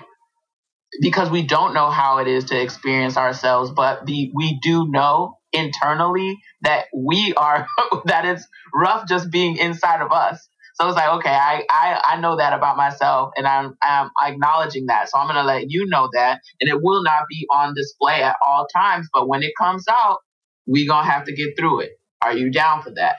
because 1.00 1.30
we 1.30 1.42
don't 1.42 1.74
know 1.74 1.90
how 1.90 2.18
it 2.18 2.28
is 2.28 2.44
to 2.46 2.60
experience 2.60 3.16
ourselves, 3.16 3.70
but 3.70 4.06
the, 4.06 4.30
we 4.34 4.58
do 4.62 4.86
know 4.88 5.35
internally 5.52 6.38
that 6.62 6.86
we 6.96 7.34
are 7.34 7.66
that 8.06 8.24
it's 8.26 8.46
rough 8.74 9.08
just 9.08 9.30
being 9.30 9.56
inside 9.58 10.02
of 10.02 10.12
us. 10.12 10.48
So 10.76 10.88
it's 10.88 10.96
like, 10.96 11.10
okay, 11.18 11.30
I, 11.34 11.64
I, 11.70 12.02
I 12.16 12.20
know 12.20 12.36
that 12.36 12.52
about 12.52 12.76
myself 12.76 13.32
and 13.36 13.46
I'm, 13.46 13.76
I'm 13.82 14.10
acknowledging 14.22 14.86
that. 14.86 15.10
So 15.10 15.18
I'm 15.18 15.26
going 15.26 15.36
to 15.36 15.44
let 15.44 15.70
you 15.70 15.86
know 15.88 16.08
that. 16.14 16.40
And 16.60 16.70
it 16.70 16.82
will 16.82 17.02
not 17.02 17.24
be 17.30 17.46
on 17.54 17.74
display 17.74 18.22
at 18.22 18.36
all 18.46 18.66
times. 18.74 19.08
But 19.14 19.28
when 19.28 19.42
it 19.42 19.52
comes 19.60 19.86
out, 19.88 20.18
we 20.66 20.86
going 20.86 21.04
to 21.06 21.10
have 21.10 21.26
to 21.26 21.34
get 21.34 21.50
through 21.58 21.80
it. 21.80 21.92
Are 22.22 22.34
you 22.36 22.50
down 22.50 22.82
for 22.82 22.90
that? 22.96 23.16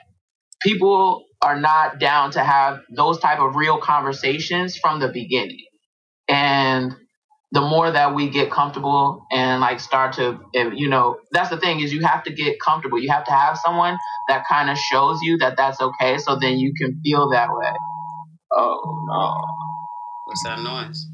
People 0.62 1.24
are 1.42 1.60
not 1.60 2.00
down 2.00 2.32
to 2.32 2.44
have 2.44 2.80
those 2.94 3.20
type 3.20 3.40
of 3.40 3.56
real 3.56 3.78
conversations 3.78 4.76
from 4.78 5.00
the 5.00 5.08
beginning. 5.08 5.64
And 6.28 6.96
the 7.52 7.60
more 7.60 7.90
that 7.90 8.14
we 8.14 8.28
get 8.28 8.50
comfortable 8.50 9.26
and 9.30 9.60
like 9.60 9.80
start 9.80 10.14
to 10.14 10.38
eh, 10.54 10.70
you 10.74 10.88
know 10.88 11.16
that's 11.32 11.50
the 11.50 11.58
thing 11.58 11.80
is 11.80 11.92
you 11.92 12.02
have 12.02 12.22
to 12.24 12.32
get 12.32 12.56
comfortable. 12.64 12.98
You 12.98 13.10
have 13.10 13.24
to 13.24 13.32
have 13.32 13.58
someone 13.58 13.96
that 14.28 14.46
kind 14.48 14.70
of 14.70 14.78
shows 14.78 15.20
you 15.22 15.38
that 15.38 15.56
that's 15.56 15.80
okay 15.80 16.18
so 16.18 16.38
then 16.38 16.58
you 16.58 16.72
can 16.74 17.00
feel 17.02 17.30
that 17.30 17.48
way. 17.50 17.72
Oh 18.52 18.80
no. 19.06 19.36
What's 20.26 20.42
that 20.44 20.60
noise? 20.60 21.06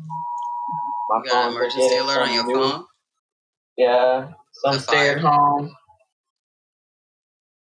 My 1.11 1.21
you 1.25 1.31
got 1.31 1.51
an 1.51 1.57
emergency 1.57 1.97
alert 1.97 2.23
on 2.23 2.35
your 2.35 2.47
new. 2.47 2.55
phone? 2.55 2.85
Yeah 3.77 4.29
some 4.55 4.79
stay 4.79 5.11
at 5.11 5.19
home. 5.19 5.75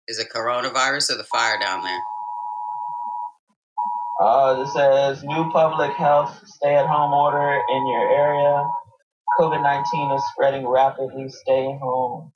Is 0.08 0.20
it 0.20 0.28
coronavirus 0.34 1.12
or 1.12 1.18
the 1.18 1.24
fire 1.26 1.60
down 1.60 1.84
there 1.84 2.00
Uh, 4.20 4.64
this 4.64 4.74
says 4.74 5.24
new 5.24 5.52
public 5.52 5.92
health 5.92 6.42
stay-at-home 6.46 7.14
order 7.14 7.62
in 7.70 7.88
your 7.88 8.10
area. 8.10 8.68
COVID-19 9.40 10.16
is 10.16 10.24
spreading 10.32 10.68
rapidly. 10.68 11.30
Stay 11.30 11.78
home. 11.82 12.32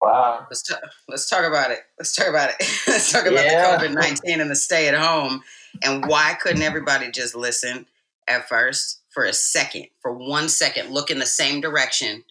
Wow. 0.00 0.46
Let's 0.48 0.62
talk. 0.62 0.80
Let's 1.08 1.28
talk 1.28 1.44
about 1.44 1.70
it. 1.70 1.80
Let's 1.98 2.14
talk 2.14 2.28
about 2.28 2.50
it. 2.50 2.56
let's 2.86 3.10
talk 3.10 3.26
about 3.26 3.44
yeah. 3.44 3.76
the 3.76 3.86
COVID 3.86 3.94
nineteen 3.94 4.40
and 4.40 4.50
the 4.50 4.56
stay 4.56 4.88
at 4.88 4.94
home, 4.94 5.42
and 5.82 6.06
why 6.06 6.34
couldn't 6.40 6.62
everybody 6.62 7.10
just 7.10 7.36
listen 7.36 7.86
at 8.28 8.48
first 8.48 9.00
for 9.10 9.24
a 9.24 9.32
second, 9.32 9.86
for 10.00 10.12
one 10.12 10.48
second, 10.48 10.90
look 10.90 11.10
in 11.10 11.18
the 11.18 11.26
same 11.26 11.60
direction, 11.60 12.24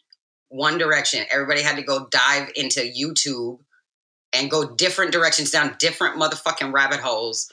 one 0.50 0.78
direction. 0.78 1.26
Everybody 1.32 1.62
had 1.62 1.78
to 1.78 1.84
go 1.84 2.08
dive 2.10 2.50
into 2.56 2.82
YouTube 2.82 3.60
and 4.34 4.50
go 4.50 4.76
different 4.76 5.12
directions 5.12 5.52
down 5.52 5.76
different 5.80 6.18
motherfucking 6.18 6.74
rabbit 6.74 7.00
holes. 7.00 7.52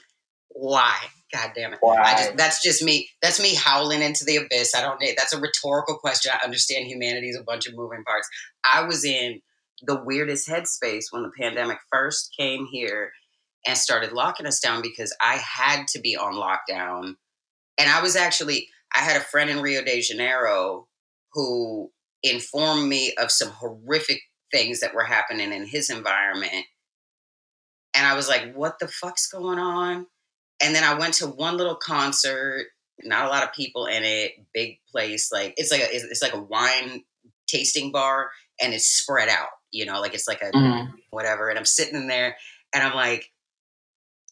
Why? 0.49 0.95
God 1.31 1.51
damn 1.55 1.73
it. 1.73 1.79
Why? 1.81 2.11
Just, 2.17 2.37
that's 2.37 2.63
just 2.63 2.83
me. 2.83 3.09
That's 3.21 3.41
me 3.41 3.53
howling 3.55 4.01
into 4.01 4.25
the 4.25 4.37
abyss. 4.37 4.73
I 4.75 4.81
don't 4.81 4.99
need 4.99 5.15
that's 5.17 5.33
a 5.33 5.39
rhetorical 5.39 5.97
question. 5.97 6.31
I 6.33 6.43
understand 6.43 6.87
humanity 6.87 7.29
is 7.29 7.37
a 7.37 7.43
bunch 7.43 7.67
of 7.67 7.75
moving 7.75 8.03
parts. 8.03 8.27
I 8.63 8.83
was 8.83 9.05
in 9.05 9.41
the 9.83 10.01
weirdest 10.03 10.49
headspace 10.49 11.05
when 11.11 11.23
the 11.23 11.31
pandemic 11.39 11.77
first 11.91 12.33
came 12.37 12.65
here 12.65 13.11
and 13.67 13.77
started 13.77 14.11
locking 14.11 14.45
us 14.45 14.59
down 14.59 14.81
because 14.81 15.15
I 15.21 15.35
had 15.35 15.87
to 15.89 15.99
be 15.99 16.17
on 16.17 16.33
lockdown. 16.33 17.15
And 17.77 17.89
I 17.89 18.01
was 18.01 18.15
actually 18.15 18.67
I 18.93 18.99
had 18.99 19.17
a 19.17 19.23
friend 19.23 19.49
in 19.49 19.61
Rio 19.61 19.83
de 19.83 20.01
Janeiro 20.01 20.87
who 21.33 21.91
informed 22.23 22.89
me 22.89 23.13
of 23.15 23.31
some 23.31 23.49
horrific 23.49 24.21
things 24.51 24.79
that 24.79 24.93
were 24.93 25.03
happening 25.03 25.51
in 25.51 25.65
his 25.65 25.89
environment. 25.89 26.65
And 27.95 28.05
I 28.05 28.15
was 28.15 28.27
like, 28.27 28.53
what 28.53 28.79
the 28.79 28.87
fuck's 28.87 29.27
going 29.27 29.59
on? 29.59 30.07
And 30.61 30.75
then 30.75 30.83
I 30.83 30.95
went 30.95 31.15
to 31.15 31.27
one 31.27 31.57
little 31.57 31.75
concert, 31.75 32.67
not 33.01 33.25
a 33.25 33.29
lot 33.29 33.43
of 33.43 33.53
people 33.53 33.85
in 33.85 34.03
it, 34.03 34.33
big 34.53 34.79
place. 34.91 35.31
Like 35.31 35.53
it's 35.57 35.71
like 35.71 35.81
a, 35.81 35.87
it's 35.91 36.21
like 36.21 36.33
a 36.33 36.41
wine 36.41 37.03
tasting 37.47 37.91
bar 37.91 38.31
and 38.61 38.73
it's 38.73 38.91
spread 38.91 39.29
out, 39.29 39.49
you 39.71 39.85
know, 39.85 40.01
like 40.01 40.13
it's 40.13 40.27
like 40.27 40.41
a 40.41 40.51
mm-hmm. 40.51 40.91
whatever. 41.11 41.49
And 41.49 41.57
I'm 41.57 41.65
sitting 41.65 41.95
in 41.95 42.07
there 42.07 42.35
and 42.73 42.83
I'm 42.83 42.95
like, 42.95 43.31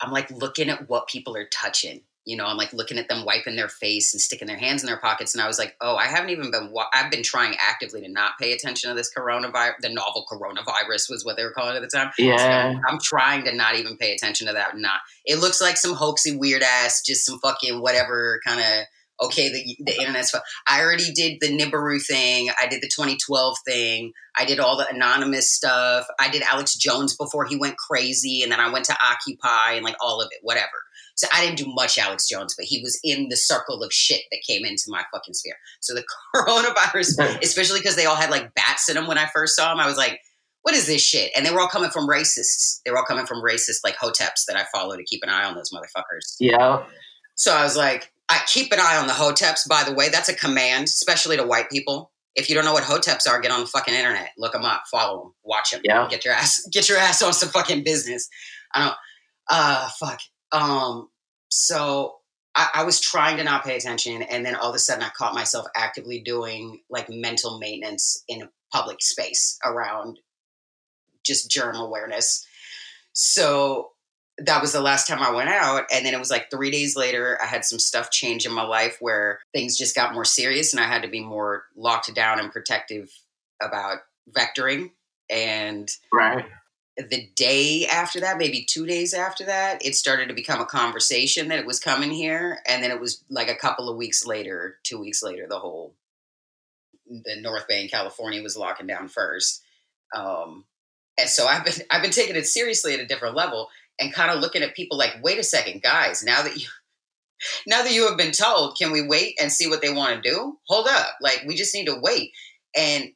I'm 0.02 0.12
like 0.12 0.30
looking 0.30 0.70
at 0.70 0.90
what 0.90 1.08
people 1.08 1.36
are 1.36 1.48
touching 1.52 2.02
you 2.28 2.36
know, 2.36 2.46
I'm 2.46 2.58
like 2.58 2.74
looking 2.74 2.98
at 2.98 3.08
them 3.08 3.24
wiping 3.24 3.56
their 3.56 3.70
face 3.70 4.14
and 4.14 4.20
sticking 4.20 4.50
their 4.50 4.58
hands 4.58 4.84
in 4.84 4.88
their 4.88 5.00
pockets. 5.00 5.34
And 5.34 5.42
I 5.42 5.48
was 5.48 5.58
like, 5.58 5.78
oh, 5.80 5.96
I 5.96 6.08
haven't 6.08 6.30
even 6.32 6.52
been, 6.52 6.72
wa- 6.72 6.90
I've 6.94 7.10
been 7.10 7.24
trying 7.24 7.56
actively 7.58 8.02
to 8.02 8.10
not 8.10 8.34
pay 8.38 8.52
attention 8.52 8.90
to 8.90 8.96
this 8.98 9.10
coronavirus. 9.18 9.76
The 9.80 9.94
novel 9.94 10.26
coronavirus 10.30 11.10
was 11.10 11.24
what 11.24 11.38
they 11.38 11.46
were 11.46 11.54
calling 11.54 11.76
it 11.76 11.82
at 11.82 11.90
the 11.90 11.98
time. 11.98 12.12
Yeah. 12.20 12.74
So 12.74 12.82
I'm, 12.90 13.00
trying 13.02 13.46
to 13.46 13.56
not 13.56 13.78
even 13.78 13.96
pay 13.96 14.14
attention 14.14 14.48
to 14.48 14.54
that. 14.54 14.76
Not, 14.76 15.00
it 15.24 15.40
looks 15.40 15.62
like 15.62 15.78
some 15.78 15.96
hoaxy, 15.96 16.38
weird 16.38 16.64
ass, 16.64 17.02
just 17.02 17.26
some 17.26 17.40
fucking 17.40 17.82
whatever 17.82 18.42
kind 18.46 18.60
of, 18.60 19.28
okay, 19.28 19.50
the, 19.50 19.78
the 19.86 19.98
internet's 19.98 20.32
fun. 20.32 20.42
I 20.68 20.82
already 20.82 21.14
did 21.14 21.38
the 21.40 21.48
Nibiru 21.48 22.06
thing. 22.06 22.50
I 22.62 22.68
did 22.68 22.82
the 22.82 22.92
2012 22.94 23.58
thing. 23.66 24.12
I 24.38 24.44
did 24.44 24.60
all 24.60 24.76
the 24.76 24.88
anonymous 24.90 25.50
stuff. 25.50 26.06
I 26.20 26.30
did 26.30 26.42
Alex 26.42 26.76
Jones 26.76 27.16
before 27.16 27.46
he 27.46 27.56
went 27.56 27.78
crazy. 27.78 28.44
And 28.44 28.52
then 28.52 28.60
I 28.60 28.70
went 28.70 28.84
to 28.86 28.98
Occupy 29.10 29.76
and 29.76 29.86
like 29.86 29.96
all 30.02 30.22
of 30.22 30.28
it, 30.32 30.40
whatever. 30.42 30.68
So 31.16 31.28
I 31.34 31.46
didn't 31.46 31.58
do 31.58 31.74
much 31.74 31.98
Alex 31.98 32.28
Jones, 32.28 32.54
but 32.56 32.66
he 32.66 32.82
was 32.82 33.00
in 33.04 33.30
the 33.30 33.36
circle 33.36 33.82
of 33.82 33.92
shit 33.92 34.22
that 34.32 34.42
came 34.48 34.66
into 34.66 34.84
my 34.88 35.04
fucking 35.12 35.34
sphere. 35.34 35.58
So 35.82 35.94
the 35.94 36.04
coronavirus, 36.36 37.40
especially 37.44 37.80
because 37.80 37.96
they 37.96 38.06
all 38.06 38.16
had 38.16 38.30
like 38.30 38.54
bats 38.54 38.90
in 38.90 38.96
them 38.96 39.08
when 39.08 39.18
I 39.18 39.28
first 39.34 39.56
saw 39.56 39.70
them, 39.70 39.80
I 39.80 39.88
was 39.88 39.98
like, 39.98 40.20
what 40.62 40.76
is 40.76 40.86
this 40.86 41.02
shit? 41.02 41.32
And 41.36 41.46
they 41.46 41.52
were 41.52 41.62
all 41.62 41.70
coming 41.70 41.90
from 41.90 42.10
racists. 42.10 42.82
They 42.84 42.92
were 42.92 42.98
all 42.98 43.06
coming 43.06 43.26
from 43.26 43.42
racist 43.42 43.80
like 43.84 43.96
hoteps 43.96 44.46
that 44.48 44.58
I 44.58 44.66
follow 44.76 44.98
to 44.98 45.04
keep 45.04 45.24
an 45.24 45.30
eye 45.30 45.46
on 45.46 45.56
those 45.56 45.72
motherfuckers. 45.72 46.36
Yeah. 46.40 46.84
So 47.36 47.56
I 47.56 47.64
was 47.64 47.78
like, 47.78 48.12
I 48.30 48.42
keep 48.48 48.74
an 48.74 48.80
eye 48.80 48.98
on 48.98 49.08
the 49.08 49.14
hoteps, 49.14 49.68
by 49.68 49.84
the 49.84 49.94
way. 49.94 50.10
That's 50.10 50.28
a 50.28 50.36
command, 50.36 50.86
especially 50.86 51.38
to 51.38 51.44
white 51.44 51.70
people. 51.70 52.12
If 52.36 52.50
you 52.50 52.56
don't 52.56 52.66
know 52.66 52.74
what 52.74 52.84
hoteps 52.84 53.28
are, 53.28 53.40
get 53.40 53.52
on 53.52 53.62
the 53.62 53.66
fucking 53.66 53.94
internet, 53.94 54.32
look 54.38 54.52
them 54.52 54.66
up, 54.66 54.84
follow 54.92 55.22
them, 55.22 55.34
watch 55.44 55.72
them. 55.72 55.82
Yeah. 55.84 56.08
Get 56.10 56.26
your 56.26 56.34
ass, 56.34 56.68
get 56.72 56.90
your 56.90 56.98
ass 56.98 57.24
on 57.24 57.34
some 57.34 57.50
fucking 57.50 57.84
business. 57.84 58.28
I 58.74 58.86
don't. 58.86 58.96
Uh, 59.50 59.90
fuck. 60.00 60.20
Um, 60.52 61.10
so 61.50 62.18
I, 62.56 62.70
I, 62.76 62.84
was 62.84 63.00
trying 63.00 63.38
to 63.38 63.44
not 63.44 63.64
pay 63.64 63.76
attention, 63.76 64.22
and 64.22 64.46
then 64.46 64.56
all 64.56 64.70
of 64.70 64.76
a 64.76 64.80
sudden, 64.80 65.04
I 65.04 65.10
caught 65.10 65.36
myself 65.36 65.68
actively 65.76 66.22
doing 66.22 66.82
like 66.90 67.10
mental 67.10 67.60
maintenance 67.60 68.24
in 68.28 68.42
a 68.42 68.50
public 68.74 69.02
space 69.02 69.58
around 69.64 70.20
just 71.26 71.52
germ 71.52 71.76
awareness. 71.76 72.46
So 73.14 73.92
that 74.40 74.62
was 74.62 74.72
the 74.72 74.82
last 74.82 75.08
time 75.08 75.22
I 75.22 75.32
went 75.32 75.50
out. 75.50 75.86
And 75.92 76.06
then 76.06 76.14
it 76.14 76.20
was 76.20 76.30
like 76.30 76.50
three 76.52 76.70
days 76.70 76.96
later, 76.96 77.40
I 77.42 77.48
had 77.48 77.66
some 77.66 77.80
stuff 77.80 78.12
change 78.12 78.46
in 78.46 78.54
my 78.54 78.64
life 78.64 78.98
where 79.00 79.40
things 79.54 79.78
just 79.78 79.96
got 79.96 80.14
more 80.14 80.26
serious 80.26 80.74
and 80.74 80.80
I 80.80 80.88
had 80.88 81.02
to 81.02 81.10
be 81.10 81.22
more 81.22 81.64
locked 81.76 82.14
down 82.14 82.40
and 82.40 82.52
protective 82.52 83.10
about 83.62 83.98
vectoring. 84.32 84.92
And 85.30 85.90
right 86.14 86.46
the 86.98 87.30
day 87.36 87.86
after 87.86 88.20
that, 88.22 88.38
maybe 88.38 88.64
two 88.64 88.86
days 88.86 89.14
after 89.14 89.46
that, 89.46 89.86
it 89.86 89.96
started 89.96 90.30
to 90.30 90.34
become 90.34 90.60
a 90.60 90.66
conversation 90.66 91.50
that 91.50 91.60
it 91.60 91.66
was 91.66 91.80
coming 91.80 92.12
here. 92.12 92.60
And 92.68 92.84
then 92.84 92.92
it 92.92 93.00
was 93.00 93.24
like 93.30 93.50
a 93.50 93.56
couple 93.56 93.88
of 93.90 93.98
weeks 93.98 94.26
later, 94.26 94.78
two 94.84 95.00
weeks 95.00 95.22
later, 95.22 95.46
the 95.48 95.60
whole 95.60 95.94
the 97.10 97.40
North 97.40 97.68
Bay 97.68 97.82
in 97.82 97.88
California 97.88 98.42
was 98.42 98.58
locking 98.58 98.88
down 98.88 99.08
first. 99.08 99.64
Um, 100.14 100.66
and 101.18 101.30
so 101.30 101.48
I've 101.48 101.64
been 101.64 101.74
I've 101.90 102.02
been 102.02 102.12
taking 102.12 102.36
it 102.36 102.48
seriously 102.48 102.94
at 102.94 103.00
a 103.00 103.06
different 103.06 103.36
level 103.36 103.70
and 104.00 104.14
kind 104.14 104.32
of 104.32 104.40
looking 104.40 104.64
at 104.64 104.76
people 104.76 104.98
like, 104.98 105.24
wait 105.24 105.40
a 105.40 105.44
second, 105.44 105.82
guys, 105.82 106.24
now 106.24 106.42
that 106.42 106.58
you 106.58 106.68
now 107.68 107.84
that 107.84 107.94
you 107.94 108.08
have 108.08 108.18
been 108.18 108.32
told, 108.32 108.78
can 108.78 108.92
we 108.92 109.08
wait 109.08 109.38
and 109.40 109.52
see 109.52 109.70
what 109.70 109.82
they 109.82 109.94
want 109.94 110.16
to 110.24 110.30
do? 110.30 110.58
Hold 110.68 110.88
up. 110.90 111.16
Like 111.22 111.44
we 111.48 111.56
just 111.56 111.76
need 111.76 111.86
to 111.86 112.00
wait. 112.02 112.32
And 112.76 113.12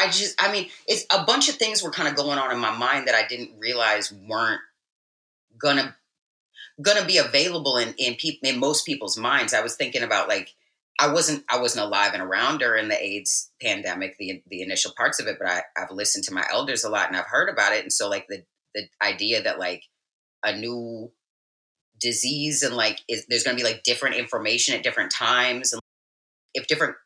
I 0.00 0.06
just, 0.06 0.40
I 0.40 0.50
mean, 0.50 0.68
it's 0.86 1.04
a 1.12 1.24
bunch 1.24 1.48
of 1.48 1.56
things 1.56 1.82
were 1.82 1.90
kind 1.90 2.08
of 2.08 2.16
going 2.16 2.38
on 2.38 2.50
in 2.52 2.58
my 2.58 2.76
mind 2.76 3.08
that 3.08 3.14
I 3.14 3.26
didn't 3.26 3.58
realize 3.58 4.12
weren't 4.12 4.60
gonna 5.58 5.96
gonna 6.80 7.04
be 7.04 7.18
available 7.18 7.76
in 7.76 7.94
in 7.98 8.14
people 8.14 8.48
in 8.48 8.58
most 8.58 8.86
people's 8.86 9.18
minds. 9.18 9.54
I 9.54 9.60
was 9.60 9.76
thinking 9.76 10.02
about 10.02 10.28
like 10.28 10.54
I 10.98 11.12
wasn't 11.12 11.44
I 11.48 11.60
wasn't 11.60 11.86
alive 11.86 12.12
and 12.14 12.22
around 12.22 12.58
during 12.58 12.88
the 12.88 13.02
AIDS 13.02 13.50
pandemic, 13.60 14.16
the 14.18 14.42
the 14.48 14.62
initial 14.62 14.92
parts 14.96 15.20
of 15.20 15.26
it, 15.26 15.36
but 15.38 15.48
I, 15.48 15.62
I've 15.76 15.90
listened 15.90 16.24
to 16.24 16.34
my 16.34 16.44
elders 16.50 16.84
a 16.84 16.90
lot 16.90 17.08
and 17.08 17.16
I've 17.16 17.26
heard 17.26 17.48
about 17.48 17.72
it, 17.72 17.82
and 17.82 17.92
so 17.92 18.08
like 18.08 18.26
the 18.28 18.44
the 18.74 18.88
idea 19.02 19.42
that 19.42 19.58
like 19.58 19.84
a 20.42 20.56
new 20.56 21.12
disease 22.00 22.62
and 22.62 22.74
like 22.74 23.00
is, 23.08 23.26
there's 23.28 23.44
going 23.44 23.56
to 23.56 23.62
be 23.62 23.68
like 23.68 23.84
different 23.84 24.16
information 24.16 24.74
at 24.74 24.82
different 24.82 25.12
times 25.12 25.72
and 25.72 25.80
if 26.52 26.66
different 26.66 26.96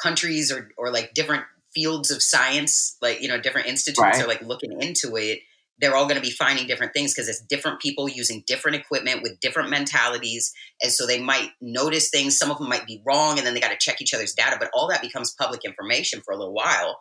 countries 0.00 0.50
or 0.50 0.70
or 0.76 0.90
like 0.90 1.12
different 1.14 1.44
fields 1.78 2.10
of 2.10 2.20
science, 2.20 2.96
like 3.00 3.22
you 3.22 3.28
know, 3.28 3.40
different 3.40 3.68
institutes 3.68 4.00
right. 4.00 4.20
are 4.20 4.26
like 4.26 4.42
looking 4.42 4.82
into 4.82 5.16
it. 5.16 5.40
They're 5.80 5.94
all 5.94 6.08
going 6.08 6.16
to 6.16 6.26
be 6.26 6.32
finding 6.32 6.66
different 6.66 6.92
things 6.92 7.14
because 7.14 7.28
it's 7.28 7.40
different 7.40 7.78
people 7.78 8.08
using 8.08 8.42
different 8.48 8.78
equipment 8.78 9.22
with 9.22 9.38
different 9.38 9.70
mentalities, 9.70 10.52
and 10.82 10.92
so 10.92 11.06
they 11.06 11.20
might 11.20 11.50
notice 11.60 12.10
things. 12.10 12.36
Some 12.36 12.50
of 12.50 12.58
them 12.58 12.68
might 12.68 12.86
be 12.86 13.00
wrong, 13.06 13.38
and 13.38 13.46
then 13.46 13.54
they 13.54 13.60
got 13.60 13.70
to 13.70 13.78
check 13.78 14.00
each 14.00 14.12
other's 14.12 14.32
data. 14.32 14.56
But 14.58 14.70
all 14.74 14.88
that 14.88 15.02
becomes 15.02 15.34
public 15.38 15.64
information 15.64 16.20
for 16.24 16.34
a 16.34 16.36
little 16.36 16.54
while, 16.54 16.98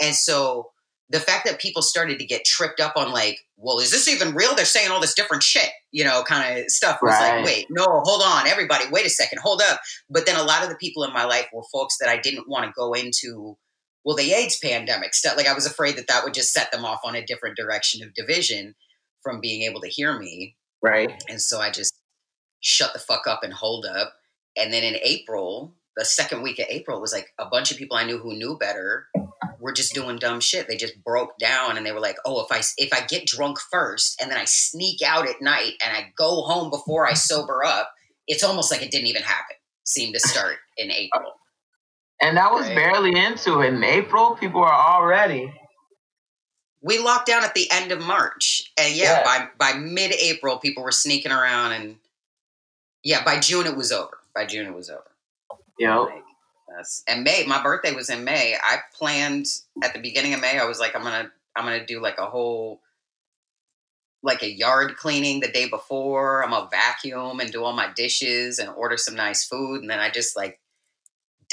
and 0.00 0.14
so 0.14 0.70
the 1.10 1.20
fact 1.20 1.44
that 1.44 1.58
people 1.58 1.82
started 1.82 2.20
to 2.20 2.24
get 2.24 2.44
tripped 2.44 2.78
up 2.78 2.92
on 2.96 3.10
like, 3.10 3.40
well, 3.56 3.80
is 3.80 3.90
this 3.90 4.06
even 4.06 4.32
real? 4.32 4.54
They're 4.54 4.64
saying 4.64 4.90
all 4.90 5.00
this 5.00 5.14
different 5.14 5.42
shit, 5.42 5.68
you 5.90 6.04
know, 6.04 6.22
kind 6.22 6.58
of 6.58 6.70
stuff 6.70 7.00
was 7.02 7.12
right. 7.12 7.36
like, 7.36 7.44
wait, 7.44 7.66
no, 7.68 7.84
hold 7.84 8.22
on, 8.24 8.46
everybody, 8.46 8.84
wait 8.92 9.06
a 9.06 9.10
second, 9.10 9.40
hold 9.40 9.60
up. 9.60 9.80
But 10.08 10.24
then 10.24 10.36
a 10.36 10.44
lot 10.44 10.62
of 10.62 10.68
the 10.68 10.76
people 10.76 11.02
in 11.02 11.12
my 11.12 11.24
life 11.24 11.46
were 11.52 11.64
folks 11.72 11.96
that 11.98 12.08
I 12.08 12.18
didn't 12.18 12.48
want 12.48 12.64
to 12.66 12.72
go 12.76 12.92
into 12.92 13.56
well, 14.04 14.16
the 14.16 14.32
AIDS 14.32 14.58
pandemic 14.58 15.14
stuff, 15.14 15.36
like 15.36 15.46
I 15.46 15.54
was 15.54 15.66
afraid 15.66 15.96
that 15.96 16.08
that 16.08 16.24
would 16.24 16.34
just 16.34 16.52
set 16.52 16.72
them 16.72 16.84
off 16.84 17.00
on 17.04 17.14
a 17.14 17.24
different 17.24 17.56
direction 17.56 18.02
of 18.02 18.14
division 18.14 18.74
from 19.22 19.40
being 19.40 19.62
able 19.62 19.80
to 19.82 19.88
hear 19.88 20.18
me. 20.18 20.56
Right. 20.82 21.22
And 21.28 21.40
so 21.40 21.60
I 21.60 21.70
just 21.70 21.94
shut 22.60 22.92
the 22.92 22.98
fuck 22.98 23.26
up 23.26 23.40
and 23.42 23.52
hold 23.52 23.84
up. 23.84 24.14
And 24.56 24.72
then 24.72 24.82
in 24.82 24.96
April, 25.02 25.74
the 25.96 26.04
second 26.04 26.42
week 26.42 26.58
of 26.58 26.66
April 26.68 27.00
was 27.00 27.12
like 27.12 27.32
a 27.38 27.46
bunch 27.46 27.70
of 27.70 27.76
people 27.76 27.96
I 27.96 28.04
knew 28.04 28.18
who 28.18 28.34
knew 28.34 28.56
better 28.56 29.08
were 29.60 29.72
just 29.72 29.94
doing 29.94 30.16
dumb 30.16 30.40
shit. 30.40 30.66
They 30.66 30.76
just 30.76 31.02
broke 31.04 31.36
down 31.38 31.76
and 31.76 31.84
they 31.84 31.92
were 31.92 32.00
like, 32.00 32.16
"Oh, 32.24 32.42
if 32.42 32.50
I 32.50 32.62
if 32.78 32.92
I 32.92 33.04
get 33.06 33.26
drunk 33.26 33.58
first 33.70 34.20
and 34.20 34.30
then 34.30 34.38
I 34.38 34.46
sneak 34.46 35.02
out 35.02 35.28
at 35.28 35.42
night 35.42 35.74
and 35.84 35.94
I 35.96 36.12
go 36.16 36.42
home 36.42 36.70
before 36.70 37.06
I 37.06 37.12
sober 37.12 37.64
up, 37.64 37.92
it's 38.26 38.42
almost 38.42 38.70
like 38.70 38.82
it 38.82 38.90
didn't 38.90 39.08
even 39.08 39.22
happen." 39.22 39.56
Seemed 39.84 40.14
to 40.14 40.20
start 40.20 40.56
in 40.76 40.90
April. 40.90 41.32
And 42.22 42.36
that 42.36 42.52
was 42.52 42.66
right. 42.66 42.76
barely 42.76 43.18
into 43.18 43.60
it. 43.60 43.72
In 43.72 43.82
April, 43.82 44.36
people 44.36 44.62
are 44.62 44.72
already. 44.72 45.52
We 46.82 46.98
locked 46.98 47.26
down 47.26 47.44
at 47.44 47.54
the 47.54 47.70
end 47.70 47.92
of 47.92 48.00
March. 48.00 48.70
And 48.78 48.94
yeah, 48.94 49.20
yeah. 49.20 49.48
by 49.58 49.72
by 49.72 49.78
mid 49.78 50.12
April, 50.12 50.58
people 50.58 50.82
were 50.82 50.92
sneaking 50.92 51.32
around 51.32 51.72
and 51.72 51.96
yeah, 53.02 53.24
by 53.24 53.38
June 53.38 53.66
it 53.66 53.76
was 53.76 53.92
over. 53.92 54.18
By 54.34 54.46
June 54.46 54.66
it 54.66 54.74
was 54.74 54.90
over. 54.90 55.10
Yep. 55.78 55.98
Like, 55.98 56.24
and 57.08 57.24
May, 57.24 57.44
my 57.46 57.62
birthday 57.62 57.92
was 57.92 58.10
in 58.10 58.24
May. 58.24 58.56
I 58.62 58.78
planned 58.94 59.46
at 59.82 59.92
the 59.92 60.00
beginning 60.00 60.34
of 60.34 60.40
May, 60.40 60.58
I 60.58 60.64
was 60.64 60.78
like, 60.78 60.94
I'm 60.94 61.02
gonna 61.02 61.30
I'm 61.56 61.64
gonna 61.64 61.84
do 61.84 62.00
like 62.00 62.18
a 62.18 62.26
whole 62.26 62.80
like 64.22 64.42
a 64.42 64.50
yard 64.50 64.96
cleaning 64.96 65.40
the 65.40 65.48
day 65.48 65.68
before. 65.68 66.44
I'm 66.44 66.52
a 66.52 66.68
vacuum 66.70 67.40
and 67.40 67.50
do 67.50 67.64
all 67.64 67.72
my 67.72 67.90
dishes 67.94 68.58
and 68.58 68.68
order 68.70 68.96
some 68.96 69.14
nice 69.14 69.44
food. 69.44 69.80
And 69.80 69.90
then 69.90 69.98
I 69.98 70.10
just 70.10 70.36
like 70.36 70.59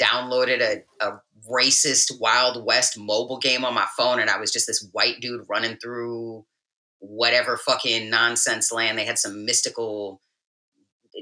downloaded 0.00 0.60
a, 0.60 1.04
a 1.04 1.20
racist 1.50 2.20
Wild 2.20 2.64
West 2.64 2.98
mobile 2.98 3.38
game 3.38 3.64
on 3.64 3.74
my 3.74 3.86
phone. 3.96 4.20
And 4.20 4.30
I 4.30 4.38
was 4.38 4.52
just 4.52 4.66
this 4.66 4.88
white 4.92 5.20
dude 5.20 5.46
running 5.48 5.76
through 5.76 6.44
whatever 7.00 7.56
fucking 7.56 8.10
nonsense 8.10 8.72
land. 8.72 8.98
They 8.98 9.04
had 9.04 9.18
some 9.18 9.44
mystical, 9.44 10.20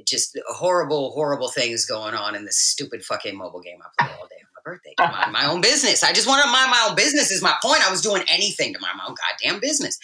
just 0.07 0.39
horrible, 0.49 1.13
horrible 1.13 1.49
things 1.49 1.87
going 1.87 2.15
on 2.15 2.35
in 2.35 2.45
this 2.45 2.59
stupid 2.59 3.05
fucking 3.05 3.37
mobile 3.37 3.61
game 3.61 3.79
I 3.83 4.05
play 4.05 4.15
all 4.15 4.27
day 4.27 4.37
on 4.41 4.49
my 4.55 4.71
birthday. 4.71 4.95
mind 4.99 5.33
my 5.33 5.47
own 5.47 5.61
business. 5.61 6.03
I 6.03 6.13
just 6.13 6.27
want 6.27 6.45
to 6.45 6.51
mind 6.51 6.71
my 6.71 6.87
own 6.89 6.97
business 6.97 7.31
is 7.31 7.43
my 7.43 7.55
point. 7.63 7.87
I 7.87 7.91
was 7.91 8.01
doing 8.01 8.23
anything 8.29 8.75
to 8.75 8.81
mind 8.81 8.99
my 8.99 9.05
own 9.09 9.15
goddamn 9.15 9.61
business. 9.61 9.99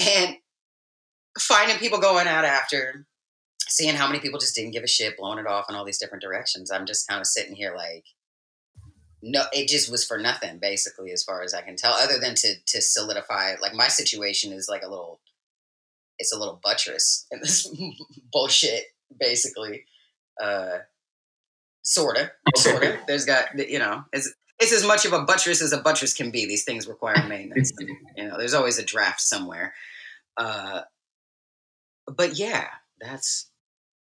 And 0.00 0.36
finding 1.38 1.78
people 1.78 1.98
going 1.98 2.26
out 2.26 2.44
after, 2.44 3.06
seeing 3.68 3.94
how 3.94 4.06
many 4.06 4.18
people 4.20 4.38
just 4.38 4.54
didn't 4.54 4.72
give 4.72 4.82
a 4.82 4.88
shit, 4.88 5.16
blowing 5.16 5.38
it 5.38 5.46
off 5.46 5.66
in 5.68 5.74
all 5.74 5.84
these 5.84 5.98
different 5.98 6.22
directions. 6.22 6.70
I'm 6.70 6.86
just 6.86 7.06
kind 7.06 7.20
of 7.20 7.26
sitting 7.26 7.54
here 7.54 7.74
like, 7.76 8.04
no, 9.22 9.44
it 9.52 9.68
just 9.68 9.90
was 9.90 10.04
for 10.04 10.18
nothing, 10.18 10.58
basically, 10.58 11.12
as 11.12 11.22
far 11.22 11.42
as 11.42 11.52
I 11.52 11.62
can 11.62 11.76
tell, 11.76 11.92
other 11.92 12.18
than 12.20 12.34
to 12.36 12.54
to 12.66 12.80
solidify. 12.80 13.54
Like 13.60 13.74
my 13.74 13.88
situation 13.88 14.52
is 14.52 14.68
like 14.68 14.82
a 14.82 14.88
little, 14.88 15.20
it's 16.18 16.32
a 16.32 16.38
little 16.38 16.60
buttress 16.62 17.26
in 17.30 17.40
this 17.40 17.68
bullshit, 18.32 18.84
basically. 19.18 19.84
Uh, 20.40 20.78
sorta, 21.82 22.30
sorta. 22.56 23.00
There's 23.08 23.24
got 23.24 23.58
you 23.58 23.80
know, 23.80 24.04
it's 24.12 24.32
it's 24.60 24.72
as 24.72 24.86
much 24.86 25.04
of 25.04 25.12
a 25.12 25.22
buttress 25.24 25.62
as 25.62 25.72
a 25.72 25.80
buttress 25.80 26.14
can 26.14 26.30
be. 26.30 26.46
These 26.46 26.64
things 26.64 26.86
require 26.86 27.26
maintenance. 27.26 27.72
and, 27.78 27.88
you 28.16 28.28
know, 28.28 28.38
there's 28.38 28.54
always 28.54 28.78
a 28.78 28.84
draft 28.84 29.20
somewhere. 29.20 29.74
Uh, 30.36 30.82
but 32.06 32.38
yeah, 32.38 32.66
that's 33.00 33.47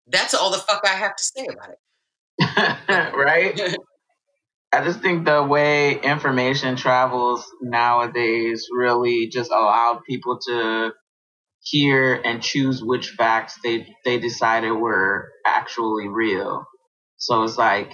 that's 0.09 0.33
all 0.33 0.51
the 0.51 0.57
fuck 0.57 0.81
I 0.85 0.95
have 0.95 1.15
to 1.15 1.23
say 1.23 1.47
about 1.47 1.69
it. 1.69 1.79
right? 3.15 3.59
I 4.73 4.83
just 4.83 4.99
think 4.99 5.25
the 5.25 5.43
way 5.43 5.99
information 6.01 6.75
travels 6.75 7.45
nowadays 7.61 8.67
really 8.75 9.27
just 9.27 9.49
allowed 9.49 10.01
people 10.07 10.39
to 10.47 10.91
hear 11.61 12.13
and 12.13 12.43
choose 12.43 12.83
which 12.83 13.11
facts 13.11 13.57
they 13.63 13.87
they 14.05 14.19
decided 14.19 14.71
were 14.71 15.31
actually 15.45 16.07
real. 16.09 16.65
So 17.17 17.43
it's 17.43 17.57
like 17.57 17.93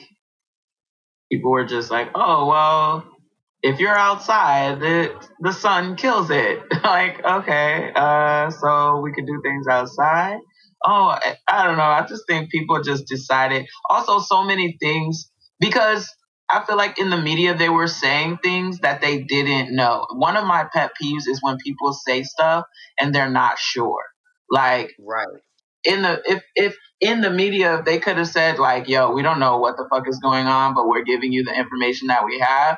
people 1.32 1.51
were 1.51 1.66
just 1.66 1.91
like, 1.91 2.09
"Oh, 2.16 2.47
well, 2.47 3.05
if 3.64 3.80
you're 3.80 3.97
outside, 3.97 4.80
the 4.80 5.30
the 5.39 5.53
sun 5.53 5.95
kills 5.95 6.30
it. 6.30 6.61
like, 6.84 7.24
okay, 7.24 7.91
uh, 7.95 8.49
so 8.51 8.99
we 8.99 9.14
could 9.14 9.26
do 9.26 9.41
things 9.41 9.68
outside. 9.68 10.39
Oh, 10.86 11.18
I 11.48 11.66
don't 11.66 11.78
know. 11.78 11.84
I 11.84 12.06
just 12.08 12.24
think 12.28 12.52
people 12.52 12.82
just 12.84 13.08
decided. 13.08 13.68
Also, 13.90 14.20
so 14.20 14.44
many 14.44 14.78
things 14.82 15.32
because 15.60 16.10
I 16.50 16.66
feel 16.66 16.78
like 16.78 17.00
in 17.00 17.10
the 17.12 17.18
media 17.22 17.56
they 17.56 17.70
were 17.70 17.88
saying 17.88 18.40
things 18.44 18.80
that 18.80 19.02
they 19.02 19.24
didn't 19.24 19.76
know. 19.76 20.08
One 20.14 20.38
of 20.38 20.46
my 20.48 20.66
pet 20.74 20.92
peeves 21.02 21.28
is 21.28 21.40
when 21.42 21.58
people 21.58 21.94
say 21.94 22.24
stuff 22.24 22.66
and 23.00 23.16
they're 23.16 23.30
not 23.32 23.60
sure. 23.60 24.04
Like, 24.52 24.92
right 25.00 25.28
in 25.86 26.02
the 26.04 26.22
if 26.26 26.44
if 26.56 26.78
in 27.02 27.22
the 27.22 27.30
media 27.32 27.82
they 27.86 28.00
could 28.00 28.18
have 28.18 28.28
said 28.28 28.60
like, 28.60 28.88
"Yo, 28.90 29.12
we 29.12 29.22
don't 29.24 29.40
know 29.40 29.58
what 29.58 29.78
the 29.78 29.88
fuck 29.90 30.08
is 30.08 30.20
going 30.20 30.48
on, 30.48 30.76
but 30.76 30.88
we're 30.88 31.04
giving 31.04 31.34
you 31.34 31.44
the 31.44 31.54
information 31.58 32.08
that 32.10 32.26
we 32.26 32.40
have." 32.40 32.78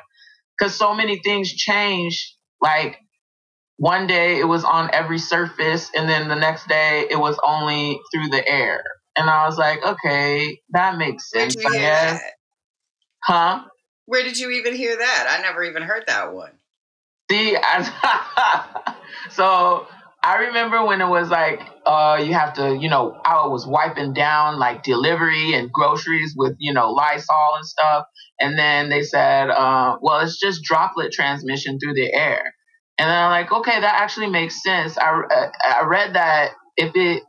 because 0.58 0.74
so 0.74 0.94
many 0.94 1.20
things 1.24 1.52
change. 1.52 2.36
Like 2.60 2.98
one 3.76 4.06
day 4.06 4.38
it 4.38 4.48
was 4.48 4.64
on 4.64 4.90
every 4.92 5.18
surface, 5.18 5.90
and 5.94 6.08
then 6.08 6.28
the 6.28 6.34
next 6.34 6.68
day 6.68 7.06
it 7.10 7.18
was 7.18 7.38
only 7.44 8.00
through 8.12 8.28
the 8.28 8.46
air. 8.48 8.82
And 9.16 9.30
I 9.30 9.46
was 9.46 9.58
like, 9.58 9.84
okay, 9.84 10.60
that 10.70 10.98
makes 10.98 11.30
sense. 11.30 11.56
I 11.56 11.72
guess. 11.72 12.20
That? 12.20 12.32
Huh? 13.22 13.64
Where 14.06 14.22
did 14.22 14.38
you 14.38 14.50
even 14.50 14.74
hear 14.74 14.96
that? 14.96 15.26
I 15.38 15.42
never 15.42 15.64
even 15.64 15.82
heard 15.82 16.04
that 16.06 16.32
one. 16.32 16.52
See, 17.30 17.56
I, 17.56 18.94
so 19.30 19.86
I 20.22 20.46
remember 20.46 20.84
when 20.84 21.00
it 21.00 21.08
was 21.08 21.28
like, 21.28 21.60
uh, 21.84 22.20
you 22.20 22.34
have 22.34 22.54
to, 22.54 22.76
you 22.76 22.88
know, 22.88 23.16
I 23.24 23.46
was 23.46 23.66
wiping 23.66 24.12
down 24.12 24.58
like 24.58 24.82
delivery 24.82 25.54
and 25.54 25.70
groceries 25.70 26.34
with, 26.36 26.56
you 26.58 26.72
know, 26.72 26.90
Lysol 26.90 27.54
and 27.56 27.64
stuff. 27.64 28.06
And 28.40 28.58
then 28.58 28.88
they 28.88 29.02
said, 29.02 29.50
uh, 29.50 29.98
well, 30.00 30.20
it's 30.20 30.40
just 30.40 30.62
droplet 30.62 31.12
transmission 31.12 31.78
through 31.78 31.94
the 31.94 32.12
air. 32.12 32.55
And 32.98 33.08
then 33.08 33.16
I'm 33.16 33.30
like, 33.30 33.52
okay, 33.52 33.80
that 33.80 34.00
actually 34.00 34.28
makes 34.28 34.62
sense. 34.62 34.96
I, 34.96 35.10
uh, 35.10 35.50
I 35.64 35.84
read 35.84 36.14
that 36.14 36.52
if 36.76 36.94
it, 36.94 37.22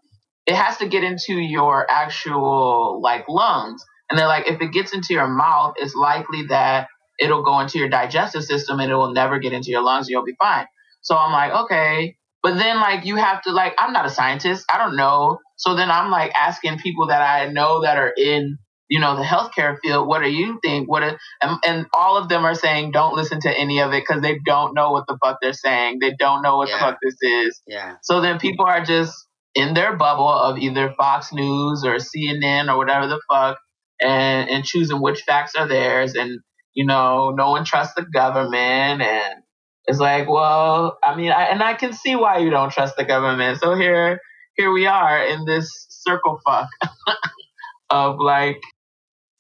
it 0.45 0.55
has 0.55 0.77
to 0.77 0.87
get 0.87 1.03
into 1.03 1.33
your 1.35 1.89
actual 1.89 3.01
like 3.01 3.25
lungs. 3.27 3.83
And 4.09 4.17
they're 4.17 4.27
like, 4.27 4.47
if 4.47 4.61
it 4.61 4.71
gets 4.71 4.93
into 4.93 5.13
your 5.13 5.27
mouth, 5.27 5.75
it's 5.77 5.93
likely 5.95 6.43
that 6.47 6.87
it'll 7.19 7.43
go 7.43 7.59
into 7.59 7.79
your 7.79 7.89
digestive 7.89 8.43
system 8.43 8.79
and 8.79 8.91
it 8.91 8.95
will 8.95 9.11
never 9.13 9.39
get 9.39 9.51
into 9.53 9.71
your 9.71 9.83
lungs. 9.83 10.07
And 10.07 10.11
You'll 10.11 10.23
be 10.25 10.35
fine. 10.39 10.67
So 11.01 11.17
I'm 11.17 11.33
like, 11.33 11.65
okay, 11.65 12.15
but 12.41 12.55
then 12.55 12.77
like 12.79 13.05
you 13.05 13.17
have 13.17 13.41
to 13.43 13.51
like 13.51 13.73
I'm 13.77 13.91
not 13.91 14.05
a 14.05 14.09
scientist. 14.09 14.65
I 14.71 14.77
don't 14.77 14.95
know. 14.95 15.39
So 15.57 15.75
then 15.75 15.91
I'm 15.91 16.11
like 16.11 16.31
asking 16.35 16.79
people 16.79 17.07
that 17.07 17.21
I 17.21 17.51
know 17.51 17.81
that 17.81 17.97
are 17.97 18.13
in 18.15 18.57
you 18.89 18.99
know 18.99 19.15
the 19.15 19.23
healthcare 19.23 19.77
field. 19.81 20.07
What 20.07 20.21
do 20.21 20.29
you 20.29 20.59
think? 20.63 20.89
What 20.89 21.03
are, 21.03 21.17
and, 21.41 21.59
and 21.65 21.85
all 21.93 22.17
of 22.17 22.29
them 22.29 22.45
are 22.45 22.55
saying 22.55 22.91
don't 22.91 23.15
listen 23.15 23.39
to 23.41 23.49
any 23.49 23.79
of 23.79 23.91
it 23.93 24.03
because 24.07 24.21
they 24.21 24.39
don't 24.45 24.73
know 24.73 24.91
what 24.91 25.05
the 25.07 25.17
fuck 25.23 25.37
they're 25.41 25.53
saying. 25.53 25.99
They 25.99 26.13
don't 26.17 26.41
know 26.41 26.57
what 26.57 26.69
yeah. 26.69 26.75
the 26.75 26.79
fuck 26.79 26.97
this 27.01 27.15
is. 27.21 27.61
Yeah. 27.67 27.95
So 28.01 28.21
then 28.21 28.39
people 28.39 28.65
are 28.65 28.83
just 28.83 29.13
in 29.55 29.73
their 29.73 29.95
bubble 29.95 30.29
of 30.29 30.57
either 30.57 30.93
Fox 30.97 31.33
News 31.33 31.83
or 31.83 31.95
CNN 31.95 32.71
or 32.71 32.77
whatever 32.77 33.07
the 33.07 33.21
fuck, 33.29 33.57
and 34.01 34.49
and 34.49 34.63
choosing 34.63 35.01
which 35.01 35.21
facts 35.21 35.55
are 35.55 35.67
theirs. 35.67 36.15
And 36.15 36.39
you 36.73 36.85
know, 36.85 37.31
no 37.31 37.51
one 37.51 37.65
trusts 37.65 37.95
the 37.95 38.03
government 38.03 39.01
and 39.01 39.43
it's 39.87 39.99
like, 39.99 40.27
well, 40.29 40.97
I 41.01 41.15
mean, 41.15 41.31
I, 41.31 41.45
and 41.45 41.63
I 41.63 41.73
can 41.73 41.93
see 41.93 42.15
why 42.15 42.39
you 42.39 42.49
don't 42.49 42.71
trust 42.71 42.97
the 42.97 43.05
government. 43.05 43.59
So 43.59 43.73
here, 43.75 44.19
here 44.57 44.71
we 44.71 44.85
are 44.85 45.23
in 45.23 45.45
this 45.45 45.87
circle 45.89 46.39
fuck 46.45 46.67
of 47.89 48.19
like, 48.19 48.61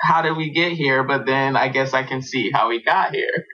how 0.01 0.21
did 0.21 0.37
we 0.37 0.51
get 0.51 0.73
here? 0.73 1.03
But 1.03 1.25
then 1.25 1.55
I 1.55 1.69
guess 1.69 1.93
I 1.93 2.03
can 2.03 2.21
see 2.21 2.51
how 2.51 2.69
we 2.69 2.83
got 2.83 3.13
here. 3.13 3.45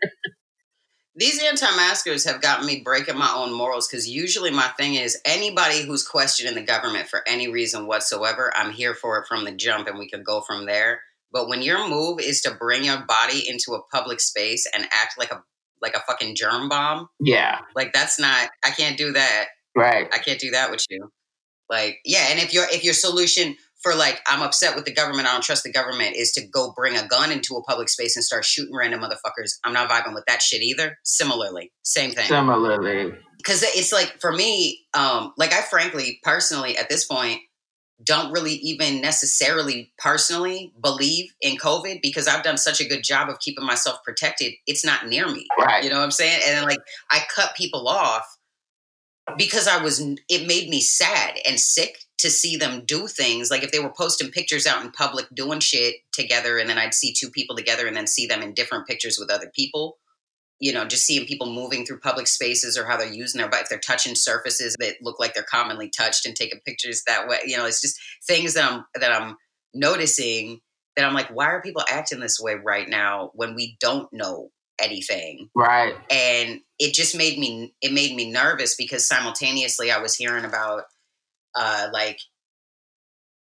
These 1.16 1.44
anti-maskers 1.44 2.26
have 2.26 2.42
gotten 2.42 2.66
me 2.66 2.82
breaking 2.84 3.18
my 3.20 3.32
own 3.36 3.54
morals 3.54 3.88
because 3.88 4.10
usually 4.10 4.50
my 4.50 4.70
thing 4.80 4.96
is 4.96 5.22
anybody 5.26 5.84
who's 5.84 6.08
questioning 6.08 6.56
the 6.56 6.64
government 6.64 7.08
for 7.08 7.22
any 7.28 7.52
reason 7.52 7.86
whatsoever, 7.86 8.52
I'm 8.56 8.72
here 8.72 8.96
for 8.96 9.20
it 9.20 9.28
from 9.28 9.46
the 9.46 9.52
jump, 9.52 9.88
and 9.88 10.00
we 10.00 10.10
could 10.10 10.26
go 10.26 10.42
from 10.42 10.66
there. 10.66 11.02
But 11.32 11.48
when 11.48 11.62
your 11.62 11.88
move 11.88 12.20
is 12.20 12.42
to 12.42 12.56
bring 12.56 12.84
your 12.84 13.06
body 13.06 13.48
into 13.48 13.74
a 13.74 13.84
public 13.96 14.20
space 14.20 14.68
and 14.74 14.86
act 14.86 15.20
like 15.20 15.32
a 15.32 15.44
like 15.84 15.96
a 15.96 16.02
fucking 16.08 16.36
germ 16.36 16.70
bomb. 16.70 17.10
Yeah. 17.20 17.60
Like 17.76 17.94
that's 17.94 18.20
not 18.20 18.50
I 18.64 18.72
can't 18.72 18.98
do 18.98 19.12
that. 19.12 19.46
Right. 19.76 20.08
I 20.12 20.18
can't 20.18 20.40
do 20.40 20.52
that 20.52 20.72
with 20.72 20.86
you. 20.90 21.10
Like, 21.70 22.00
yeah, 22.06 22.28
and 22.30 22.40
if 22.40 22.54
your 22.54 22.66
if 22.72 22.84
your 22.84 22.94
solution 22.94 23.56
for 23.84 23.94
like 23.94 24.22
I'm 24.26 24.42
upset 24.42 24.76
with 24.76 24.86
the 24.86 24.94
government, 24.94 25.28
I 25.28 25.34
don't 25.34 25.44
trust 25.44 25.64
the 25.64 25.72
government 25.72 26.16
is 26.16 26.32
to 26.34 26.48
go 26.48 26.74
bring 26.76 26.98
a 26.98 27.06
gun 27.08 27.32
into 27.32 27.56
a 27.56 27.64
public 27.64 27.90
space 27.90 28.16
and 28.16 28.24
start 28.24 28.46
shooting 28.46 28.76
random 28.76 29.02
motherfuckers. 29.02 29.60
I'm 29.64 29.74
not 29.74 29.90
vibing 29.90 30.16
with 30.16 30.26
that 30.28 30.42
shit 30.42 30.62
either. 30.62 30.98
Similarly, 31.04 31.72
same 31.84 32.12
thing. 32.12 32.26
Similarly. 32.26 33.14
Cuz 33.46 33.62
it's 33.62 33.92
like 33.92 34.20
for 34.22 34.32
me 34.32 34.86
um 34.94 35.34
like 35.38 35.54
I 35.54 35.62
frankly 35.62 36.20
personally 36.24 36.78
at 36.78 36.90
this 36.90 37.06
point 37.06 37.42
don't 38.04 38.32
really 38.32 38.54
even 38.56 39.02
necessarily 39.02 39.94
personally 39.98 40.74
believe 40.82 41.32
in 41.42 41.58
COVID 41.58 42.02
because 42.02 42.28
I've 42.28 42.44
done 42.44 42.58
such 42.58 42.82
a 42.82 42.88
good 42.88 43.04
job 43.04 43.30
of 43.30 43.40
keeping 43.40 43.66
myself 43.66 44.00
protected. 44.04 44.54
It's 44.66 44.84
not 44.84 45.08
near 45.08 45.28
me. 45.28 45.46
Right. 45.60 45.84
You 45.84 45.90
know 45.90 45.98
what 45.98 46.04
I'm 46.04 46.12
saying? 46.12 46.42
And 46.46 46.58
then 46.58 46.64
like 46.64 46.80
I 47.12 47.22
cut 47.34 47.56
people 47.56 47.88
off 47.88 48.26
because 49.38 49.68
I 49.68 49.82
was 49.82 50.00
it 50.00 50.48
made 50.48 50.70
me 50.70 50.82
sad 50.82 51.40
and 51.46 51.60
sick 51.60 51.98
to 52.20 52.30
see 52.30 52.56
them 52.56 52.84
do 52.86 53.08
things. 53.08 53.52
Like 53.52 53.64
if 53.64 53.72
they 53.72 53.80
were 53.80 53.94
posting 53.96 54.32
pictures 54.32 54.66
out 54.66 54.84
in 54.84 54.92
public 54.92 55.28
doing 55.34 55.60
shit 55.60 55.96
together 56.12 56.58
and 56.58 56.70
then 56.70 56.78
I'd 56.78 56.94
see 56.94 57.14
two 57.14 57.30
people 57.30 57.56
together 57.56 57.88
and 57.88 57.96
then 57.96 58.08
see 58.08 58.28
them 58.28 58.42
in 58.42 58.54
different 58.54 58.88
pictures 58.88 59.18
with 59.20 59.32
other 59.32 59.52
people 59.54 59.98
you 60.64 60.72
know, 60.72 60.86
just 60.86 61.06
seeing 61.06 61.26
people 61.26 61.52
moving 61.52 61.86
through 61.86 62.00
public 62.00 62.26
spaces 62.26 62.78
or 62.78 62.86
how 62.86 62.96
they're 62.96 63.12
using 63.12 63.42
their, 63.42 63.50
but 63.50 63.60
if 63.60 63.70
they're 63.70 63.80
touching 63.80 64.16
surfaces 64.16 64.74
that 64.80 64.96
look 65.02 65.20
like 65.20 65.34
they're 65.34 65.44
commonly 65.44 65.90
touched 65.90 66.26
and 66.26 66.38
taking 66.38 66.62
pictures 66.66 67.04
that 67.06 67.28
way, 67.28 67.40
you 67.46 67.58
know, 67.58 67.66
it's 67.66 67.82
just 67.82 68.00
things 68.26 68.54
that 68.54 68.72
I'm 68.72 68.86
that 68.96 69.12
I'm 69.12 69.36
noticing 69.74 70.62
that 70.96 71.04
I'm 71.04 71.14
like, 71.14 71.28
why 71.28 71.48
are 71.48 71.62
people 71.62 71.84
acting 71.90 72.22
this 72.22 72.40
way 72.40 72.56
right 72.56 72.88
now 72.88 73.32
when 73.34 73.56
we 73.56 73.76
don't 73.82 74.08
know 74.14 74.52
anything? 74.82 75.50
Right. 75.56 75.96
And 76.10 76.62
it 76.80 76.94
just 76.94 77.18
made 77.18 77.38
me 77.40 77.74
it 77.82 77.94
made 77.94 78.16
me 78.16 78.32
nervous 78.32 78.76
because 78.76 79.08
simultaneously 79.08 79.92
I 79.92 80.00
was 80.00 80.16
hearing 80.16 80.46
about 80.46 80.84
uh 81.56 81.90
like 81.94 82.20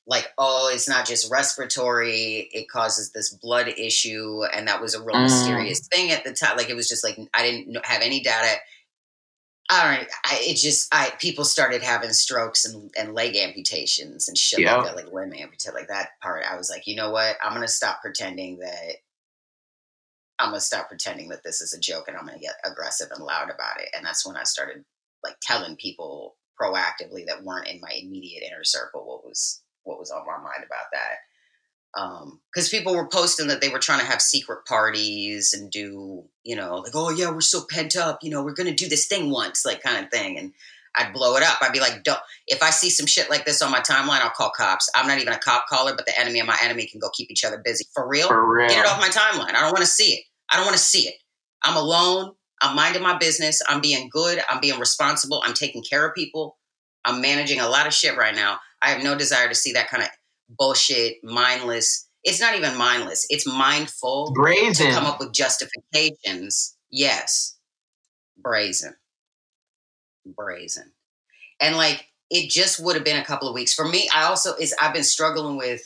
like, 0.06 0.28
oh, 0.38 0.70
it's 0.74 0.88
not 0.88 1.06
just 1.06 1.30
respiratory, 1.30 2.48
it 2.52 2.68
causes 2.68 3.12
this 3.12 3.32
blood 3.32 3.68
issue. 3.68 4.42
And 4.52 4.66
that 4.66 4.80
was 4.80 4.94
a 4.94 5.02
real 5.02 5.16
mm. 5.16 5.22
mysterious 5.22 5.86
thing 5.86 6.10
at 6.10 6.24
the 6.24 6.32
time. 6.32 6.56
Like, 6.56 6.68
it 6.68 6.74
was 6.74 6.88
just 6.88 7.04
like, 7.04 7.16
I 7.32 7.42
didn't 7.42 7.86
have 7.86 8.02
any 8.02 8.20
data. 8.20 8.58
all 9.70 9.84
right, 9.84 10.08
I, 10.24 10.38
it 10.40 10.56
just 10.56 10.92
I 10.92 11.12
people 11.20 11.44
started 11.44 11.80
having 11.82 12.12
strokes 12.12 12.64
and, 12.64 12.90
and 12.98 13.14
leg 13.14 13.36
amputations 13.36 14.26
and 14.26 14.36
shit 14.36 14.60
Yep. 14.60 14.76
like 14.78 14.86
that, 14.86 14.96
like 14.96 15.12
limb 15.12 15.32
amputate, 15.32 15.74
like 15.74 15.88
that 15.88 16.10
part. 16.20 16.42
I 16.50 16.56
was 16.56 16.68
like, 16.68 16.88
you 16.88 16.96
know 16.96 17.10
what? 17.10 17.36
I'm 17.42 17.52
gonna 17.52 17.68
stop 17.68 18.02
pretending 18.02 18.58
that 18.58 18.96
I'm 20.40 20.50
gonna 20.50 20.60
stop 20.60 20.88
pretending 20.88 21.28
that 21.28 21.44
this 21.44 21.60
is 21.60 21.72
a 21.72 21.80
joke, 21.80 22.08
and 22.08 22.16
I'm 22.16 22.26
gonna 22.26 22.38
get 22.38 22.54
aggressive 22.64 23.08
and 23.14 23.24
loud 23.24 23.50
about 23.50 23.80
it. 23.80 23.88
And 23.94 24.04
that's 24.04 24.26
when 24.26 24.36
I 24.36 24.44
started 24.44 24.84
like 25.22 25.36
telling 25.42 25.76
people 25.76 26.36
proactively 26.60 27.26
that 27.26 27.44
weren't 27.44 27.68
in 27.68 27.80
my 27.80 27.92
immediate 28.02 28.42
inner 28.42 28.64
circle 28.64 29.06
what 29.06 29.24
was 29.24 29.62
what 29.84 29.98
was 29.98 30.10
on 30.10 30.26
my 30.26 30.36
mind 30.36 30.64
about 30.64 30.86
that 30.92 31.16
um, 31.94 32.40
because 32.52 32.68
people 32.68 32.94
were 32.94 33.08
posting 33.08 33.48
that 33.48 33.60
they 33.60 33.68
were 33.68 33.78
trying 33.78 34.00
to 34.00 34.06
have 34.06 34.22
secret 34.22 34.64
parties 34.64 35.52
and 35.52 35.70
do, 35.70 36.24
you 36.44 36.54
know, 36.54 36.76
like, 36.76 36.92
oh 36.94 37.10
yeah, 37.10 37.30
we're 37.30 37.40
so 37.40 37.62
pent 37.68 37.96
up, 37.96 38.20
you 38.22 38.30
know, 38.30 38.44
we're 38.44 38.54
gonna 38.54 38.74
do 38.74 38.88
this 38.88 39.06
thing 39.06 39.30
once, 39.30 39.64
like 39.64 39.82
kind 39.82 40.04
of 40.04 40.10
thing. 40.10 40.38
And 40.38 40.52
I'd 40.96 41.12
blow 41.12 41.36
it 41.36 41.42
up. 41.42 41.58
I'd 41.60 41.72
be 41.72 41.80
like, 41.80 42.02
don't. 42.04 42.20
If 42.46 42.62
I 42.62 42.70
see 42.70 42.90
some 42.90 43.06
shit 43.06 43.30
like 43.30 43.44
this 43.44 43.62
on 43.62 43.70
my 43.70 43.80
timeline, 43.80 44.20
I'll 44.20 44.30
call 44.30 44.50
cops. 44.50 44.90
I'm 44.94 45.06
not 45.06 45.18
even 45.18 45.32
a 45.32 45.38
cop 45.38 45.66
caller, 45.68 45.94
but 45.96 46.06
the 46.06 46.18
enemy 46.18 46.40
and 46.40 46.48
my 46.48 46.58
enemy 46.62 46.86
can 46.86 47.00
go 47.00 47.10
keep 47.10 47.30
each 47.30 47.44
other 47.44 47.58
busy. 47.64 47.84
For 47.94 48.06
real, 48.06 48.28
For 48.28 48.56
real. 48.56 48.68
get 48.68 48.84
it 48.84 48.86
off 48.86 49.00
my 49.00 49.08
timeline. 49.08 49.54
I 49.54 49.60
don't 49.60 49.72
want 49.72 49.78
to 49.78 49.86
see 49.86 50.14
it. 50.14 50.24
I 50.50 50.56
don't 50.56 50.66
want 50.66 50.76
to 50.76 50.82
see 50.82 51.08
it. 51.08 51.14
I'm 51.62 51.76
alone. 51.76 52.32
I'm 52.62 52.76
minding 52.76 53.02
my 53.02 53.16
business. 53.16 53.62
I'm 53.68 53.80
being 53.80 54.08
good. 54.10 54.40
I'm 54.48 54.60
being 54.60 54.78
responsible. 54.78 55.42
I'm 55.44 55.54
taking 55.54 55.82
care 55.82 56.06
of 56.06 56.14
people. 56.14 56.58
I'm 57.04 57.20
managing 57.20 57.60
a 57.60 57.68
lot 57.68 57.86
of 57.86 57.94
shit 57.94 58.16
right 58.16 58.34
now. 58.34 58.58
I 58.82 58.90
have 58.90 59.02
no 59.02 59.16
desire 59.16 59.48
to 59.48 59.54
see 59.54 59.72
that 59.72 59.88
kind 59.88 60.02
of 60.02 60.10
bullshit, 60.58 61.16
mindless. 61.22 62.08
It's 62.22 62.40
not 62.40 62.56
even 62.56 62.76
mindless. 62.76 63.26
It's 63.30 63.46
mindful 63.46 64.32
Brazen. 64.34 64.86
to 64.86 64.92
come 64.92 65.06
up 65.06 65.20
with 65.20 65.32
justifications. 65.32 66.76
Yes, 66.90 67.56
brazen, 68.36 68.94
brazen, 70.26 70.92
and 71.60 71.76
like 71.76 72.06
it 72.30 72.50
just 72.50 72.82
would 72.82 72.96
have 72.96 73.04
been 73.04 73.20
a 73.20 73.24
couple 73.24 73.48
of 73.48 73.54
weeks 73.54 73.72
for 73.72 73.86
me. 73.86 74.08
I 74.14 74.24
also 74.24 74.54
is 74.56 74.74
I've 74.80 74.92
been 74.92 75.04
struggling 75.04 75.56
with 75.56 75.82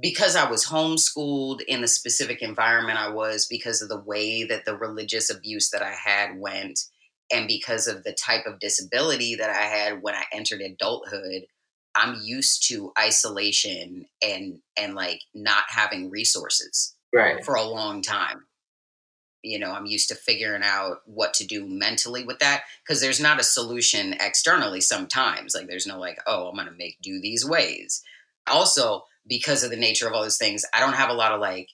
because 0.00 0.36
I 0.36 0.50
was 0.50 0.66
homeschooled 0.66 1.62
in 1.62 1.80
the 1.80 1.88
specific 1.88 2.42
environment 2.42 2.98
I 2.98 3.08
was 3.08 3.46
because 3.46 3.80
of 3.82 3.88
the 3.88 4.00
way 4.00 4.44
that 4.44 4.64
the 4.64 4.76
religious 4.76 5.30
abuse 5.30 5.70
that 5.70 5.82
I 5.82 5.92
had 5.92 6.38
went 6.38 6.80
and 7.32 7.48
because 7.48 7.86
of 7.86 8.04
the 8.04 8.12
type 8.12 8.46
of 8.46 8.60
disability 8.60 9.34
that 9.36 9.50
I 9.50 9.62
had 9.62 10.02
when 10.02 10.14
I 10.14 10.24
entered 10.32 10.60
adulthood 10.60 11.46
I'm 11.94 12.20
used 12.22 12.68
to 12.68 12.92
isolation 12.98 14.06
and 14.22 14.60
and 14.76 14.94
like 14.94 15.20
not 15.34 15.64
having 15.68 16.10
resources 16.10 16.94
Right. 17.14 17.42
for 17.42 17.54
a 17.54 17.62
long 17.62 18.02
time. 18.02 18.44
You 19.42 19.58
know, 19.58 19.72
I'm 19.72 19.86
used 19.86 20.08
to 20.10 20.14
figuring 20.14 20.62
out 20.62 20.98
what 21.06 21.32
to 21.34 21.46
do 21.46 21.66
mentally 21.66 22.24
with 22.24 22.40
that 22.40 22.64
because 22.84 23.00
there's 23.00 23.20
not 23.20 23.40
a 23.40 23.44
solution 23.44 24.14
externally 24.20 24.80
sometimes. 24.82 25.54
Like 25.54 25.68
there's 25.68 25.86
no 25.86 25.98
like, 25.98 26.18
oh, 26.26 26.48
I'm 26.48 26.56
going 26.56 26.66
to 26.66 26.74
make 26.74 26.98
do 27.00 27.20
these 27.20 27.48
ways. 27.48 28.02
Also, 28.46 29.04
because 29.28 29.62
of 29.62 29.70
the 29.70 29.76
nature 29.76 30.06
of 30.06 30.12
all 30.12 30.22
those 30.22 30.38
things, 30.38 30.64
I 30.74 30.80
don't 30.80 30.94
have 30.94 31.10
a 31.10 31.14
lot 31.14 31.32
of 31.32 31.40
like 31.40 31.68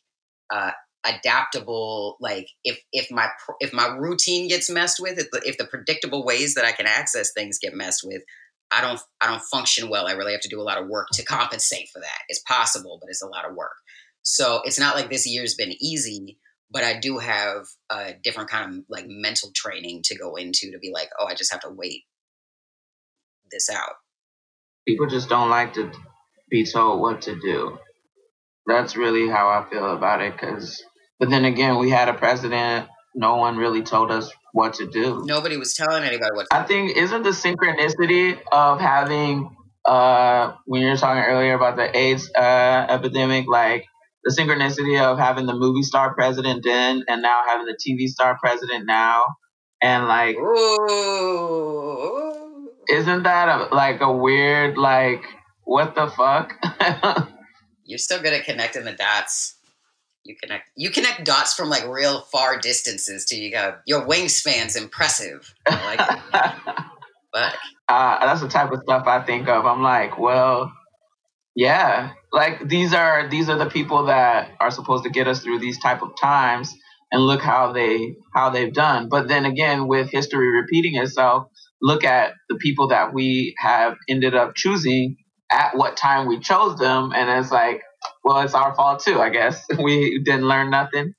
uh 0.52 0.72
adaptable 1.04 2.16
like 2.20 2.46
if 2.64 2.78
if 2.92 3.10
my 3.10 3.28
if 3.60 3.72
my 3.72 3.88
routine 3.88 4.48
gets 4.48 4.70
messed 4.70 5.00
with 5.00 5.18
if 5.18 5.30
the, 5.32 5.42
if 5.44 5.58
the 5.58 5.64
predictable 5.64 6.24
ways 6.24 6.54
that 6.54 6.64
I 6.64 6.72
can 6.72 6.86
access 6.86 7.32
things 7.32 7.58
get 7.58 7.74
messed 7.74 8.02
with 8.04 8.22
I 8.70 8.80
don't 8.80 9.00
I 9.20 9.26
don't 9.26 9.42
function 9.42 9.90
well. 9.90 10.06
I 10.06 10.12
really 10.12 10.32
have 10.32 10.40
to 10.42 10.48
do 10.48 10.60
a 10.60 10.62
lot 10.62 10.80
of 10.80 10.88
work 10.88 11.08
to 11.14 11.24
compensate 11.24 11.88
for 11.92 12.00
that. 12.00 12.18
It's 12.28 12.42
possible 12.46 12.98
but 13.00 13.10
it's 13.10 13.22
a 13.22 13.26
lot 13.26 13.48
of 13.48 13.56
work. 13.56 13.74
So 14.22 14.62
it's 14.64 14.78
not 14.78 14.94
like 14.94 15.10
this 15.10 15.26
year's 15.26 15.54
been 15.54 15.74
easy 15.80 16.38
but 16.70 16.84
I 16.84 16.98
do 16.98 17.18
have 17.18 17.66
a 17.90 18.14
different 18.22 18.48
kind 18.48 18.78
of 18.78 18.84
like 18.88 19.06
mental 19.08 19.50
training 19.54 20.02
to 20.04 20.16
go 20.16 20.36
into 20.36 20.70
to 20.70 20.78
be 20.78 20.92
like 20.92 21.10
oh 21.18 21.26
I 21.26 21.34
just 21.34 21.52
have 21.52 21.62
to 21.62 21.70
wait 21.70 22.04
this 23.50 23.68
out. 23.68 23.94
People 24.86 25.08
just 25.08 25.28
don't 25.28 25.50
like 25.50 25.74
to 25.74 25.90
be 26.52 26.64
told 26.64 27.00
what 27.00 27.22
to 27.22 27.34
do. 27.40 27.78
That's 28.66 28.94
really 28.94 29.26
how 29.28 29.48
I 29.48 29.68
feel 29.68 29.90
about 29.92 30.20
it. 30.20 30.38
Cause, 30.38 30.80
but 31.18 31.30
then 31.30 31.44
again, 31.46 31.78
we 31.78 31.90
had 31.90 32.08
a 32.08 32.14
president. 32.14 32.86
No 33.14 33.36
one 33.36 33.56
really 33.56 33.82
told 33.82 34.12
us 34.12 34.30
what 34.52 34.74
to 34.74 34.86
do. 34.86 35.24
nobody 35.26 35.56
was 35.56 35.72
telling 35.74 36.04
anybody 36.04 36.30
what 36.34 36.46
To 36.50 36.56
I 36.56 36.62
think 36.64 36.94
isn't 36.96 37.22
the 37.22 37.30
synchronicity 37.30 38.38
of 38.52 38.78
having 38.80 39.56
uh 39.86 40.52
when 40.66 40.82
you 40.82 40.88
were 40.88 40.96
talking 40.96 41.24
earlier 41.24 41.54
about 41.54 41.76
the 41.76 41.96
AIDS 41.96 42.30
uh 42.36 42.86
epidemic, 42.88 43.46
like 43.48 43.86
the 44.24 44.32
synchronicity 44.38 45.00
of 45.00 45.18
having 45.18 45.46
the 45.46 45.54
movie 45.54 45.82
star 45.82 46.14
president 46.14 46.62
then 46.64 47.02
and 47.08 47.22
now 47.22 47.42
having 47.46 47.66
the 47.66 47.76
TV 47.82 48.06
star 48.08 48.38
president 48.38 48.84
now, 48.86 49.24
and 49.80 50.06
like 50.06 50.36
Ooh. 50.36 50.68
isn't 52.90 53.22
that 53.24 53.48
a, 53.48 53.74
like 53.74 54.00
a 54.02 54.12
weird 54.12 54.76
like 54.76 55.24
what 55.64 55.94
the 55.94 56.08
fuck? 56.08 56.54
You're 57.84 57.98
so 57.98 58.20
good 58.20 58.32
at 58.32 58.44
connecting 58.44 58.84
the 58.84 58.92
dots. 58.92 59.56
You 60.24 60.36
connect 60.40 60.68
you 60.76 60.90
connect 60.90 61.24
dots 61.24 61.54
from 61.54 61.68
like 61.68 61.86
real 61.88 62.20
far 62.20 62.58
distances 62.58 63.24
to 63.26 63.36
you 63.36 63.50
go 63.50 63.76
your 63.86 64.06
wingspan's 64.06 64.76
impressive. 64.76 65.52
I 65.66 65.96
like. 65.96 66.44
But 67.32 67.54
uh, 67.88 68.26
that's 68.26 68.40
the 68.40 68.48
type 68.48 68.70
of 68.70 68.80
stuff 68.82 69.06
I 69.06 69.22
think 69.22 69.48
of. 69.48 69.66
I'm 69.66 69.82
like, 69.82 70.18
well, 70.18 70.72
yeah, 71.54 72.12
like 72.32 72.68
these 72.68 72.94
are 72.94 73.28
these 73.28 73.48
are 73.48 73.58
the 73.58 73.68
people 73.68 74.06
that 74.06 74.50
are 74.60 74.70
supposed 74.70 75.04
to 75.04 75.10
get 75.10 75.26
us 75.26 75.42
through 75.42 75.58
these 75.58 75.78
type 75.80 76.02
of 76.02 76.10
times, 76.20 76.72
and 77.10 77.22
look 77.22 77.40
how 77.42 77.72
they 77.72 78.14
how 78.34 78.50
they've 78.50 78.72
done. 78.72 79.08
But 79.08 79.28
then 79.28 79.44
again, 79.44 79.88
with 79.88 80.10
history 80.10 80.50
repeating 80.50 80.96
itself, 80.96 81.48
look 81.80 82.04
at 82.04 82.34
the 82.48 82.56
people 82.56 82.88
that 82.88 83.12
we 83.12 83.54
have 83.58 83.96
ended 84.08 84.34
up 84.34 84.54
choosing 84.54 85.16
at 85.52 85.76
what 85.76 85.96
time 85.96 86.26
we 86.26 86.40
chose 86.40 86.78
them, 86.78 87.12
and 87.14 87.28
it's 87.28 87.52
like, 87.52 87.82
well, 88.24 88.40
it's 88.40 88.54
our 88.54 88.74
fault 88.74 89.02
too, 89.04 89.20
I 89.20 89.28
guess. 89.28 89.64
We 89.78 90.20
didn't 90.24 90.48
learn 90.48 90.70
nothing 90.70 91.14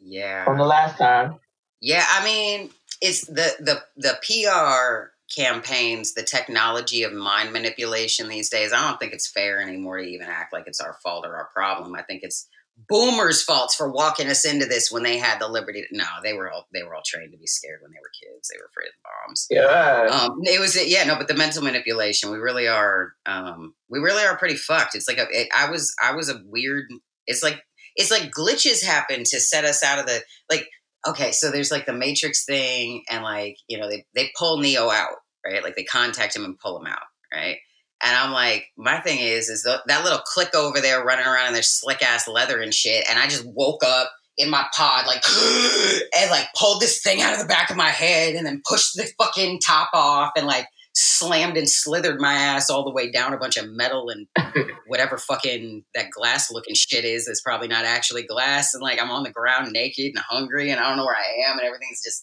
yeah. 0.00 0.44
from 0.44 0.58
the 0.58 0.64
last 0.64 0.98
time. 0.98 1.38
Yeah, 1.80 2.04
I 2.08 2.24
mean, 2.24 2.70
it's 3.00 3.26
the 3.26 3.54
the 3.60 3.82
the 3.96 4.18
PR 4.22 5.10
campaigns, 5.34 6.14
the 6.14 6.22
technology 6.22 7.04
of 7.04 7.12
mind 7.12 7.52
manipulation 7.52 8.28
these 8.28 8.50
days. 8.50 8.72
I 8.72 8.86
don't 8.88 8.98
think 8.98 9.12
it's 9.12 9.30
fair 9.30 9.62
anymore 9.62 9.98
to 9.98 10.04
even 10.04 10.26
act 10.26 10.52
like 10.52 10.64
it's 10.66 10.80
our 10.80 10.96
fault 11.02 11.24
or 11.24 11.36
our 11.36 11.48
problem. 11.54 11.94
I 11.94 12.02
think 12.02 12.22
it's 12.22 12.48
boomers' 12.88 13.42
faults 13.42 13.74
for 13.74 13.90
walking 13.90 14.28
us 14.28 14.44
into 14.44 14.66
this 14.66 14.90
when 14.90 15.02
they 15.02 15.18
had 15.18 15.40
the 15.40 15.48
liberty. 15.48 15.82
To, 15.82 15.96
no, 15.96 16.04
they 16.22 16.32
were 16.32 16.50
all 16.50 16.66
they 16.72 16.82
were 16.82 16.94
all 16.94 17.02
trained 17.04 17.32
to 17.32 17.38
be 17.38 17.46
scared 17.46 17.80
when 17.82 17.92
they 17.92 17.98
were 17.98 18.10
kids. 18.32 18.48
They 18.48 18.58
were 18.58 18.68
afraid 18.70 18.88
of 18.88 19.26
bombs. 19.26 19.46
Yeah. 19.50 20.30
Um, 20.30 20.40
it 20.44 20.60
was 20.60 20.76
yeah 20.88 21.04
no, 21.04 21.16
but 21.16 21.28
the 21.28 21.34
mental 21.34 21.62
manipulation. 21.62 22.30
We 22.30 22.38
really 22.38 22.68
are. 22.68 23.12
Um, 23.26 23.74
we 23.88 23.98
really 23.98 24.24
are 24.24 24.36
pretty 24.36 24.56
fucked. 24.56 24.94
It's 24.94 25.08
like 25.08 25.18
a, 25.18 25.26
it, 25.30 25.48
I 25.56 25.70
was 25.70 25.94
I 26.02 26.14
was 26.14 26.28
a 26.28 26.40
weird. 26.46 26.86
It's 27.26 27.42
like 27.42 27.62
it's 27.96 28.10
like 28.10 28.30
glitches 28.30 28.84
happen 28.84 29.24
to 29.24 29.40
set 29.40 29.64
us 29.64 29.82
out 29.82 29.98
of 29.98 30.06
the 30.06 30.22
like 30.50 30.68
okay, 31.06 31.32
so 31.32 31.50
there's 31.50 31.70
like 31.70 31.86
the 31.86 31.92
Matrix 31.92 32.44
thing, 32.44 33.02
and 33.10 33.22
like 33.22 33.56
you 33.68 33.78
know 33.78 33.88
they 33.88 34.06
they 34.14 34.30
pull 34.38 34.58
Neo 34.58 34.90
out, 34.90 35.16
right? 35.44 35.62
Like 35.62 35.76
they 35.76 35.84
contact 35.84 36.36
him 36.36 36.44
and 36.44 36.58
pull 36.58 36.78
him 36.78 36.86
out, 36.86 37.02
right? 37.32 37.58
And 38.02 38.16
I'm 38.16 38.32
like, 38.32 38.66
my 38.76 39.00
thing 39.00 39.18
is, 39.20 39.48
is 39.48 39.62
the, 39.62 39.82
that 39.86 40.04
little 40.04 40.20
click 40.20 40.54
over 40.54 40.80
there 40.80 41.04
running 41.04 41.26
around 41.26 41.48
in 41.48 41.52
their 41.52 41.62
slick 41.62 42.02
ass 42.02 42.26
leather 42.26 42.60
and 42.60 42.72
shit, 42.72 43.04
and 43.08 43.18
I 43.18 43.26
just 43.26 43.44
woke 43.46 43.84
up 43.84 44.10
in 44.38 44.48
my 44.48 44.64
pod 44.74 45.06
like 45.06 45.22
and 46.18 46.30
like 46.30 46.46
pulled 46.56 46.80
this 46.80 47.02
thing 47.02 47.20
out 47.20 47.34
of 47.34 47.40
the 47.40 47.46
back 47.46 47.70
of 47.70 47.76
my 47.76 47.90
head 47.90 48.34
and 48.34 48.46
then 48.46 48.62
pushed 48.66 48.96
the 48.96 49.06
fucking 49.18 49.60
top 49.64 49.90
off 49.92 50.30
and 50.36 50.46
like 50.46 50.66
slammed 50.94 51.56
and 51.56 51.68
slithered 51.68 52.20
my 52.20 52.32
ass 52.32 52.70
all 52.70 52.84
the 52.84 52.92
way 52.92 53.10
down 53.10 53.34
a 53.34 53.38
bunch 53.38 53.56
of 53.56 53.70
metal 53.70 54.08
and 54.08 54.26
whatever 54.86 55.18
fucking 55.18 55.84
that 55.94 56.10
glass 56.10 56.50
looking 56.50 56.74
shit 56.74 57.04
is 57.04 57.26
that's 57.26 57.42
probably 57.42 57.68
not 57.68 57.84
actually 57.84 58.22
glass 58.22 58.72
and 58.72 58.82
like 58.82 59.00
I'm 59.00 59.10
on 59.10 59.22
the 59.22 59.30
ground 59.30 59.72
naked 59.72 60.06
and 60.14 60.18
hungry 60.18 60.70
and 60.70 60.80
I 60.80 60.88
don't 60.88 60.96
know 60.96 61.04
where 61.04 61.14
I 61.16 61.50
am 61.50 61.58
and 61.58 61.66
everything's 61.66 62.02
just 62.02 62.22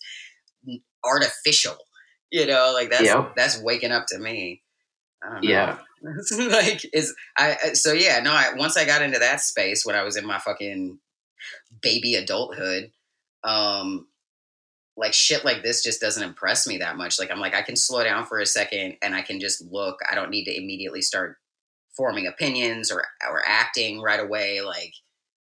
artificial. 1.05 1.78
You 2.32 2.45
know, 2.45 2.71
like 2.73 2.89
that's 2.89 3.03
Yep. 3.03 3.34
that's 3.38 3.61
waking 3.61 3.91
up 3.91 4.05
to 4.07 4.19
me. 4.19 4.61
I 5.28 5.34
don't 5.36 5.45
know. 5.45 5.51
Yeah. 5.51 5.78
like 6.49 6.86
is 6.93 7.15
I 7.38 7.57
I- 7.63 7.73
so 7.73 7.93
yeah, 7.93 8.19
no, 8.21 8.32
I 8.32 8.53
once 8.55 8.78
I 8.78 8.86
got 8.86 9.01
into 9.01 9.19
that 9.19 9.41
space 9.41 9.86
when 9.86 9.95
I 9.95 10.03
was 10.03 10.15
in 10.15 10.25
my 10.25 10.39
fucking 10.39 10.99
baby 11.82 12.15
adulthood, 12.15 12.91
um 13.43 14.07
like 14.95 15.13
shit 15.13 15.45
like 15.45 15.63
this 15.63 15.84
just 15.84 16.01
doesn't 16.01 16.23
impress 16.23 16.67
me 16.67 16.78
that 16.80 16.97
much. 16.97 17.19
Like 17.19 17.32
I'm 17.32 17.39
like 17.39 17.55
I 17.55 17.61
can 17.61 17.75
slow 17.75 18.03
down 18.03 18.25
for 18.25 18.39
a 18.39 18.45
second 18.45 18.97
and 19.01 19.15
I 19.15 19.21
can 19.21 19.39
just 19.39 19.61
look. 19.71 19.99
I 20.09 20.15
don't 20.15 20.32
need 20.32 20.45
to 20.45 20.57
immediately 20.57 21.01
start 21.01 21.38
forming 21.95 22.28
opinions 22.28 22.91
or 22.91 23.03
or 23.30 23.43
acting 23.47 24.01
right 24.01 24.19
away. 24.19 24.61
Like 24.61 24.93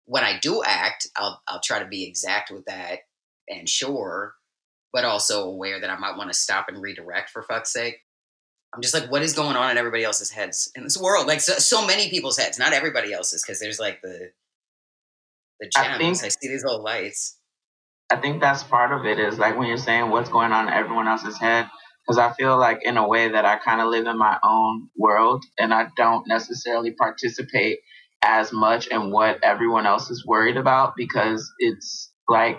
when 0.05 0.23
I 0.23 0.39
do 0.39 0.63
act, 0.63 1.07
I'll 1.17 1.41
I'll 1.47 1.61
try 1.61 1.79
to 1.79 1.85
be 1.87 2.05
exact 2.07 2.51
with 2.51 2.65
that 2.65 2.99
and 3.49 3.67
sure, 3.69 4.35
but 4.91 5.05
also 5.05 5.43
aware 5.49 5.79
that 5.81 5.89
I 5.89 5.97
might 5.97 6.17
want 6.17 6.31
to 6.31 6.37
stop 6.37 6.67
and 6.69 6.81
redirect 6.81 7.29
for 7.29 7.43
fuck's 7.43 7.73
sake. 7.73 7.97
I'm 8.73 8.81
just 8.81 8.93
like, 8.93 9.11
what 9.11 9.21
is 9.21 9.33
going 9.33 9.55
on 9.55 9.71
in 9.71 9.77
everybody 9.77 10.03
else's 10.03 10.31
heads 10.31 10.71
in 10.75 10.83
this 10.83 10.97
world? 10.99 11.27
Like 11.27 11.41
so, 11.41 11.53
so 11.53 11.85
many 11.85 12.09
people's 12.09 12.37
heads, 12.37 12.57
not 12.57 12.73
everybody 12.73 13.13
else's, 13.13 13.43
because 13.43 13.59
there's 13.59 13.79
like 13.79 14.01
the 14.01 14.31
the 15.59 15.69
I 15.77 15.97
gems. 15.97 16.21
think- 16.21 16.23
I 16.23 16.29
see 16.29 16.47
these 16.49 16.63
little 16.63 16.83
lights. 16.83 17.37
I 18.11 18.17
think 18.17 18.41
that's 18.41 18.63
part 18.63 18.91
of 18.91 19.05
it 19.05 19.17
is 19.19 19.39
like 19.39 19.57
when 19.57 19.67
you're 19.67 19.77
saying 19.77 20.09
what's 20.11 20.29
going 20.29 20.51
on 20.51 20.67
in 20.67 20.73
everyone 20.73 21.07
else's 21.07 21.37
head. 21.39 21.67
because 22.05 22.17
I 22.19 22.33
feel 22.33 22.57
like 22.59 22.79
in 22.83 22.97
a 22.97 23.07
way 23.07 23.29
that 23.29 23.45
I 23.45 23.57
kind 23.57 23.79
of 23.81 23.87
live 23.87 24.05
in 24.07 24.17
my 24.17 24.37
own 24.43 24.89
world 24.97 25.43
and 25.57 25.73
I 25.73 25.87
don't 25.95 26.27
necessarily 26.27 26.91
participate 26.91 27.79
as 28.21 28.51
much 28.51 28.87
in 28.87 29.09
what 29.11 29.39
everyone 29.43 29.85
else 29.85 30.09
is 30.11 30.25
worried 30.25 30.57
about 30.57 30.93
because 30.97 31.49
it's 31.59 32.11
like 32.27 32.57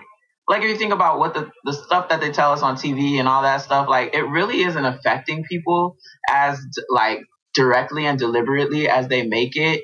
like 0.48 0.62
if 0.62 0.68
you 0.68 0.76
think 0.76 0.92
about 0.92 1.18
what 1.18 1.34
the, 1.34 1.50
the 1.64 1.72
stuff 1.72 2.08
that 2.10 2.20
they 2.20 2.30
tell 2.30 2.52
us 2.52 2.62
on 2.62 2.76
TV 2.76 3.18
and 3.18 3.28
all 3.28 3.42
that 3.42 3.62
stuff, 3.62 3.88
like 3.88 4.14
it 4.14 4.22
really 4.22 4.62
isn't 4.62 4.84
affecting 4.84 5.44
people 5.44 5.96
as 6.28 6.58
like 6.90 7.20
directly 7.54 8.06
and 8.06 8.18
deliberately 8.18 8.88
as 8.88 9.08
they 9.08 9.26
make 9.26 9.56
it. 9.56 9.82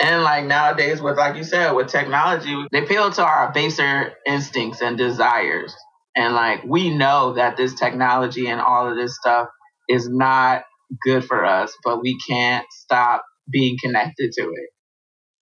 And 0.00 0.22
like 0.22 0.44
nowadays 0.44 1.00
with 1.00 1.16
like 1.16 1.36
you 1.36 1.44
said, 1.44 1.72
with 1.72 1.88
technology, 1.88 2.54
they 2.72 2.84
appeal 2.84 3.10
to 3.12 3.24
our 3.24 3.52
baser 3.52 4.12
instincts 4.26 4.80
and 4.80 4.96
desires. 4.96 5.74
And 6.16 6.34
like 6.34 6.62
we 6.64 6.96
know 6.96 7.34
that 7.34 7.56
this 7.56 7.74
technology 7.74 8.46
and 8.46 8.60
all 8.60 8.88
of 8.88 8.96
this 8.96 9.16
stuff 9.16 9.48
is 9.88 10.08
not 10.08 10.64
good 11.02 11.24
for 11.24 11.44
us, 11.44 11.72
but 11.84 12.00
we 12.00 12.16
can't 12.28 12.66
stop 12.70 13.24
being 13.50 13.76
connected 13.82 14.32
to 14.32 14.42
it. 14.42 14.70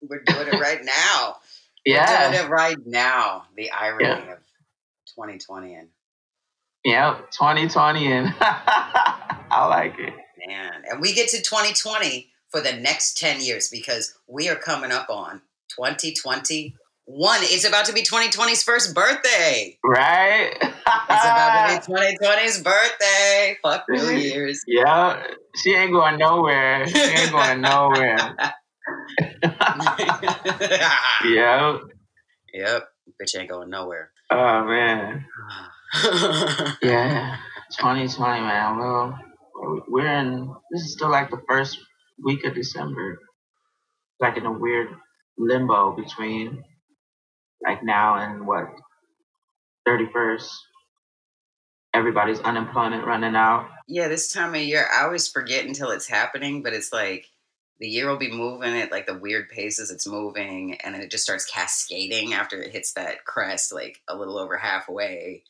We're 0.02 0.24
doing 0.24 0.48
it 0.48 0.60
right 0.60 0.84
now. 0.86 1.36
Yeah. 1.86 2.28
We're 2.30 2.32
doing 2.38 2.46
it 2.46 2.50
right 2.50 2.78
now. 2.86 3.44
The 3.56 3.72
irony 3.72 4.06
Yeah. 4.06 4.34
of 4.34 4.40
2020 5.16 5.74
and 5.76 5.88
Yeah, 6.84 7.18
2020 7.32 8.12
and 8.12 8.34
I 8.42 9.66
like 9.68 9.98
it. 10.00 10.14
man, 10.48 10.84
and 10.90 11.02
we 11.02 11.14
get 11.14 11.30
to 11.30 11.42
2020 11.42 12.30
for 12.50 12.62
the 12.62 12.74
next 12.74 13.18
10 13.18 13.42
years 13.42 13.70
because 13.70 14.14
we 14.28 14.50
are 14.50 14.56
coming 14.56 14.92
up 14.92 15.10
on 15.10 15.42
2021. 15.78 16.74
It's 17.44 17.66
about 17.68 17.86
to 17.86 17.94
be 17.94 18.02
2020's 18.04 18.64
first 18.64 18.94
birthday. 18.96 19.78
Right? 19.84 20.52
It's 20.62 20.72
about 21.26 21.84
to 21.86 21.92
be 21.92 21.94
2020's 22.20 22.62
birthday. 22.62 23.58
Fuck 23.62 23.86
New 23.90 24.10
Year's. 24.12 24.62
Yeah, 24.68 25.22
she 25.56 25.74
ain't 25.76 25.92
going 25.92 26.18
nowhere. 26.18 26.88
She 26.88 26.98
ain't 27.00 27.32
going 27.32 27.62
nowhere. 27.62 28.18
yeah. 31.26 31.78
Yep. 32.54 32.84
Bitch 33.22 33.40
ain't 33.40 33.50
going 33.50 33.70
nowhere. 33.70 34.12
Oh 34.30 34.66
man. 34.66 35.26
Yeah. 36.82 37.38
2020, 37.78 38.42
man. 38.42 38.78
Well, 38.78 39.20
we're 39.88 40.08
in. 40.08 40.54
This 40.72 40.84
is 40.84 40.94
still 40.94 41.10
like 41.12 41.30
the 41.30 41.42
first 41.48 41.78
week 42.24 42.46
of 42.46 42.56
December. 42.56 43.20
Like 44.20 44.38
in 44.38 44.46
a 44.46 44.52
weird 44.52 44.88
limbo 45.38 45.96
between 45.96 46.64
like 47.64 47.84
now 47.84 48.16
and 48.16 48.48
what 48.48 48.68
31st. 49.88 50.50
Everybody's 51.94 52.40
unemployment 52.40 53.06
running 53.06 53.36
out. 53.36 53.68
yeah, 53.88 54.08
this 54.08 54.32
time 54.32 54.56
of 54.56 54.62
year, 54.62 54.88
I 54.98 55.04
always 55.04 55.28
forget 55.28 55.66
until 55.66 55.90
it's 55.92 56.08
happening, 56.08 56.64
but 56.64 56.72
it's 56.74 56.94
like 56.94 57.26
the 57.82 57.90
year 57.90 58.08
will 58.08 58.18
be 58.18 58.32
moving 58.32 58.78
at 58.78 58.92
like 58.92 59.08
the 59.08 59.18
weird 59.18 59.50
paces 59.50 59.90
it's 59.90 60.08
moving, 60.08 60.76
and 60.84 60.94
then 60.94 61.02
it 61.02 61.12
just 61.12 61.24
starts 61.24 61.46
cascading 61.46 62.34
after 62.34 62.62
it 62.62 62.72
hits 62.72 62.94
that 62.94 63.26
crest, 63.26 63.74
like 63.74 64.00
a 64.08 64.16
little 64.16 64.38
over 64.38 64.56
halfway, 64.56 65.44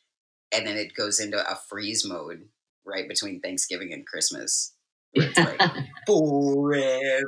and 0.50 0.66
then 0.66 0.78
it 0.78 0.94
goes 0.94 1.20
into 1.20 1.38
a 1.38 1.54
freeze 1.68 2.06
mode 2.06 2.48
right 2.86 3.06
between 3.06 3.40
Thanksgiving 3.40 3.92
and 3.92 4.06
Christmas. 4.06 4.72
Where 5.12 5.28
it's 5.28 5.38
like 5.38 5.60
forever. 6.06 7.20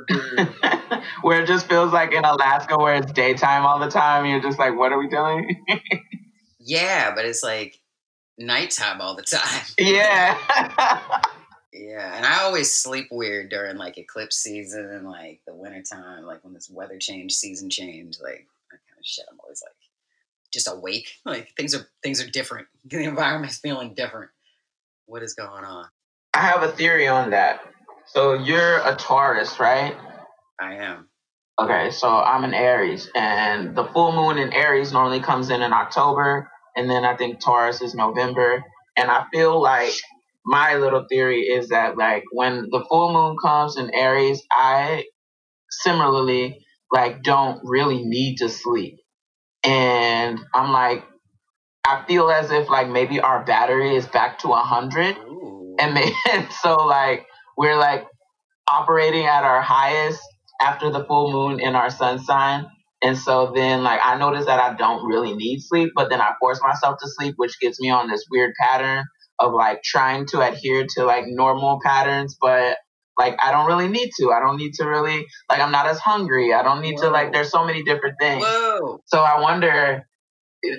where 1.21 1.43
it 1.43 1.47
just 1.47 1.69
feels 1.69 1.93
like 1.93 2.11
in 2.11 2.25
Alaska 2.25 2.75
where 2.75 2.95
it's 2.95 3.11
daytime 3.11 3.63
all 3.63 3.79
the 3.79 3.91
time. 3.91 4.25
You're 4.25 4.41
just 4.41 4.57
like, 4.57 4.75
what 4.75 4.91
are 4.91 4.97
we 4.97 5.07
doing? 5.07 5.63
Yeah, 6.59 7.13
but 7.13 7.25
it's 7.25 7.43
like 7.43 7.79
nighttime 8.39 9.01
all 9.01 9.15
the 9.15 9.21
time. 9.21 9.65
yeah. 9.79 11.21
Yeah, 11.77 12.15
and 12.15 12.25
I 12.25 12.43
always 12.43 12.73
sleep 12.73 13.07
weird 13.11 13.49
during 13.49 13.75
like 13.75 13.97
eclipse 13.97 14.37
season 14.37 14.89
and 14.89 15.05
like 15.05 15.41
the 15.45 15.53
wintertime, 15.53 16.23
like 16.23 16.41
when 16.43 16.53
this 16.53 16.69
weather 16.69 16.97
change, 16.97 17.33
season 17.33 17.69
change, 17.69 18.17
like 18.21 18.47
that 18.71 18.79
kind 18.89 18.97
of 18.97 19.05
shit. 19.05 19.25
I'm 19.29 19.37
always 19.43 19.61
like 19.61 19.75
just 20.53 20.69
awake. 20.71 21.09
Like 21.25 21.53
things 21.57 21.75
are 21.75 21.85
things 22.01 22.23
are 22.23 22.29
different. 22.29 22.67
The 22.85 23.03
environment's 23.03 23.57
feeling 23.57 23.93
different. 23.93 24.31
What 25.05 25.21
is 25.21 25.33
going 25.33 25.65
on? 25.65 25.87
I 26.33 26.39
have 26.39 26.63
a 26.63 26.71
theory 26.71 27.07
on 27.07 27.31
that. 27.31 27.61
So 28.05 28.33
you're 28.33 28.77
a 28.77 28.95
Taurus, 28.95 29.59
right? 29.59 29.95
I 30.59 30.75
am. 30.75 31.09
Okay, 31.59 31.89
so 31.91 32.07
I'm 32.07 32.43
an 32.43 32.53
Aries, 32.53 33.09
and 33.15 33.75
the 33.75 33.85
full 33.85 34.11
moon 34.11 34.37
in 34.37 34.53
Aries 34.53 34.91
normally 34.91 35.21
comes 35.21 35.49
in 35.49 35.61
in 35.61 35.73
October, 35.73 36.49
and 36.75 36.89
then 36.89 37.05
I 37.05 37.15
think 37.15 37.39
Taurus 37.39 37.81
is 37.81 37.95
November. 37.95 38.63
And 38.97 39.09
I 39.09 39.25
feel 39.31 39.61
like 39.61 39.93
my 40.45 40.75
little 40.75 41.05
theory 41.09 41.41
is 41.41 41.69
that 41.69 41.97
like 41.97 42.23
when 42.31 42.69
the 42.71 42.85
full 42.87 43.11
moon 43.11 43.35
comes 43.43 43.77
in 43.77 43.93
Aries, 43.93 44.43
I 44.51 45.05
similarly 45.69 46.63
like 46.93 47.23
don't 47.23 47.59
really 47.63 48.03
need 48.03 48.37
to 48.37 48.49
sleep. 48.49 48.99
And 49.63 50.39
I'm 50.53 50.71
like, 50.71 51.03
I 51.83 52.03
feel 52.07 52.29
as 52.29 52.51
if 52.51 52.69
like 52.69 52.87
maybe 52.87 53.19
our 53.19 53.43
battery 53.43 53.95
is 53.95 54.05
back 54.05 54.39
to 54.39 54.49
a 54.49 54.57
hundred, 54.57 55.17
Ooh. 55.17 55.75
and 55.79 55.93
maybe 55.95 56.15
so 56.61 56.75
like 56.75 57.25
we're 57.57 57.77
like 57.77 58.05
operating 58.69 59.25
at 59.25 59.43
our 59.43 59.61
highest 59.61 60.21
after 60.61 60.91
the 60.91 61.03
full 61.05 61.31
moon 61.31 61.59
in 61.59 61.75
our 61.75 61.89
sun 61.89 62.19
sign. 62.19 62.67
And 63.01 63.17
so 63.17 63.51
then 63.53 63.83
like 63.83 63.99
I 64.03 64.17
notice 64.17 64.45
that 64.45 64.59
I 64.59 64.75
don't 64.75 65.05
really 65.07 65.33
need 65.33 65.61
sleep, 65.61 65.91
but 65.95 66.09
then 66.09 66.21
I 66.21 66.33
force 66.39 66.61
myself 66.61 66.97
to 67.01 67.09
sleep, 67.09 67.33
which 67.37 67.59
gets 67.59 67.79
me 67.79 67.89
on 67.89 68.09
this 68.09 68.25
weird 68.29 68.53
pattern 68.59 69.05
of 69.39 69.53
like 69.53 69.83
trying 69.83 70.25
to 70.27 70.41
adhere 70.41 70.85
to 70.95 71.05
like 71.05 71.25
normal 71.27 71.79
patterns, 71.83 72.37
but 72.39 72.77
like 73.17 73.37
I 73.41 73.51
don't 73.51 73.67
really 73.67 73.87
need 73.87 74.11
to. 74.19 74.31
I 74.31 74.39
don't 74.39 74.57
need 74.57 74.73
to 74.75 74.85
really 74.85 75.25
like 75.49 75.59
I'm 75.59 75.71
not 75.71 75.87
as 75.87 75.99
hungry. 75.99 76.53
I 76.53 76.63
don't 76.63 76.81
need 76.81 76.97
to 76.97 77.09
like 77.09 77.33
there's 77.33 77.51
so 77.51 77.65
many 77.65 77.83
different 77.83 78.15
things. 78.19 78.43
Whoa. 78.43 78.99
So 79.05 79.19
I 79.19 79.41
wonder 79.41 80.05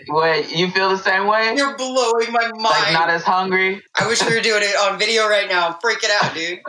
what 0.08 0.54
you 0.54 0.70
feel 0.70 0.90
the 0.90 0.98
same 0.98 1.26
way? 1.26 1.54
You're 1.56 1.76
blowing 1.76 2.32
my 2.32 2.50
mind. 2.54 2.62
Like 2.62 2.92
not 2.92 3.08
as 3.08 3.22
hungry? 3.22 3.80
I 3.98 4.06
wish 4.06 4.22
we 4.24 4.34
were 4.34 4.42
doing 4.42 4.62
it 4.62 4.76
on 4.76 4.98
video 4.98 5.28
right 5.28 5.48
now. 5.48 5.68
I'm 5.68 5.74
freaking 5.74 6.10
out, 6.20 6.34
dude. 6.34 6.60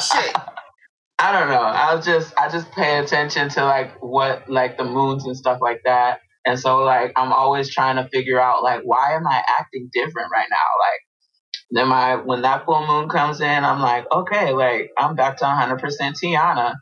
Shit. 0.00 0.36
I 1.18 1.32
don't 1.32 1.48
know. 1.48 1.62
I'll 1.62 2.02
just 2.02 2.34
I 2.38 2.48
just 2.48 2.70
pay 2.72 2.98
attention 2.98 3.48
to 3.50 3.64
like 3.64 4.02
what 4.02 4.48
like 4.48 4.76
the 4.76 4.84
moons 4.84 5.24
and 5.24 5.36
stuff 5.36 5.58
like 5.60 5.82
that. 5.84 6.20
And 6.44 6.58
so 6.58 6.78
like 6.78 7.12
I'm 7.16 7.32
always 7.32 7.72
trying 7.72 7.96
to 7.96 8.08
figure 8.08 8.40
out 8.40 8.62
like 8.62 8.82
why 8.84 9.14
am 9.14 9.26
I 9.26 9.42
acting 9.58 9.90
different 9.92 10.30
right 10.32 10.48
now? 10.50 10.56
Like 10.80 11.00
then 11.70 11.88
my 11.88 12.16
when 12.16 12.42
that 12.42 12.64
full 12.64 12.86
moon 12.86 13.08
comes 13.08 13.40
in, 13.40 13.64
I'm 13.64 13.80
like, 13.80 14.10
okay, 14.12 14.52
like 14.52 14.90
I'm 14.98 15.14
back 15.16 15.38
to 15.38 15.44
100% 15.44 15.80
Tiana. 16.22 16.74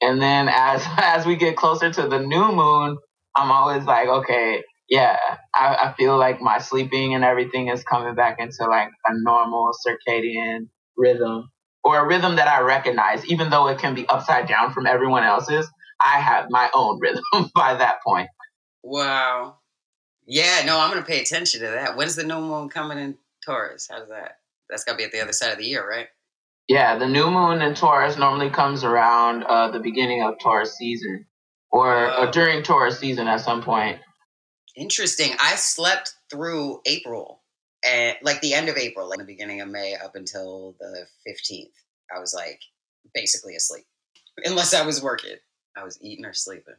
And 0.00 0.20
then 0.20 0.48
as 0.48 0.84
as 0.96 1.26
we 1.26 1.36
get 1.36 1.56
closer 1.56 1.90
to 1.90 2.08
the 2.08 2.18
new 2.20 2.52
moon, 2.52 2.98
I'm 3.36 3.50
always 3.50 3.84
like, 3.84 4.08
okay, 4.08 4.62
yeah, 4.88 5.16
I, 5.54 5.76
I 5.76 5.94
feel 5.96 6.18
like 6.18 6.40
my 6.40 6.58
sleeping 6.58 7.14
and 7.14 7.24
everything 7.24 7.68
is 7.68 7.84
coming 7.84 8.14
back 8.14 8.40
into 8.40 8.64
like 8.68 8.88
a 9.06 9.12
normal 9.14 9.70
circadian 9.86 10.68
rhythm 10.96 11.48
or 11.84 11.98
a 11.98 12.06
rhythm 12.06 12.36
that 12.36 12.48
I 12.48 12.60
recognize, 12.60 13.24
even 13.26 13.50
though 13.50 13.68
it 13.68 13.78
can 13.78 13.94
be 13.94 14.06
upside 14.08 14.48
down 14.48 14.72
from 14.72 14.86
everyone 14.86 15.22
else's. 15.22 15.68
I 16.00 16.18
have 16.18 16.46
my 16.50 16.70
own 16.74 16.98
rhythm 17.00 17.50
by 17.54 17.74
that 17.74 18.02
point. 18.04 18.28
Wow. 18.82 19.58
Yeah, 20.26 20.62
no, 20.64 20.78
I'm 20.78 20.90
gonna 20.90 21.02
pay 21.02 21.20
attention 21.20 21.60
to 21.60 21.66
that. 21.66 21.96
When's 21.96 22.16
the 22.16 22.24
new 22.24 22.40
moon 22.40 22.68
coming 22.68 22.98
in 22.98 23.18
Taurus? 23.44 23.88
How's 23.90 24.08
that? 24.08 24.38
That's 24.68 24.84
gotta 24.84 24.98
be 24.98 25.04
at 25.04 25.12
the 25.12 25.20
other 25.20 25.32
side 25.32 25.52
of 25.52 25.58
the 25.58 25.64
year, 25.66 25.88
right? 25.88 26.08
Yeah, 26.68 26.96
the 26.98 27.08
new 27.08 27.30
moon 27.30 27.62
in 27.62 27.74
Taurus 27.74 28.16
normally 28.16 28.50
comes 28.50 28.84
around 28.84 29.42
uh, 29.44 29.70
the 29.70 29.80
beginning 29.80 30.22
of 30.22 30.38
Taurus 30.38 30.76
season 30.76 31.26
or, 31.72 31.92
Oh. 32.10 32.22
or 32.26 32.30
during 32.30 32.62
Taurus 32.62 32.98
season 33.00 33.26
at 33.26 33.40
some 33.40 33.62
point. 33.62 33.98
Interesting. 34.76 35.32
I 35.40 35.56
slept 35.56 36.14
through 36.30 36.80
April, 36.86 37.42
and 37.84 38.16
like 38.22 38.40
the 38.40 38.54
end 38.54 38.68
of 38.68 38.76
April, 38.76 39.08
like 39.08 39.18
the 39.18 39.24
beginning 39.24 39.60
of 39.60 39.68
May, 39.68 39.96
up 39.96 40.14
until 40.14 40.76
the 40.78 41.06
fifteenth. 41.26 41.72
I 42.14 42.20
was 42.20 42.32
like 42.32 42.60
basically 43.14 43.56
asleep, 43.56 43.84
unless 44.44 44.72
I 44.72 44.86
was 44.86 45.02
working. 45.02 45.36
I 45.76 45.82
was 45.82 45.98
eating 46.00 46.24
or 46.24 46.34
sleeping. 46.34 46.74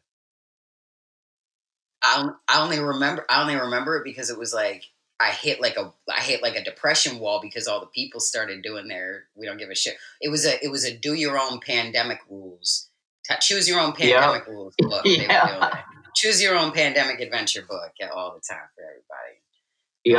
I 2.01 2.29
I 2.47 2.61
only 2.61 2.79
remember 2.79 3.25
I 3.29 3.41
only 3.41 3.55
remember 3.55 3.97
it 3.97 4.03
because 4.05 4.29
it 4.29 4.37
was 4.39 4.53
like 4.53 4.85
I 5.21 5.31
hit 5.31 5.61
like 5.61 5.77
a 5.77 5.93
I 6.09 6.21
hit 6.21 6.41
like 6.41 6.55
a 6.55 6.63
depression 6.63 7.19
wall 7.19 7.39
because 7.41 7.67
all 7.67 7.79
the 7.79 7.85
people 7.87 8.19
started 8.19 8.61
doing 8.63 8.87
their 8.87 9.25
we 9.35 9.45
don't 9.45 9.57
give 9.57 9.69
a 9.69 9.75
shit. 9.75 9.95
It 10.19 10.29
was 10.29 10.45
a 10.45 10.63
it 10.63 10.69
was 10.69 10.83
a 10.85 10.95
do 10.97 11.13
your 11.13 11.39
own 11.39 11.59
pandemic 11.59 12.19
rules. 12.29 12.89
Choose 13.39 13.69
your 13.69 13.79
own 13.79 13.93
Yeah. 13.97 14.19
pandemic 14.21 14.47
rules 14.47 14.73
book. 14.79 15.03
Yeah. 15.05 15.81
Choose 16.15 16.41
your 16.41 16.57
own 16.57 16.71
pandemic 16.71 17.19
adventure 17.21 17.61
book 17.61 17.91
yeah, 17.99 18.09
all 18.09 18.33
the 18.33 18.41
time 18.41 18.67
for 18.75 18.83
everybody. 18.83 19.37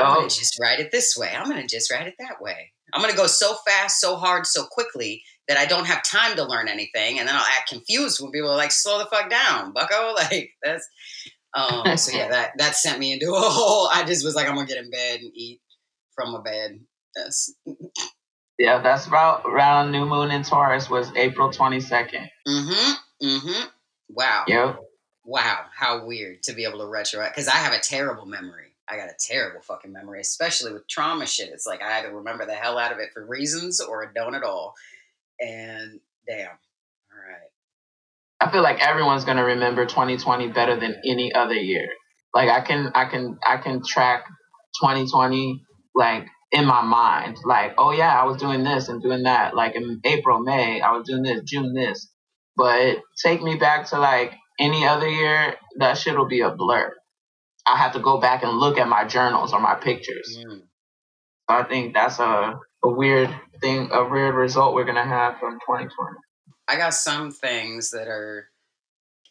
I'm 0.08 0.14
gonna 0.16 0.28
just 0.28 0.58
write 0.60 0.78
it 0.80 0.92
this 0.92 1.16
way. 1.16 1.30
I'm 1.36 1.48
gonna 1.48 1.66
just 1.66 1.90
write 1.90 2.06
it 2.06 2.14
that 2.20 2.40
way. 2.40 2.72
I'm 2.94 3.00
gonna 3.00 3.16
go 3.16 3.26
so 3.26 3.56
fast, 3.66 4.00
so 4.00 4.16
hard, 4.16 4.46
so 4.46 4.64
quickly 4.64 5.24
that 5.48 5.58
I 5.58 5.66
don't 5.66 5.86
have 5.86 6.02
time 6.04 6.36
to 6.36 6.44
learn 6.44 6.68
anything, 6.68 7.18
and 7.18 7.26
then 7.26 7.34
I'll 7.34 7.44
act 7.58 7.68
confused 7.70 8.20
when 8.20 8.30
people 8.30 8.50
are 8.50 8.56
like, 8.56 8.70
"Slow 8.70 8.98
the 8.98 9.06
fuck 9.06 9.28
down, 9.28 9.72
Bucko!" 9.72 10.14
Like 10.14 10.52
that's. 10.62 10.86
Um, 11.54 11.96
so 11.96 12.16
yeah, 12.16 12.28
that 12.28 12.52
that 12.58 12.76
sent 12.76 12.98
me 12.98 13.12
into 13.12 13.32
a 13.32 13.40
whole. 13.40 13.88
I 13.92 14.04
just 14.04 14.24
was 14.24 14.34
like, 14.34 14.48
I'm 14.48 14.54
gonna 14.54 14.66
get 14.66 14.82
in 14.82 14.90
bed 14.90 15.20
and 15.20 15.32
eat 15.34 15.60
from 16.14 16.34
a 16.34 16.42
bed. 16.42 16.80
That's 17.14 17.54
Yeah, 18.58 18.80
that's 18.80 19.06
about 19.06 19.42
around 19.44 19.92
new 19.92 20.06
moon 20.06 20.30
in 20.30 20.42
Taurus 20.42 20.88
was 20.88 21.10
April 21.16 21.50
22nd. 21.50 22.28
Mm-hmm. 22.46 23.26
Mm-hmm. 23.26 23.66
Wow. 24.08 24.44
Yep. 24.46 24.80
Wow. 25.24 25.64
How 25.74 26.06
weird 26.06 26.42
to 26.44 26.52
be 26.52 26.64
able 26.64 26.78
to 26.78 26.86
retro 26.86 27.26
because 27.28 27.48
I 27.48 27.56
have 27.56 27.72
a 27.72 27.80
terrible 27.80 28.26
memory. 28.26 28.68
I 28.88 28.96
got 28.96 29.08
a 29.08 29.16
terrible 29.18 29.62
fucking 29.62 29.92
memory, 29.92 30.20
especially 30.20 30.72
with 30.72 30.86
trauma 30.88 31.26
shit. 31.26 31.50
It's 31.50 31.66
like 31.66 31.82
I 31.82 32.00
either 32.00 32.14
remember 32.14 32.44
the 32.46 32.54
hell 32.54 32.78
out 32.78 32.92
of 32.92 32.98
it 32.98 33.12
for 33.12 33.24
reasons 33.24 33.80
or 33.80 34.06
I 34.06 34.12
don't 34.12 34.34
at 34.34 34.42
all. 34.42 34.74
And 35.40 36.00
damn. 36.26 36.50
I 38.42 38.50
feel 38.50 38.62
like 38.62 38.80
everyone's 38.80 39.24
gonna 39.24 39.44
remember 39.44 39.86
2020 39.86 40.48
better 40.48 40.74
than 40.74 40.96
any 41.06 41.32
other 41.32 41.54
year. 41.54 41.88
Like 42.34 42.48
I 42.48 42.60
can 42.60 42.90
I 42.92 43.04
can 43.04 43.38
I 43.46 43.58
can 43.58 43.82
track 43.86 44.24
2020 44.82 45.62
like 45.94 46.26
in 46.50 46.66
my 46.66 46.82
mind. 46.82 47.36
Like, 47.44 47.74
oh 47.78 47.92
yeah, 47.92 48.20
I 48.20 48.24
was 48.24 48.38
doing 48.38 48.64
this 48.64 48.88
and 48.88 49.00
doing 49.00 49.22
that. 49.22 49.54
Like 49.54 49.76
in 49.76 50.00
April, 50.04 50.40
May, 50.40 50.80
I 50.80 50.90
was 50.90 51.06
doing 51.06 51.22
this, 51.22 51.42
June 51.44 51.72
this. 51.72 52.08
But 52.56 52.98
take 53.24 53.42
me 53.42 53.54
back 53.54 53.86
to 53.90 54.00
like 54.00 54.32
any 54.58 54.86
other 54.86 55.08
year, 55.08 55.54
that 55.78 55.96
shit 55.96 56.18
will 56.18 56.28
be 56.28 56.40
a 56.40 56.50
blur. 56.50 56.92
I 57.64 57.76
have 57.76 57.92
to 57.92 58.00
go 58.00 58.18
back 58.18 58.42
and 58.42 58.58
look 58.58 58.76
at 58.76 58.88
my 58.88 59.04
journals 59.04 59.52
or 59.52 59.60
my 59.60 59.76
pictures. 59.76 60.36
Mm. 60.36 60.62
So 61.48 61.56
I 61.56 61.62
think 61.62 61.94
that's 61.94 62.18
a, 62.18 62.58
a 62.82 62.88
weird 62.88 63.30
thing, 63.60 63.90
a 63.92 64.04
weird 64.08 64.34
result 64.34 64.74
we're 64.74 64.84
gonna 64.84 65.06
have 65.06 65.38
from 65.38 65.60
2020. 65.60 65.90
I 66.68 66.76
got 66.76 66.94
some 66.94 67.30
things 67.30 67.90
that 67.90 68.08
are 68.08 68.48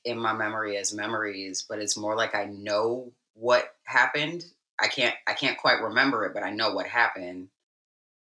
in 0.04 0.18
my 0.18 0.34
memory 0.34 0.78
as 0.78 0.94
memories, 0.94 1.66
but 1.68 1.80
it's 1.80 1.98
more 1.98 2.16
like 2.16 2.36
I 2.36 2.46
know 2.46 3.12
what 3.34 3.76
happened. 3.84 4.44
I 4.80 4.88
can't 4.88 5.16
I 5.28 5.34
can't 5.34 5.58
quite 5.58 5.82
remember 5.82 6.26
it, 6.26 6.34
but 6.34 6.44
I 6.44 6.52
know 6.52 6.74
what 6.74 6.88
happened. 6.88 7.50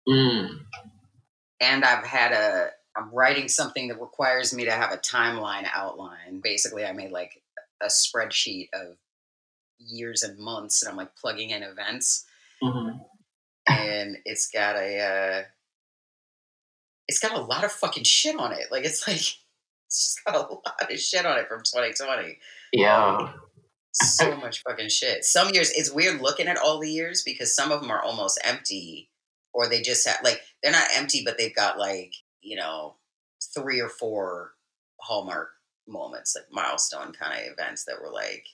Mm. 0.09 0.61
And 1.61 1.85
I've 1.85 2.05
had 2.05 2.33
a 2.33 2.71
I'm 2.97 3.11
writing 3.11 3.49
something 3.49 3.89
that 3.89 4.01
requires 4.01 4.55
me 4.55 4.65
to 4.67 4.71
have 4.71 4.93
a 4.93 4.99
timeline 4.99 5.67
outline. 5.73 6.41
Basically, 6.43 6.85
I 6.85 6.93
made 6.93 7.11
like 7.11 7.43
a 7.83 7.87
spreadsheet 7.87 8.69
of 8.73 8.97
years 9.79 10.23
and 10.23 10.39
months, 10.39 10.83
and 10.83 10.91
I'm 10.91 10.97
like 10.97 11.17
plugging 11.17 11.51
in 11.51 11.63
events. 11.63 12.25
Mm-hmm. 12.63 12.99
And 13.67 14.19
it's 14.25 14.49
got 14.49 14.77
a 14.77 15.01
uh, 15.01 15.43
it's 17.09 17.21
got 17.21 17.37
a 17.37 17.43
lot 17.43 17.65
of 17.65 17.73
fucking 17.73 18.05
shit 18.05 18.39
on 18.39 18.53
it. 18.53 18.67
Like 18.71 18.85
it's 18.85 19.07
like 19.07 19.17
it's 19.87 20.21
got 20.27 20.37
a 20.37 20.41
lot 20.41 20.91
of 20.93 20.99
shit 20.99 21.27
on 21.27 21.39
it 21.39 21.49
from 21.49 21.61
2020. 21.61 22.39
Yeah. 22.73 23.17
Um, 23.17 23.35
so 23.93 24.37
much 24.37 24.63
fucking 24.63 24.89
shit. 24.89 25.25
Some 25.25 25.51
years 25.51 25.71
it's 25.71 25.93
weird 25.93 26.21
looking 26.21 26.49
at 26.49 26.59
all 26.59 26.81
the 26.81 26.91
years 26.91 27.23
because 27.23 27.55
some 27.55 27.71
of 27.71 27.81
them 27.81 27.91
are 27.91 28.03
almost 28.03 28.41
empty, 28.43 29.09
or 29.53 29.69
they 29.69 29.83
just 29.83 30.07
have 30.09 30.19
like 30.25 30.41
they're 30.63 30.73
not 30.73 30.89
empty, 30.95 31.23
but 31.25 31.39
they've 31.39 31.55
got 31.55 31.79
like 31.79 32.13
you 32.43 32.57
know 32.57 32.97
three 33.55 33.81
or 33.81 33.89
four 33.89 34.53
hallmark 35.01 35.51
moments, 35.87 36.35
like 36.35 36.47
milestone 36.51 37.13
kind 37.13 37.41
of 37.41 37.53
events 37.53 37.85
that 37.85 38.01
were 38.03 38.11
like 38.11 38.47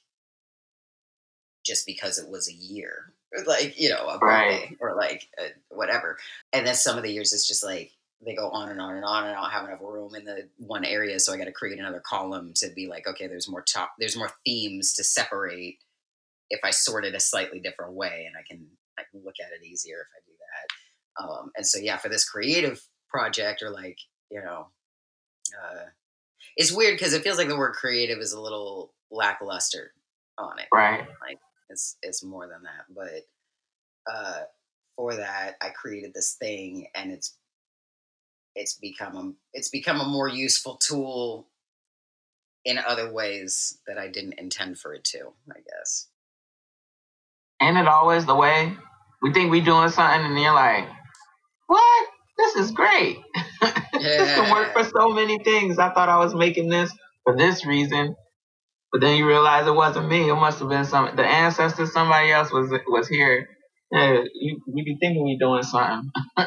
just 1.65 1.87
because 1.87 2.19
it 2.19 2.29
was 2.29 2.49
a 2.49 2.55
year, 2.55 3.15
like 3.47 3.81
you 3.81 3.89
know 3.89 4.09
a 4.09 4.19
birthday 4.19 4.67
right. 4.69 4.77
or 4.79 4.95
like 4.95 5.29
a, 5.39 5.75
whatever. 5.75 6.19
And 6.53 6.67
then 6.67 6.75
some 6.75 6.99
of 6.99 7.03
the 7.03 7.13
years 7.13 7.33
it's 7.33 7.49
just 7.49 7.65
like 7.65 7.93
they 8.25 8.35
go 8.35 8.51
on 8.51 8.69
and 8.69 8.81
on 8.81 8.97
and 8.97 9.05
on 9.05 9.25
and 9.25 9.37
I 9.37 9.41
don't 9.41 9.51
have 9.51 9.69
enough 9.69 9.81
room 9.81 10.15
in 10.15 10.25
the 10.25 10.49
one 10.59 10.85
area 10.85 11.19
so 11.19 11.33
I 11.33 11.39
got 11.39 11.45
to 11.45 11.53
create 11.53 11.79
another 11.79 12.03
column 12.05 12.53
to 12.57 12.69
be 12.75 12.87
like 12.87 13.07
okay 13.07 13.27
there's 13.27 13.49
more 13.49 13.63
top 13.63 13.93
there's 13.99 14.17
more 14.17 14.31
themes 14.45 14.95
to 14.95 15.05
separate 15.05 15.79
if 16.51 16.61
I 16.65 16.71
sort 16.71 17.05
it 17.05 17.15
a 17.15 17.21
slightly 17.21 17.61
different 17.61 17.95
way 17.95 18.27
and 18.27 18.37
I 18.37 18.43
can 18.49 18.67
I 18.99 19.03
can 19.11 19.25
look 19.25 19.37
at 19.41 19.53
it 19.53 19.67
easier 19.67 19.97
if 20.03 20.09
I 20.15 20.21
do 20.27 20.33
that. 20.39 21.25
Um, 21.25 21.51
and 21.57 21.67
so 21.67 21.79
yeah 21.79 21.97
for 21.97 22.09
this 22.09 22.29
creative 22.29 22.83
project 23.09 23.63
or 23.63 23.71
like 23.71 23.99
you 24.31 24.41
know 24.41 24.69
uh, 25.63 25.85
it's 26.57 26.73
weird 26.73 26.97
because 26.97 27.13
it 27.15 27.23
feels 27.23 27.39
like 27.39 27.49
the 27.49 27.57
word 27.57 27.75
creative 27.75 28.19
is 28.19 28.33
a 28.33 28.41
little 28.41 28.93
lackluster 29.11 29.93
on 30.39 30.59
it. 30.59 30.67
Right. 30.73 31.07
Like 31.21 31.39
it's 31.71 31.97
it's 32.03 32.23
more 32.23 32.47
than 32.47 32.63
that 32.65 32.85
but 32.95 34.13
uh, 34.13 34.43
for 34.97 35.17
that 35.17 35.57
I 35.61 35.71
created 35.71 36.13
this 36.15 36.35
thing 36.35 36.89
and 36.95 37.13
it's 37.13 37.37
it's 38.55 38.75
become 38.75 39.17
a 39.17 39.33
it's 39.53 39.69
become 39.69 40.01
a 40.01 40.07
more 40.07 40.29
useful 40.29 40.77
tool 40.77 41.49
in 42.65 42.79
other 42.79 43.13
ways 43.13 43.79
that 43.87 43.99
I 43.99 44.09
didn't 44.09 44.35
intend 44.39 44.79
for 44.79 44.95
it 44.95 45.05
to, 45.05 45.33
I 45.51 45.61
guess. 45.61 46.09
Ain't 47.63 47.79
it 47.79 47.89
always 47.89 48.27
the 48.27 48.35
way? 48.35 48.75
We 49.23 49.33
think 49.33 49.51
we 49.51 49.61
doing 49.61 49.91
something 49.91 50.27
and 50.27 50.39
you're 50.39 50.55
like, 50.55 50.87
What? 51.67 52.09
This 52.39 52.57
is 52.57 52.71
great. 52.73 53.19
Yeah. 54.01 54.17
this 54.17 54.35
can 54.35 54.51
work 54.51 54.73
for 54.73 54.85
so 54.85 55.11
many 55.11 55.39
things. 55.45 55.79
I 55.79 55.91
thought 55.93 56.09
I 56.09 56.19
was 56.19 56.35
making 56.35 56.71
this 56.71 56.91
for 57.25 57.37
this 57.37 57.67
reason. 57.67 58.17
But 58.93 59.03
then 59.03 59.17
you 59.19 59.27
realize 59.27 59.67
it 59.67 59.75
wasn't 59.75 60.09
me. 60.09 60.31
It 60.31 60.35
must 60.35 60.59
have 60.61 60.71
been 60.71 60.87
some 60.87 61.15
the 61.17 61.25
ancestors, 61.25 61.93
somebody 61.93 62.33
else 62.33 62.51
was 62.51 62.73
was 62.89 63.09
here. 63.09 63.49
Yeah, 63.93 64.23
you 64.35 64.61
you 64.67 64.85
be 64.85 64.97
thinking 65.01 65.25
we 65.25 65.37
doing 65.39 65.63
something. 65.63 66.11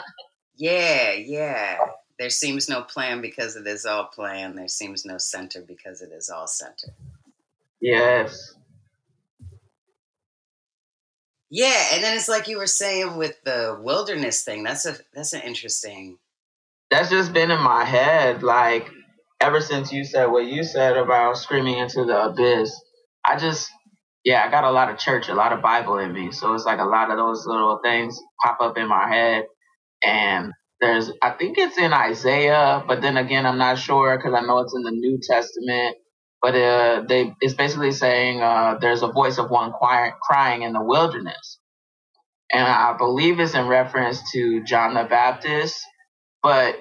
Yeah, 0.64 1.11
yeah. 1.11 1.78
Oh. 1.82 1.89
There 2.18 2.30
seems 2.30 2.70
no 2.70 2.84
plan 2.84 3.20
because 3.20 3.57
it 3.57 3.68
is 3.68 3.86
all 3.86 4.05
plan. 4.05 4.55
There 4.55 4.70
seems 4.70 5.03
no 5.03 5.18
center 5.18 5.61
because 5.61 6.01
it 6.01 6.14
is 6.14 6.30
all 6.30 6.47
center. 6.47 6.93
Yes. 7.82 8.55
Yeah, 11.49 11.88
and 11.91 12.01
then 12.01 12.16
it's 12.16 12.30
like 12.30 12.47
you 12.47 12.59
were 12.59 12.66
saying 12.66 13.18
with 13.18 13.43
the 13.43 13.78
wilderness 13.82 14.45
thing. 14.45 14.64
That's 14.64 14.86
a 14.86 14.95
that's 15.14 15.34
an 15.34 15.41
interesting. 15.41 16.18
That's 16.89 17.09
just 17.09 17.34
been 17.34 17.51
in 17.51 17.59
my 17.59 17.84
head, 17.84 18.41
like 18.41 18.89
ever 19.41 19.59
since 19.59 19.91
you 19.91 20.05
said 20.05 20.28
what 20.28 20.45
you 20.45 20.64
said 20.64 20.95
about 20.95 21.38
screaming 21.38 21.78
into 21.78 22.05
the 22.05 22.28
abyss. 22.28 22.74
I 23.26 23.38
just, 23.38 23.70
yeah, 24.24 24.45
I 24.47 24.49
got 24.49 24.64
a 24.64 24.72
lot 24.72 24.89
of 24.89 24.97
church, 24.97 25.28
a 25.28 25.36
lot 25.36 25.51
of 25.51 25.61
Bible 25.61 25.97
in 25.97 26.14
me, 26.14 26.32
so 26.32 26.53
it's 26.53 26.64
like 26.64 26.80
a 26.80 26.86
lot 26.86 27.11
of 27.11 27.18
those 27.18 27.45
little 27.45 27.82
things 27.84 28.18
pop 28.41 28.61
up 28.61 28.78
in 28.78 28.88
my 28.88 29.09
head, 29.09 29.45
and 30.04 30.54
there's, 30.82 31.12
I 31.22 31.32
think 31.32 31.58
it's 31.58 31.78
in 31.78 31.93
Isaiah, 31.93 32.84
but 32.88 33.01
then 33.01 33.18
again, 33.18 33.45
I'm 33.45 33.58
not 33.60 33.80
sure 33.80 34.18
because 34.18 34.34
I 34.34 34.45
know 34.45 34.60
it's 34.60 34.76
in 34.76 34.84
the 34.84 34.91
New 34.91 35.20
Testament. 35.22 35.97
But 36.41 36.56
uh, 36.56 37.04
they, 37.08 37.34
it's 37.41 37.56
basically 37.56 37.91
saying 37.93 38.41
uh, 38.41 38.78
there's 38.82 39.04
a 39.04 39.08
voice 39.12 39.39
of 39.39 39.49
one 39.51 39.74
crying 40.22 40.64
in 40.64 40.74
the 40.74 40.84
wilderness, 40.84 41.60
and 42.51 42.64
I 42.68 42.95
believe 42.97 43.39
it's 43.39 43.56
in 43.56 43.68
reference 43.68 44.32
to 44.34 44.64
John 44.64 44.95
the 44.95 45.06
Baptist. 45.06 45.82
But 46.43 46.76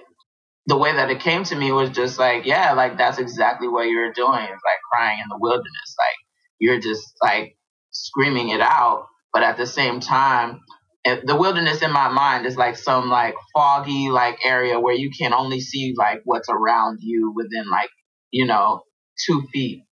the 0.66 0.79
way 0.79 0.93
that 0.95 1.11
it 1.11 1.20
came 1.20 1.45
to 1.45 1.57
me 1.57 1.73
was 1.73 1.91
just 1.91 2.18
like, 2.18 2.47
yeah, 2.47 2.73
like 2.75 2.99
that's 2.99 3.18
exactly 3.18 3.68
what 3.68 3.89
you're 3.89 4.12
doing. 4.12 4.43
It's 4.43 4.51
like 4.64 4.81
crying 4.93 5.18
in 5.20 5.29
the 5.29 5.39
wilderness. 5.39 5.97
Like 5.99 6.16
you're 6.61 6.81
just 6.81 7.14
like 7.23 7.57
screaming 7.91 8.51
it 8.51 8.61
out, 8.61 9.07
but 9.33 9.43
at 9.43 9.57
the 9.57 9.66
same 9.66 10.01
time, 10.01 10.61
the 11.05 11.36
wilderness 11.36 11.82
in 11.82 11.90
my 11.92 12.09
mind 12.09 12.46
is 12.46 12.57
like 12.57 12.76
some 12.76 13.11
like 13.11 13.34
foggy 13.55 14.11
like 14.11 14.38
area 14.44 14.78
where 14.78 14.94
you 14.94 15.11
can 15.11 15.32
only 15.32 15.61
see 15.61 15.94
like 15.96 16.20
what's 16.24 16.48
around 16.48 16.98
you 17.00 17.32
within 17.34 17.68
like 17.68 17.90
you 18.30 18.46
know 18.46 18.82
two 19.26 19.42
feet. 19.53 19.84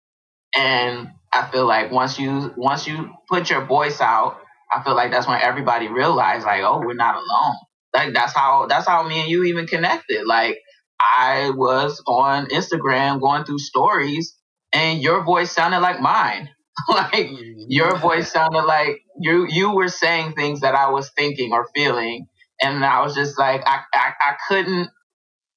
And 0.56 1.10
i 1.32 1.46
feel 1.50 1.66
like 1.66 1.90
once 1.92 2.18
you 2.18 2.52
once 2.56 2.86
you 2.86 3.10
put 3.28 3.50
your 3.50 3.64
voice 3.66 4.00
out 4.00 4.40
i 4.72 4.82
feel 4.82 4.94
like 4.96 5.10
that's 5.10 5.28
when 5.28 5.40
everybody 5.42 5.88
realized 5.88 6.46
like 6.46 6.62
oh 6.62 6.80
we're 6.80 6.94
not 6.94 7.16
alone. 7.16 7.56
Like 7.94 8.14
that's 8.14 8.34
how 8.34 8.66
that's 8.66 8.86
how 8.86 9.06
me 9.06 9.20
and 9.20 9.30
you 9.30 9.44
even 9.44 9.66
connected. 9.66 10.26
Like 10.26 10.58
i 11.00 11.50
was 11.50 12.02
on 12.06 12.46
instagram 12.46 13.20
going 13.20 13.44
through 13.44 13.58
stories 13.58 14.34
and 14.72 15.00
your 15.00 15.22
voice 15.24 15.52
sounded 15.52 15.80
like 15.80 16.00
mine 16.00 16.48
like 16.88 17.28
your 17.68 17.96
voice 17.98 18.32
sounded 18.32 18.64
like 18.64 19.02
you 19.20 19.46
you 19.48 19.72
were 19.72 19.88
saying 19.88 20.34
things 20.34 20.60
that 20.60 20.74
I 20.74 20.90
was 20.90 21.10
thinking 21.16 21.52
or 21.52 21.68
feeling, 21.74 22.26
and 22.62 22.84
I 22.84 23.02
was 23.02 23.14
just 23.14 23.38
like 23.38 23.62
I, 23.66 23.80
I 23.94 24.12
I 24.20 24.36
couldn't 24.48 24.90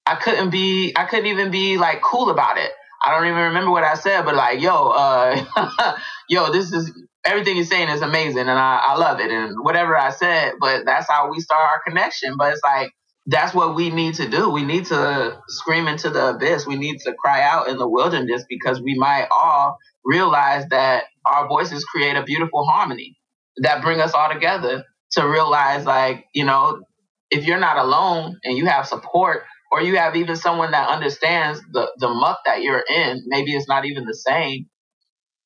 I 0.06 0.16
couldn't 0.16 0.50
be 0.50 0.94
I 0.96 1.06
couldn't 1.06 1.28
even 1.28 1.52
be 1.52 1.78
like 1.78 2.02
cool 2.02 2.30
about 2.30 2.58
it. 2.58 2.72
I 3.04 3.12
don't 3.12 3.28
even 3.28 3.40
remember 3.40 3.72
what 3.72 3.84
I 3.84 3.96
said, 3.96 4.24
but 4.26 4.36
like 4.36 4.62
yo, 4.62 4.90
uh, 4.90 5.98
yo, 6.30 6.52
this 6.52 6.74
is 6.74 6.92
everything 7.26 7.56
you're 7.56 7.66
saying 7.66 7.90
is 7.90 8.02
amazing, 8.02 8.42
and 8.42 8.52
I 8.52 8.82
I 8.88 8.98
love 8.98 9.20
it, 9.20 9.32
and 9.32 9.56
whatever 9.64 9.98
I 9.98 10.12
said, 10.12 10.54
but 10.60 10.86
that's 10.86 11.10
how 11.10 11.32
we 11.32 11.40
start 11.40 11.62
our 11.62 11.82
connection. 11.88 12.36
But 12.38 12.54
it's 12.54 12.62
like 12.64 12.92
that's 13.28 13.54
what 13.54 13.76
we 13.76 13.90
need 13.90 14.16
to 14.16 14.28
do. 14.28 14.50
We 14.50 14.64
need 14.64 14.86
to 14.88 15.40
scream 15.48 15.88
into 15.88 16.10
the 16.10 16.32
abyss. 16.32 16.66
We 16.66 16.76
need 16.76 17.00
to 17.02 17.14
cry 17.14 17.42
out 17.42 17.68
in 17.68 17.78
the 17.78 17.88
wilderness 17.88 18.46
because 18.50 18.82
we 18.82 18.96
might 18.98 19.28
all 19.32 19.78
realize 20.04 20.66
that 20.70 21.06
our 21.26 21.48
voices 21.48 21.86
create 21.86 22.16
a 22.16 22.24
beautiful 22.24 22.66
harmony 22.66 23.18
that 23.58 23.84
bring 23.84 24.02
us 24.02 24.14
all 24.14 24.32
together 24.32 24.84
to 25.12 25.28
realize 25.28 25.86
like, 25.86 26.26
you 26.34 26.46
know, 26.46 26.82
if 27.30 27.46
you're 27.46 27.60
not 27.60 27.78
alone 27.78 28.40
and 28.44 28.58
you 28.58 28.66
have 28.66 28.88
support 28.88 29.44
or 29.72 29.82
you 29.82 29.98
have 29.98 30.16
even 30.16 30.36
someone 30.36 30.72
that 30.72 30.90
understands 30.90 31.62
the, 31.72 31.92
the 32.00 32.10
muck 32.10 32.40
that 32.46 32.62
you're 32.62 32.84
in, 32.90 33.24
maybe 33.28 33.52
it's 33.52 33.68
not 33.68 33.86
even 33.86 34.06
the 34.06 34.16
same, 34.16 34.66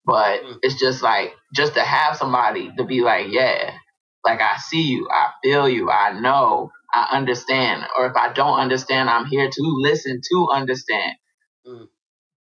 but 0.05 0.41
mm. 0.41 0.55
it's 0.61 0.80
just 0.80 1.03
like 1.03 1.34
just 1.53 1.73
to 1.73 1.82
have 1.82 2.15
somebody 2.15 2.71
to 2.78 2.86
be 2.86 3.01
like, 3.01 3.28
yeah, 3.30 3.71
like 4.23 4.41
I 4.41 4.57
see 4.57 4.84
you, 4.84 5.07
I 5.11 5.32
feel 5.43 5.67
you, 5.69 5.91
I 5.91 6.19
know, 6.19 6.71
I 6.95 7.17
understand. 7.17 7.85
Or 7.97 8.07
if 8.07 8.15
I 8.15 8.31
don't 8.31 8.59
understand, 8.59 9.09
I'm 9.09 9.25
here 9.25 9.49
to 9.49 9.61
listen 9.81 10.21
to 10.31 10.47
understand. 10.51 11.15
Mm. 11.67 11.87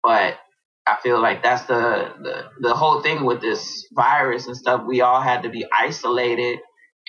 But 0.03 0.39
I 0.87 0.97
feel 1.03 1.21
like 1.21 1.43
that's 1.43 1.65
the, 1.65 2.13
the 2.23 2.51
the 2.61 2.75
whole 2.75 3.01
thing 3.01 3.25
with 3.25 3.41
this 3.41 3.87
virus 3.93 4.47
and 4.47 4.57
stuff. 4.57 4.85
We 4.87 5.01
all 5.01 5.21
had 5.21 5.43
to 5.43 5.49
be 5.49 5.67
isolated 5.73 6.61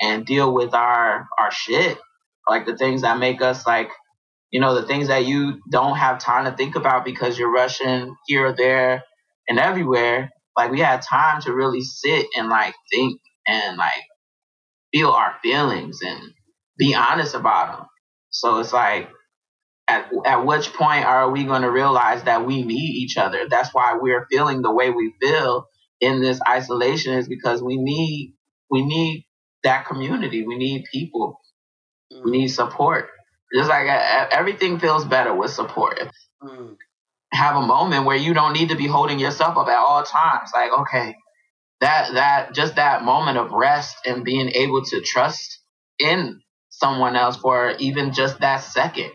and 0.01 0.25
deal 0.25 0.51
with 0.53 0.73
our 0.73 1.27
our 1.37 1.51
shit, 1.51 1.99
like 2.49 2.65
the 2.65 2.77
things 2.77 3.03
that 3.03 3.19
make 3.19 3.41
us 3.41 3.67
like, 3.67 3.89
you 4.49 4.59
know, 4.59 4.73
the 4.73 4.87
things 4.87 5.09
that 5.09 5.25
you 5.25 5.61
don't 5.69 5.97
have 5.97 6.19
time 6.19 6.45
to 6.45 6.57
think 6.57 6.75
about 6.75 7.05
because 7.05 7.37
you're 7.37 7.51
rushing 7.51 8.15
here 8.25 8.47
or 8.47 8.53
there 8.53 9.03
and 9.47 9.59
everywhere. 9.59 10.31
Like 10.57 10.71
we 10.71 10.79
had 10.79 11.01
time 11.01 11.41
to 11.41 11.53
really 11.53 11.81
sit 11.81 12.27
and 12.35 12.49
like 12.49 12.73
think 12.91 13.19
and 13.45 13.77
like 13.77 14.03
feel 14.93 15.09
our 15.09 15.35
feelings 15.43 15.99
and 16.01 16.33
be 16.77 16.95
honest 16.95 17.35
about 17.35 17.77
them. 17.77 17.87
So 18.29 18.59
it's 18.59 18.73
like 18.73 19.09
at, 19.87 20.11
at 20.25 20.45
which 20.45 20.73
point 20.73 21.05
are 21.05 21.29
we 21.29 21.43
going 21.43 21.61
to 21.61 21.71
realize 21.71 22.23
that 22.23 22.45
we 22.45 22.63
need 22.63 22.95
each 22.95 23.17
other? 23.17 23.47
That's 23.49 23.73
why 23.73 23.97
we're 23.99 24.27
feeling 24.31 24.61
the 24.61 24.73
way 24.73 24.89
we 24.89 25.13
feel 25.21 25.67
in 26.01 26.21
this 26.21 26.39
isolation 26.47 27.13
is 27.13 27.27
because 27.27 27.61
we 27.61 27.77
need 27.77 28.33
we 28.69 28.83
need 28.83 29.25
that 29.63 29.85
community. 29.85 30.45
We 30.45 30.57
need 30.57 30.85
people. 30.91 31.39
We 32.23 32.31
need 32.31 32.47
support. 32.47 33.09
Just 33.53 33.69
like 33.69 33.87
everything 33.87 34.79
feels 34.79 35.05
better 35.05 35.33
with 35.33 35.51
support. 35.51 35.99
Mm. 36.41 36.75
Have 37.31 37.55
a 37.55 37.61
moment 37.61 38.05
where 38.05 38.17
you 38.17 38.33
don't 38.33 38.53
need 38.53 38.69
to 38.69 38.75
be 38.75 38.87
holding 38.87 39.19
yourself 39.19 39.57
up 39.57 39.67
at 39.67 39.77
all 39.77 40.03
times. 40.03 40.51
Like, 40.53 40.71
okay, 40.71 41.15
that 41.81 42.13
that 42.13 42.53
just 42.53 42.75
that 42.75 43.03
moment 43.03 43.37
of 43.37 43.51
rest 43.51 43.97
and 44.05 44.23
being 44.23 44.49
able 44.49 44.83
to 44.85 45.01
trust 45.01 45.59
in 45.99 46.41
someone 46.79 47.15
else 47.15 47.37
for 47.37 47.71
even 47.79 48.13
just 48.13 48.39
that 48.41 48.59
second 48.63 49.11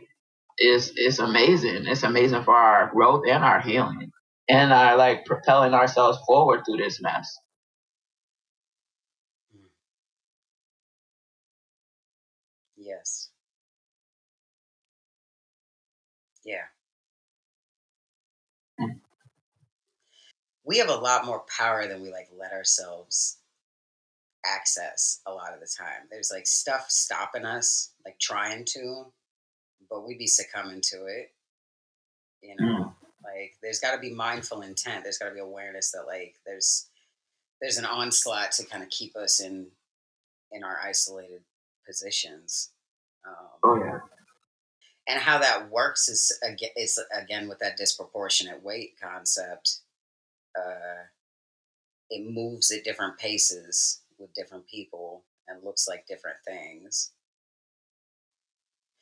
is 0.58 0.92
is 0.96 1.18
amazing. 1.20 1.86
It's 1.86 2.02
amazing 2.04 2.44
for 2.44 2.56
our 2.56 2.90
growth 2.92 3.24
and 3.28 3.44
our 3.44 3.60
healing, 3.60 4.12
and 4.48 4.72
our 4.72 4.96
like 4.96 5.26
propelling 5.26 5.74
ourselves 5.74 6.18
forward 6.26 6.62
through 6.66 6.78
this 6.78 7.00
mess. 7.02 7.36
Yes. 12.76 13.30
Yeah. 16.44 16.64
Mm. 18.80 19.00
We 20.64 20.78
have 20.78 20.90
a 20.90 20.96
lot 20.96 21.26
more 21.26 21.44
power 21.56 21.86
than 21.88 22.02
we 22.02 22.12
like 22.12 22.28
let 22.38 22.52
ourselves 22.52 23.38
access 24.44 25.20
a 25.26 25.32
lot 25.32 25.52
of 25.52 25.60
the 25.60 25.68
time. 25.78 26.08
There's 26.10 26.30
like 26.32 26.46
stuff 26.46 26.86
stopping 26.88 27.44
us, 27.44 27.92
like 28.04 28.18
trying 28.18 28.64
to, 28.70 29.06
but 29.88 30.06
we'd 30.06 30.18
be 30.18 30.26
succumbing 30.26 30.82
to 30.82 31.06
it. 31.06 31.32
You 32.42 32.56
know, 32.58 32.66
mm. 32.66 32.94
like 33.22 33.54
there's 33.62 33.80
got 33.80 33.94
to 33.94 34.00
be 34.00 34.14
mindful 34.14 34.62
intent. 34.62 35.04
There's 35.04 35.18
got 35.18 35.28
to 35.28 35.34
be 35.34 35.40
awareness 35.40 35.92
that 35.92 36.06
like 36.06 36.36
there's 36.46 36.88
there's 37.60 37.76
an 37.76 37.84
onslaught 37.84 38.52
to 38.52 38.64
kind 38.64 38.82
of 38.82 38.90
keep 38.90 39.16
us 39.16 39.40
in 39.40 39.66
in 40.50 40.64
our 40.64 40.78
isolated 40.82 41.42
positions. 41.86 42.70
Um, 43.26 43.46
oh 43.64 43.76
yeah. 43.76 43.98
And 45.08 45.20
how 45.20 45.38
that 45.38 45.70
works 45.70 46.08
is 46.08 46.38
again, 46.42 46.70
is 46.76 47.00
again 47.12 47.48
with 47.48 47.58
that 47.58 47.76
disproportionate 47.76 48.62
weight 48.62 48.94
concept. 49.02 49.80
Uh, 50.56 51.04
it 52.10 52.28
moves 52.28 52.70
at 52.72 52.84
different 52.84 53.18
paces 53.18 53.99
with 54.20 54.34
different 54.34 54.66
people 54.68 55.24
and 55.48 55.64
looks 55.64 55.86
like 55.88 56.06
different 56.08 56.38
things 56.46 57.12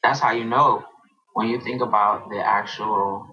that's 0.03 0.21
how 0.21 0.33
you 0.33 0.45
know 0.45 0.85
when 1.35 1.49
you 1.49 1.61
think 1.61 1.83
about 1.83 2.29
the 2.31 2.39
actual, 2.41 3.27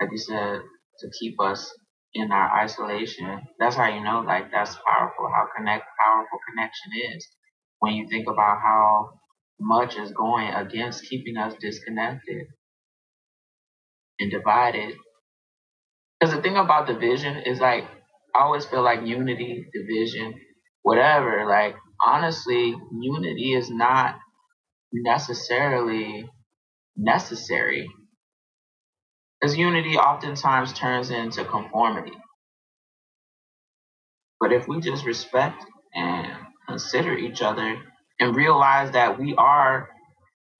like 0.00 0.10
you 0.12 0.18
said, 0.18 0.60
to 1.00 1.10
keep 1.20 1.40
us 1.40 1.72
in 2.14 2.32
our 2.32 2.50
isolation. 2.62 3.42
That's 3.58 3.76
how 3.76 3.88
you 3.88 4.02
know, 4.04 4.20
like 4.20 4.50
that's 4.52 4.76
powerful. 4.86 5.28
How 5.34 5.48
connect 5.56 5.84
powerful 6.00 6.38
connection 6.48 6.92
is 7.14 7.28
when 7.80 7.94
you 7.94 8.08
think 8.08 8.28
about 8.28 8.60
how 8.62 9.20
much 9.60 9.96
is 9.96 10.12
going 10.12 10.48
against 10.48 11.04
keeping 11.08 11.36
us 11.38 11.54
disconnected 11.60 12.48
and 14.18 14.30
divided. 14.30 14.96
Because 16.20 16.34
the 16.34 16.42
thing 16.42 16.56
about 16.56 16.86
division 16.88 17.36
is 17.38 17.60
like 17.60 17.84
I 18.34 18.40
always 18.40 18.66
feel 18.66 18.82
like 18.82 19.06
unity, 19.06 19.64
division, 19.72 20.34
whatever. 20.84 21.46
Like 21.48 21.76
honestly, 22.06 22.76
unity 22.92 23.54
is 23.54 23.70
not 23.70 24.16
necessarily 24.92 26.30
necessary. 26.96 27.88
Because 29.40 29.56
unity 29.56 29.96
oftentimes 29.96 30.72
turns 30.74 31.10
into 31.10 31.44
conformity. 31.44 32.12
But 34.40 34.52
if 34.52 34.68
we 34.68 34.80
just 34.80 35.06
respect 35.06 35.64
and 35.94 36.28
consider 36.68 37.14
each 37.16 37.42
other 37.42 37.78
and 38.20 38.36
realize 38.36 38.92
that 38.92 39.18
we 39.18 39.34
are 39.36 39.88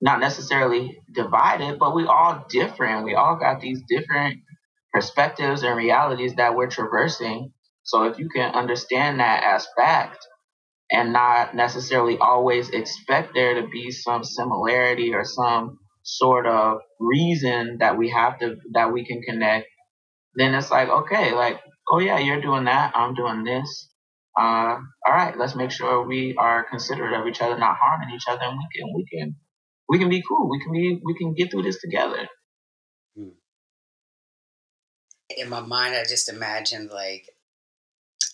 not 0.00 0.20
necessarily 0.20 0.98
divided, 1.12 1.78
but 1.78 1.94
we 1.94 2.06
all 2.06 2.46
different. 2.50 3.04
We 3.06 3.14
all 3.14 3.36
got 3.36 3.60
these 3.60 3.82
different 3.88 4.40
perspectives 4.92 5.64
and 5.64 5.76
realities 5.76 6.34
that 6.36 6.56
we're 6.56 6.70
traversing. 6.70 7.52
So 7.84 8.04
if 8.04 8.18
you 8.18 8.28
can 8.34 8.54
understand 8.54 9.20
that 9.20 9.44
as 9.44 9.66
fact 9.76 10.18
and 10.90 11.12
not 11.12 11.54
necessarily 11.54 12.18
always 12.18 12.70
expect 12.70 13.34
there 13.34 13.60
to 13.60 13.68
be 13.68 13.90
some 13.90 14.24
similarity 14.24 15.14
or 15.14 15.24
some 15.24 15.78
sort 16.02 16.46
of 16.46 16.78
reason 17.00 17.78
that 17.80 17.96
we 17.96 18.10
have 18.10 18.38
to 18.38 18.56
that 18.72 18.92
we 18.92 19.06
can 19.06 19.22
connect 19.22 19.66
then 20.34 20.54
it's 20.54 20.70
like 20.70 20.88
okay 20.88 21.32
like 21.34 21.60
oh 21.90 21.98
yeah 21.98 22.18
you're 22.18 22.42
doing 22.42 22.64
that 22.64 22.92
i'm 22.94 23.14
doing 23.14 23.44
this. 23.44 23.88
Uh, 24.38 24.76
all 25.06 25.14
right 25.14 25.38
let's 25.38 25.54
make 25.54 25.70
sure 25.70 26.06
we 26.06 26.34
are 26.36 26.64
considerate 26.68 27.18
of 27.18 27.26
each 27.26 27.40
other 27.40 27.58
not 27.58 27.76
harming 27.80 28.14
each 28.14 28.24
other 28.28 28.42
and 28.42 28.58
we 28.58 28.66
can 28.74 28.92
we 28.94 29.06
can 29.06 29.36
we 29.88 29.98
can 29.98 30.08
be 30.08 30.22
cool. 30.28 30.48
We 30.50 30.60
can 30.62 30.72
be 30.72 31.00
we 31.04 31.16
can 31.16 31.34
get 31.34 31.50
through 31.50 31.62
this 31.62 31.80
together. 31.80 32.26
Hmm. 33.16 33.28
in 35.36 35.48
my 35.48 35.60
mind 35.60 35.94
i 35.94 36.04
just 36.04 36.28
imagined 36.28 36.90
like 36.90 37.28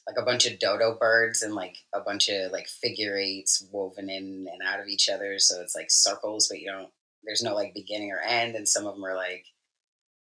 like 0.07 0.17
a 0.21 0.25
bunch 0.25 0.47
of 0.47 0.59
dodo 0.59 0.97
birds 0.99 1.43
and 1.43 1.55
like 1.55 1.77
a 1.95 2.01
bunch 2.01 2.29
of 2.29 2.51
like 2.53 2.69
figure 2.69 3.17
eights 3.17 3.65
woven 3.71 4.11
in 4.11 4.47
and 4.51 4.63
out 4.65 4.81
of 4.81 4.89
each 4.89 5.09
other. 5.09 5.39
So 5.39 5.61
it's 5.61 5.77
like 5.77 5.91
circles, 5.91 6.49
but 6.49 6.61
you 6.61 6.71
don't, 6.71 6.89
there's 7.25 7.43
no 7.43 7.55
like 7.55 7.75
beginning 7.75 8.11
or 8.11 8.21
end. 8.21 8.55
And 8.55 8.69
some 8.69 8.87
of 8.87 8.95
them 8.95 9.05
are 9.05 9.17
like 9.17 9.45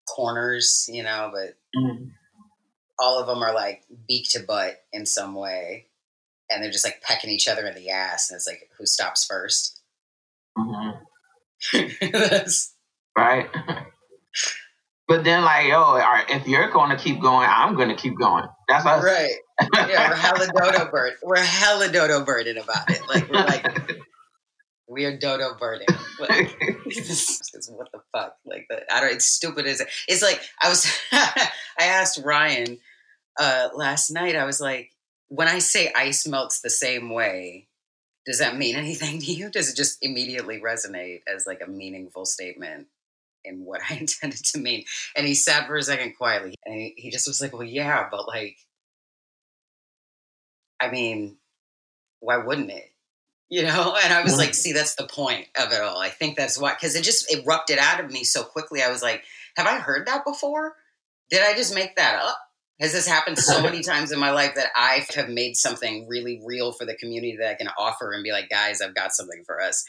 corners, 0.07 0.87
you 0.91 1.03
know, 1.03 1.31
but 1.33 1.57
mm-hmm. 1.75 2.09
all 2.99 3.19
of 3.19 3.27
them 3.27 3.41
are 3.41 3.53
like 3.53 3.83
beak 4.07 4.29
to 4.31 4.41
butt 4.41 4.77
in 4.91 5.05
some 5.05 5.33
way. 5.35 5.87
And 6.49 6.61
they're 6.61 6.71
just 6.71 6.85
like 6.85 7.01
pecking 7.01 7.29
each 7.29 7.47
other 7.47 7.65
in 7.65 7.75
the 7.75 7.89
ass. 7.89 8.29
And 8.29 8.35
it's 8.35 8.47
like, 8.47 8.69
who 8.77 8.85
stops 8.85 9.27
1st 9.27 9.79
mm-hmm. 10.57 10.99
right. 13.17 13.47
But 15.07 15.25
then, 15.25 15.43
like, 15.43 15.67
yo, 15.67 15.99
if 16.29 16.47
you're 16.47 16.71
going 16.71 16.89
to 16.89 16.95
keep 16.95 17.21
going, 17.21 17.47
I'm 17.49 17.75
going 17.75 17.89
to 17.89 17.95
keep 17.95 18.17
going. 18.17 18.45
That's 18.69 18.85
us. 18.85 19.03
Right. 19.03 19.31
Yeah, 19.73 20.09
we're 20.09 20.15
hella 20.15 20.47
dodo 20.55 20.91
bird. 20.91 21.13
We're 21.21 21.37
hella 21.37 21.91
dodo 21.91 22.23
birding 22.23 22.57
about 22.57 22.89
it. 22.89 23.01
Like, 23.07 23.29
we're 23.29 23.43
like, 23.43 24.01
we 24.87 25.05
are 25.05 25.17
dodo 25.17 25.55
birding. 25.59 25.87
Like, 26.19 26.29
what 26.59 27.91
the 27.91 28.01
fuck? 28.13 28.37
Like, 28.45 28.67
the, 28.69 28.83
I 28.93 29.01
don't. 29.01 29.13
It's 29.13 29.25
stupid 29.25 29.65
as 29.65 29.81
it. 29.81 29.87
It's 30.07 30.21
like 30.21 30.39
I 30.61 30.69
was. 30.69 30.89
I 31.11 31.49
asked 31.79 32.21
Ryan 32.23 32.77
uh, 33.39 33.69
last 33.75 34.09
night. 34.09 34.35
I 34.35 34.45
was 34.45 34.61
like, 34.61 34.91
when 35.27 35.47
I 35.47 35.59
say 35.59 35.91
ice 35.95 36.27
melts 36.27 36.61
the 36.61 36.69
same 36.69 37.09
way, 37.09 37.67
does 38.25 38.39
that 38.39 38.55
mean 38.55 38.75
anything 38.75 39.19
to 39.19 39.33
you? 39.33 39.49
Does 39.49 39.69
it 39.69 39.75
just 39.75 39.97
immediately 40.01 40.61
resonate 40.61 41.21
as 41.27 41.45
like 41.45 41.61
a 41.65 41.69
meaningful 41.69 42.25
statement? 42.25 42.87
In 43.45 43.65
what 43.65 43.81
I 43.89 43.95
intended 43.99 44.43
to 44.45 44.59
mean. 44.59 44.85
And 45.15 45.25
he 45.25 45.35
sat 45.35 45.67
for 45.67 45.75
a 45.75 45.83
second 45.83 46.15
quietly 46.17 46.55
and 46.65 46.75
he, 46.75 46.93
he 46.97 47.11
just 47.11 47.27
was 47.27 47.41
like, 47.41 47.53
Well, 47.53 47.63
yeah, 47.63 48.07
but 48.09 48.27
like, 48.27 48.57
I 50.79 50.89
mean, 50.89 51.37
why 52.19 52.37
wouldn't 52.37 52.71
it? 52.71 52.91
You 53.49 53.63
know? 53.63 53.95
And 54.03 54.13
I 54.13 54.23
was 54.23 54.37
like, 54.37 54.53
See, 54.53 54.73
that's 54.73 54.95
the 54.95 55.07
point 55.07 55.47
of 55.55 55.71
it 55.71 55.81
all. 55.81 55.97
I 55.97 56.09
think 56.09 56.37
that's 56.37 56.59
why, 56.59 56.73
because 56.73 56.95
it 56.95 57.03
just 57.03 57.33
erupted 57.33 57.77
out 57.79 58.03
of 58.03 58.11
me 58.11 58.23
so 58.23 58.43
quickly. 58.43 58.81
I 58.81 58.91
was 58.91 59.01
like, 59.01 59.23
Have 59.57 59.67
I 59.67 59.77
heard 59.77 60.07
that 60.07 60.25
before? 60.25 60.75
Did 61.29 61.41
I 61.41 61.55
just 61.55 61.73
make 61.73 61.95
that 61.95 62.21
up? 62.23 62.37
Has 62.79 62.91
this 62.91 63.07
happened 63.07 63.37
so 63.37 63.61
many 63.61 63.81
times 63.83 64.11
in 64.11 64.19
my 64.19 64.31
life 64.31 64.55
that 64.55 64.71
I 64.75 65.05
have 65.15 65.29
made 65.29 65.55
something 65.55 66.07
really 66.07 66.41
real 66.45 66.71
for 66.71 66.85
the 66.85 66.95
community 66.95 67.37
that 67.39 67.51
I 67.51 67.55
can 67.55 67.69
offer 67.77 68.11
and 68.11 68.23
be 68.23 68.31
like, 68.31 68.49
guys, 68.49 68.81
I've 68.81 68.95
got 68.95 69.13
something 69.13 69.43
for 69.45 69.61
us? 69.61 69.85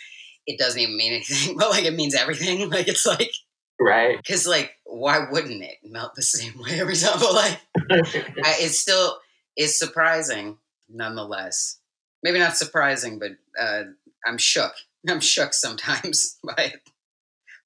It 0.47 0.59
doesn't 0.59 0.81
even 0.81 0.97
mean 0.97 1.15
anything, 1.15 1.57
but 1.59 1.71
like 1.71 1.85
it 1.85 1.95
means 1.95 2.15
everything. 2.15 2.69
Like 2.71 2.89
it's 2.89 3.07
like 3.07 3.33
Right. 3.81 4.17
Because, 4.17 4.47
like, 4.47 4.73
why 4.85 5.27
wouldn't 5.31 5.63
it 5.63 5.79
melt 5.85 6.15
the 6.15 6.23
same 6.37 6.55
way 6.59 6.81
every 6.81 6.97
time? 6.97 7.19
But, 7.19 7.35
like, 7.35 7.61
I, 7.77 8.57
it's 8.61 8.79
still, 8.79 9.19
it's 9.57 9.79
surprising 9.79 10.59
nonetheless. 10.89 11.79
Maybe 12.23 12.39
not 12.39 12.57
surprising, 12.57 13.19
but 13.19 13.33
uh, 13.61 13.85
I'm 14.27 14.39
shook 14.39 14.73
I'm 15.09 15.21
shook 15.21 15.53
sometimes 15.53 16.39
by 16.45 16.75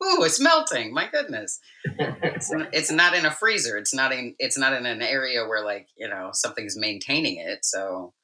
Ooh, 0.00 0.22
it's 0.22 0.38
melting. 0.38 0.94
My 0.94 1.08
goodness. 1.10 1.58
It's, 1.98 2.52
it's 2.72 2.90
not 2.90 3.14
in 3.14 3.26
a 3.26 3.32
freezer. 3.32 3.76
It's 3.76 3.92
not 3.92 4.12
in 4.12 4.36
it's 4.38 4.56
not 4.56 4.72
in 4.72 4.86
an 4.86 5.02
area 5.02 5.44
where 5.46 5.64
like, 5.64 5.88
you 5.96 6.08
know, 6.08 6.30
something's 6.32 6.76
maintaining 6.76 7.38
it. 7.38 7.64
So 7.64 8.14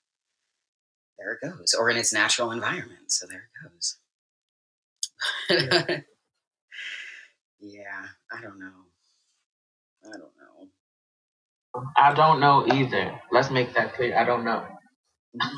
there 1.18 1.32
it 1.32 1.40
goes. 1.42 1.74
Or 1.74 1.90
in 1.90 1.96
its 1.96 2.12
natural 2.12 2.52
environment. 2.52 3.10
So 3.10 3.26
there 3.26 3.48
it 3.48 3.72
goes. 3.72 3.98
yeah, 5.50 6.00
I 7.66 8.40
don't 8.42 8.58
know. 8.58 8.66
I 10.04 10.10
don't 10.12 10.20
know. 10.20 10.68
I 11.96 12.14
don't 12.14 12.40
know 12.40 12.66
either. 12.72 13.20
Let's 13.32 13.50
make 13.50 13.74
that 13.74 13.94
clear. 13.94 14.16
I 14.16 14.24
don't 14.24 14.44
know. 14.44 14.64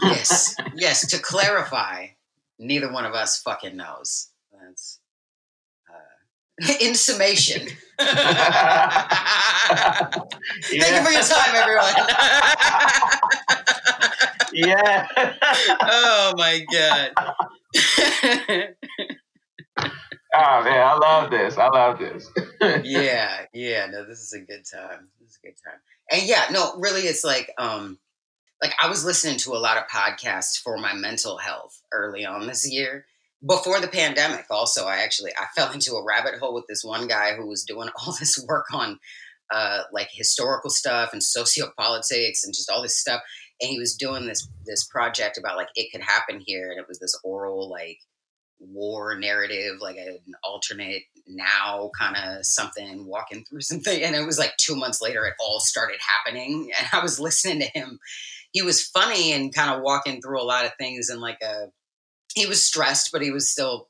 yes. 0.03 0.55
Yes, 0.75 1.07
to 1.09 1.19
clarify, 1.19 2.09
neither 2.59 2.93
one 2.93 3.07
of 3.07 3.15
us 3.15 3.41
fucking 3.41 3.77
knows. 3.77 4.29
That's 4.53 5.01
uh, 5.91 6.75
in 6.81 6.95
summation. 6.95 7.67
Thank 7.99 8.15
you 10.71 11.03
for 11.03 11.11
your 11.11 11.23
time, 11.23 11.55
everyone. 11.55 11.95
yeah. 14.53 15.07
oh 15.83 16.35
my 16.37 16.65
god. 16.73 17.13
Oh 20.37 20.65
man, 20.65 20.87
I 20.87 20.97
love 20.97 21.31
this. 21.31 21.59
I 21.59 21.69
love 21.69 21.99
this. 21.99 22.31
yeah, 22.85 23.47
yeah. 23.53 23.87
No, 23.87 24.07
this 24.07 24.21
is 24.21 24.33
a 24.33 24.41
good 24.41 24.65
time. 24.73 25.09
This 25.21 25.31
is 25.31 25.39
a 25.43 25.47
good 25.47 25.57
time. 25.65 25.81
And 26.11 26.23
yeah, 26.29 26.47
no, 26.51 26.77
really, 26.79 27.03
it's 27.03 27.25
like, 27.25 27.51
um, 27.59 27.99
like 28.63 28.73
I 28.83 28.89
was 28.89 29.05
listening 29.05 29.39
to 29.39 29.53
a 29.53 29.59
lot 29.59 29.77
of 29.77 29.85
podcasts 29.89 30.61
for 30.63 30.79
my 30.79 30.95
mental 30.95 31.39
health 31.39 31.81
early 31.93 32.25
on 32.25 32.47
this 32.47 32.71
year 32.71 33.07
before 33.47 33.81
the 33.81 33.89
pandemic 33.89 34.47
also 34.51 34.87
i 34.87 34.97
actually 34.97 35.31
i 35.39 35.45
fell 35.55 35.73
into 35.73 35.95
a 35.95 36.05
rabbit 36.05 36.39
hole 36.39 36.55
with 36.55 36.67
this 36.69 36.83
one 36.83 37.07
guy 37.07 37.35
who 37.35 37.47
was 37.47 37.65
doing 37.65 37.89
all 37.99 38.15
this 38.19 38.43
work 38.49 38.67
on 38.73 38.99
uh, 39.55 39.83
like 39.93 40.09
historical 40.11 40.71
stuff 40.71 41.13
and 41.13 41.23
sociopolitics 41.23 42.41
and 42.43 42.53
just 42.53 42.69
all 42.69 42.83
this 42.83 42.99
stuff 42.99 43.21
and 43.61 43.71
he 43.71 43.79
was 43.79 43.95
doing 43.95 44.27
this 44.27 44.49
this 44.65 44.85
project 44.89 45.39
about 45.39 45.57
like 45.57 45.69
it 45.77 45.93
could 45.93 46.03
happen 46.03 46.43
here 46.45 46.69
and 46.69 46.81
it 46.81 46.89
was 46.89 46.99
this 46.99 47.17
oral 47.23 47.71
like 47.71 47.99
war 48.59 49.19
narrative 49.19 49.75
like 49.81 49.97
an 49.97 50.19
alternate 50.43 51.03
now 51.27 51.91
kind 51.99 52.17
of 52.17 52.45
something 52.45 53.07
walking 53.07 53.45
through 53.45 53.61
something 53.63 54.03
and 54.03 54.17
it 54.17 54.25
was 54.25 54.39
like 54.39 54.57
two 54.57 54.77
months 54.77 55.03
later 55.03 55.27
it 55.27 55.35
all 55.41 55.61
started 55.61 55.99
happening 56.01 56.71
and 56.79 56.89
i 56.93 57.03
was 57.03 57.21
listening 57.21 57.61
to 57.61 57.79
him 57.79 57.99
he 58.53 58.63
was 58.63 58.83
funny 58.83 59.33
and 59.33 59.55
kind 59.55 59.71
of 59.71 59.83
walking 59.83 60.23
through 60.23 60.41
a 60.41 60.45
lot 60.45 60.65
of 60.65 60.73
things 60.79 61.11
and 61.11 61.21
like 61.21 61.39
a 61.43 61.67
he 62.37 62.47
was 62.47 62.63
stressed, 62.63 63.11
but 63.13 63.23
he 63.23 63.33
was 63.33 63.51
still 63.51 63.89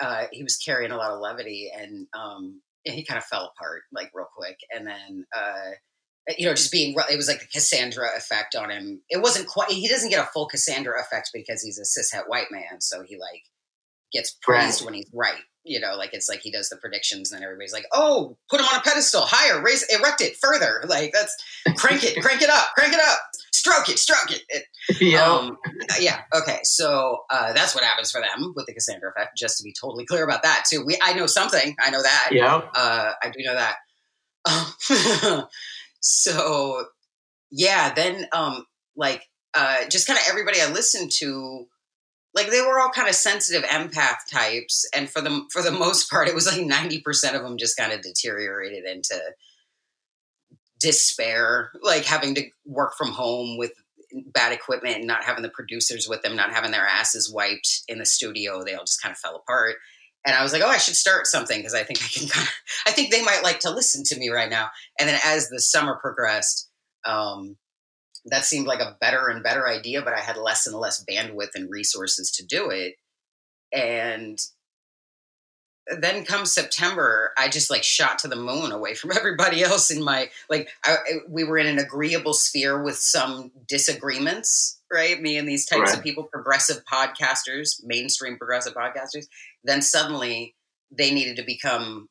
uh, 0.00 0.24
he 0.30 0.44
was 0.44 0.56
carrying 0.56 0.92
a 0.92 0.96
lot 0.96 1.10
of 1.10 1.20
levity, 1.20 1.72
and 1.76 2.06
um, 2.16 2.60
he 2.84 3.04
kind 3.04 3.18
of 3.18 3.24
fell 3.24 3.52
apart 3.56 3.82
like 3.92 4.10
real 4.14 4.28
quick. 4.36 4.58
And 4.72 4.86
then 4.86 5.24
uh, 5.36 5.70
you 6.36 6.46
know, 6.46 6.54
just 6.54 6.70
being 6.70 6.94
it 7.10 7.16
was 7.16 7.26
like 7.26 7.40
the 7.40 7.46
Cassandra 7.46 8.10
effect 8.16 8.54
on 8.54 8.70
him. 8.70 9.00
It 9.08 9.22
wasn't 9.22 9.48
quite. 9.48 9.70
He 9.70 9.88
doesn't 9.88 10.10
get 10.10 10.22
a 10.22 10.30
full 10.30 10.46
Cassandra 10.46 11.00
effect 11.00 11.30
because 11.32 11.62
he's 11.62 11.78
a 11.78 11.82
cishet 11.82 12.28
white 12.28 12.52
man, 12.52 12.80
so 12.80 13.02
he 13.02 13.16
like 13.18 13.42
gets 14.12 14.36
praised 14.42 14.80
right. 14.80 14.86
when 14.86 14.94
he's 14.94 15.10
right. 15.12 15.40
You 15.64 15.80
know, 15.80 15.96
like 15.96 16.14
it's 16.14 16.30
like 16.30 16.40
he 16.40 16.50
does 16.50 16.70
the 16.70 16.76
predictions, 16.76 17.30
and 17.30 17.38
then 17.38 17.44
everybody's 17.44 17.74
like, 17.74 17.84
"Oh, 17.92 18.38
put 18.48 18.60
him 18.60 18.66
on 18.66 18.78
a 18.78 18.82
pedestal, 18.82 19.22
higher, 19.22 19.62
raise, 19.62 19.82
erect 19.94 20.22
it 20.22 20.36
further." 20.40 20.82
Like 20.88 21.12
that's 21.12 21.36
crank 21.76 22.04
it, 22.04 22.22
crank 22.22 22.40
it 22.40 22.48
up, 22.48 22.68
crank 22.74 22.94
it 22.94 23.00
up 23.00 23.18
stroke 23.58 23.88
it, 23.88 23.98
stroke 23.98 24.30
it. 24.30 24.42
it 24.48 24.64
yeah. 25.00 25.24
Um, 25.24 25.58
yeah. 25.98 26.20
Okay. 26.34 26.60
So 26.62 27.24
uh, 27.30 27.52
that's 27.52 27.74
what 27.74 27.84
happens 27.84 28.10
for 28.10 28.20
them 28.20 28.52
with 28.56 28.66
the 28.66 28.74
Cassandra 28.74 29.10
effect. 29.10 29.36
Just 29.36 29.58
to 29.58 29.64
be 29.64 29.74
totally 29.78 30.06
clear 30.06 30.24
about 30.24 30.42
that 30.42 30.64
too. 30.70 30.84
We 30.84 30.98
I 31.02 31.14
know 31.14 31.26
something. 31.26 31.74
I 31.80 31.90
know 31.90 32.02
that. 32.02 32.28
Yeah. 32.32 32.60
Uh, 32.74 33.12
I 33.22 33.30
do 33.30 33.44
know 33.44 33.54
that. 33.54 35.48
so 36.00 36.84
yeah. 37.50 37.92
Then 37.92 38.26
um, 38.32 38.64
like 38.96 39.22
uh, 39.54 39.88
just 39.88 40.06
kind 40.06 40.18
of 40.18 40.24
everybody 40.28 40.60
I 40.60 40.70
listened 40.70 41.10
to. 41.18 41.66
Like 42.38 42.50
they 42.50 42.60
were 42.60 42.78
all 42.78 42.90
kind 42.90 43.08
of 43.08 43.14
sensitive 43.16 43.64
empath 43.64 44.18
types, 44.30 44.88
and 44.94 45.10
for 45.10 45.20
the 45.20 45.44
for 45.50 45.60
the 45.60 45.70
most 45.84 46.08
part, 46.08 46.28
it 46.28 46.34
was 46.34 46.46
like 46.46 46.64
ninety 46.64 47.00
percent 47.00 47.34
of 47.34 47.42
them 47.42 47.58
just 47.58 47.76
kind 47.76 47.92
of 47.92 48.00
deteriorated 48.00 48.84
into 48.84 49.18
despair, 50.80 51.72
like 51.82 52.04
having 52.04 52.36
to 52.36 52.44
work 52.64 52.94
from 52.96 53.08
home 53.08 53.58
with 53.58 53.72
bad 54.32 54.52
equipment 54.52 54.96
and 54.96 55.06
not 55.06 55.24
having 55.24 55.42
the 55.42 55.50
producers 55.50 56.08
with 56.08 56.22
them, 56.22 56.36
not 56.36 56.52
having 56.52 56.70
their 56.70 56.86
asses 56.86 57.28
wiped 57.32 57.82
in 57.88 57.98
the 57.98 58.06
studio. 58.06 58.62
They 58.62 58.74
all 58.74 58.84
just 58.84 59.02
kind 59.02 59.12
of 59.12 59.18
fell 59.18 59.36
apart. 59.36 59.74
And 60.24 60.36
I 60.36 60.42
was 60.42 60.52
like, 60.52 60.62
oh, 60.62 60.68
I 60.68 60.78
should 60.78 60.96
start 60.96 61.26
something 61.26 61.58
because 61.58 61.74
I 61.74 61.82
think 61.82 62.00
I 62.02 62.06
can 62.06 62.28
kind 62.28 62.46
of, 62.46 62.52
I 62.86 62.92
think 62.92 63.10
they 63.10 63.22
might 63.22 63.42
like 63.42 63.60
to 63.60 63.70
listen 63.70 64.04
to 64.04 64.18
me 64.18 64.28
right 64.28 64.48
now. 64.48 64.68
And 65.00 65.08
then 65.08 65.18
as 65.24 65.48
the 65.48 65.60
summer 65.60 65.98
progressed, 66.00 66.70
um, 67.04 67.56
that 68.26 68.44
seemed 68.44 68.66
like 68.66 68.80
a 68.80 68.96
better 69.00 69.28
and 69.28 69.42
better 69.42 69.68
idea, 69.68 70.02
but 70.02 70.14
I 70.14 70.20
had 70.20 70.36
less 70.36 70.66
and 70.66 70.76
less 70.76 71.04
bandwidth 71.04 71.54
and 71.54 71.70
resources 71.70 72.30
to 72.32 72.46
do 72.46 72.70
it. 72.70 72.94
And 73.72 74.40
then 76.00 76.24
come 76.24 76.44
September, 76.44 77.32
I 77.38 77.48
just 77.48 77.70
like 77.70 77.82
shot 77.82 78.18
to 78.20 78.28
the 78.28 78.36
moon 78.36 78.72
away 78.72 78.94
from 78.94 79.12
everybody 79.16 79.62
else 79.62 79.90
in 79.90 80.02
my 80.02 80.30
like. 80.48 80.68
I, 80.84 80.96
we 81.28 81.44
were 81.44 81.58
in 81.58 81.66
an 81.66 81.78
agreeable 81.78 82.34
sphere 82.34 82.82
with 82.82 82.96
some 82.96 83.50
disagreements, 83.66 84.80
right? 84.92 85.20
Me 85.20 85.36
and 85.36 85.48
these 85.48 85.66
types 85.66 85.90
right. 85.90 85.98
of 85.98 86.04
people, 86.04 86.24
progressive 86.24 86.82
podcasters, 86.84 87.82
mainstream 87.84 88.36
progressive 88.36 88.74
podcasters. 88.74 89.26
Then 89.64 89.82
suddenly 89.82 90.54
they 90.90 91.12
needed 91.12 91.36
to 91.36 91.42
become 91.42 92.08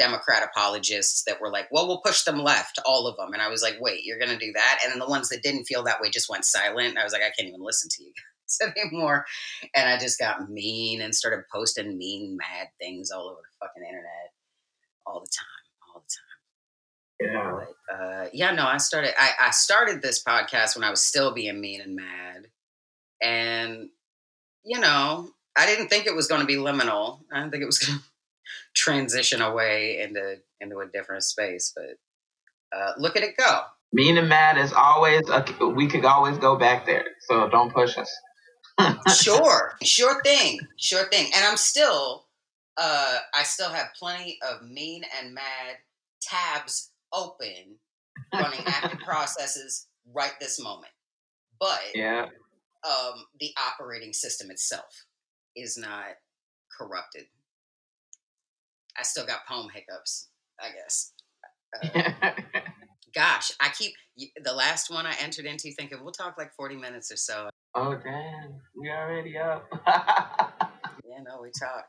Democrat 0.00 0.42
apologists 0.42 1.24
that 1.24 1.40
were 1.42 1.50
like, 1.50 1.68
well, 1.70 1.86
we'll 1.86 2.00
push 2.00 2.22
them 2.24 2.38
left, 2.42 2.78
all 2.86 3.06
of 3.06 3.18
them. 3.18 3.34
And 3.34 3.42
I 3.42 3.48
was 3.48 3.62
like, 3.62 3.76
wait, 3.80 4.00
you're 4.04 4.18
going 4.18 4.30
to 4.30 4.38
do 4.38 4.52
that? 4.54 4.80
And 4.82 4.90
then 4.90 4.98
the 4.98 5.06
ones 5.06 5.28
that 5.28 5.42
didn't 5.42 5.64
feel 5.66 5.82
that 5.84 6.00
way 6.00 6.08
just 6.08 6.30
went 6.30 6.46
silent. 6.46 6.96
I 6.96 7.04
was 7.04 7.12
like, 7.12 7.22
I 7.22 7.30
can't 7.36 7.48
even 7.48 7.62
listen 7.62 7.90
to 7.90 8.02
you 8.02 8.12
guys 8.62 8.72
anymore. 8.76 9.26
And 9.74 9.88
I 9.88 9.98
just 9.98 10.18
got 10.18 10.50
mean 10.50 11.02
and 11.02 11.14
started 11.14 11.44
posting 11.52 11.98
mean, 11.98 12.38
mad 12.38 12.68
things 12.80 13.10
all 13.10 13.28
over 13.28 13.40
the 13.42 13.66
fucking 13.66 13.84
internet 13.86 14.32
all 15.04 15.20
the 15.20 15.28
time, 15.28 15.94
all 15.94 16.02
the 16.02 17.28
time. 17.28 17.34
Yeah. 17.34 17.60
But, 17.88 17.94
uh, 17.94 18.28
yeah, 18.32 18.52
no, 18.52 18.66
I 18.66 18.78
started, 18.78 19.12
I, 19.20 19.48
I 19.48 19.50
started 19.50 20.00
this 20.00 20.24
podcast 20.24 20.76
when 20.76 20.84
I 20.84 20.90
was 20.90 21.02
still 21.02 21.34
being 21.34 21.60
mean 21.60 21.82
and 21.82 21.94
mad. 21.94 22.46
And, 23.20 23.90
you 24.64 24.80
know, 24.80 25.28
I 25.56 25.66
didn't 25.66 25.88
think 25.88 26.06
it 26.06 26.14
was 26.14 26.26
going 26.26 26.40
to 26.40 26.46
be 26.46 26.56
liminal. 26.56 27.20
I 27.30 27.40
didn't 27.40 27.50
think 27.50 27.62
it 27.62 27.66
was 27.66 27.78
going 27.78 27.98
to 27.98 28.04
transition 28.80 29.42
away 29.42 30.00
into, 30.00 30.36
into 30.60 30.78
a 30.78 30.86
different 30.86 31.22
space, 31.22 31.72
but 31.74 32.76
uh, 32.76 32.92
look 32.98 33.16
at 33.16 33.22
it 33.22 33.36
go. 33.36 33.62
Mean 33.92 34.18
and 34.18 34.28
mad 34.28 34.56
is 34.56 34.72
always 34.72 35.28
a, 35.28 35.44
we 35.66 35.88
could 35.88 36.04
always 36.04 36.38
go 36.38 36.56
back 36.56 36.86
there. 36.86 37.04
So 37.28 37.48
don't 37.48 37.72
push 37.72 37.98
us 37.98 38.10
sure, 39.22 39.72
sure 39.82 40.22
thing, 40.22 40.60
sure 40.76 41.08
thing. 41.10 41.30
And 41.34 41.44
I'm 41.44 41.56
still, 41.56 42.26
uh, 42.76 43.18
I 43.34 43.42
still 43.42 43.70
have 43.70 43.88
plenty 43.98 44.38
of 44.48 44.62
mean 44.62 45.02
and 45.18 45.34
mad 45.34 45.76
tabs 46.22 46.90
open, 47.12 47.76
running 48.32 48.60
active 48.66 49.00
processes 49.04 49.86
right 50.14 50.32
this 50.40 50.60
moment. 50.60 50.92
But 51.58 51.80
yeah, 51.94 52.26
um, 52.88 53.24
the 53.38 53.50
operating 53.68 54.12
system 54.12 54.50
itself 54.50 55.04
is 55.56 55.76
not 55.76 56.06
corrupted. 56.78 57.24
I 58.98 59.02
still 59.02 59.26
got 59.26 59.46
poem 59.48 59.68
hiccups, 59.72 60.28
I 60.60 60.68
guess. 60.72 61.12
Uh, 61.82 62.30
gosh, 63.14 63.52
I 63.60 63.68
keep 63.68 63.92
the 64.42 64.52
last 64.52 64.90
one 64.90 65.06
I 65.06 65.14
entered 65.20 65.46
into 65.46 65.70
thinking 65.72 65.98
we'll 66.02 66.12
talk 66.12 66.36
like 66.36 66.52
40 66.54 66.76
minutes 66.76 67.10
or 67.10 67.16
so. 67.16 67.48
Oh 67.74 67.96
damn, 68.02 68.54
we 68.76 68.90
already 68.90 69.38
up. 69.38 69.66
yeah, 69.86 71.22
no, 71.24 71.40
we 71.42 71.50
talk. 71.58 71.86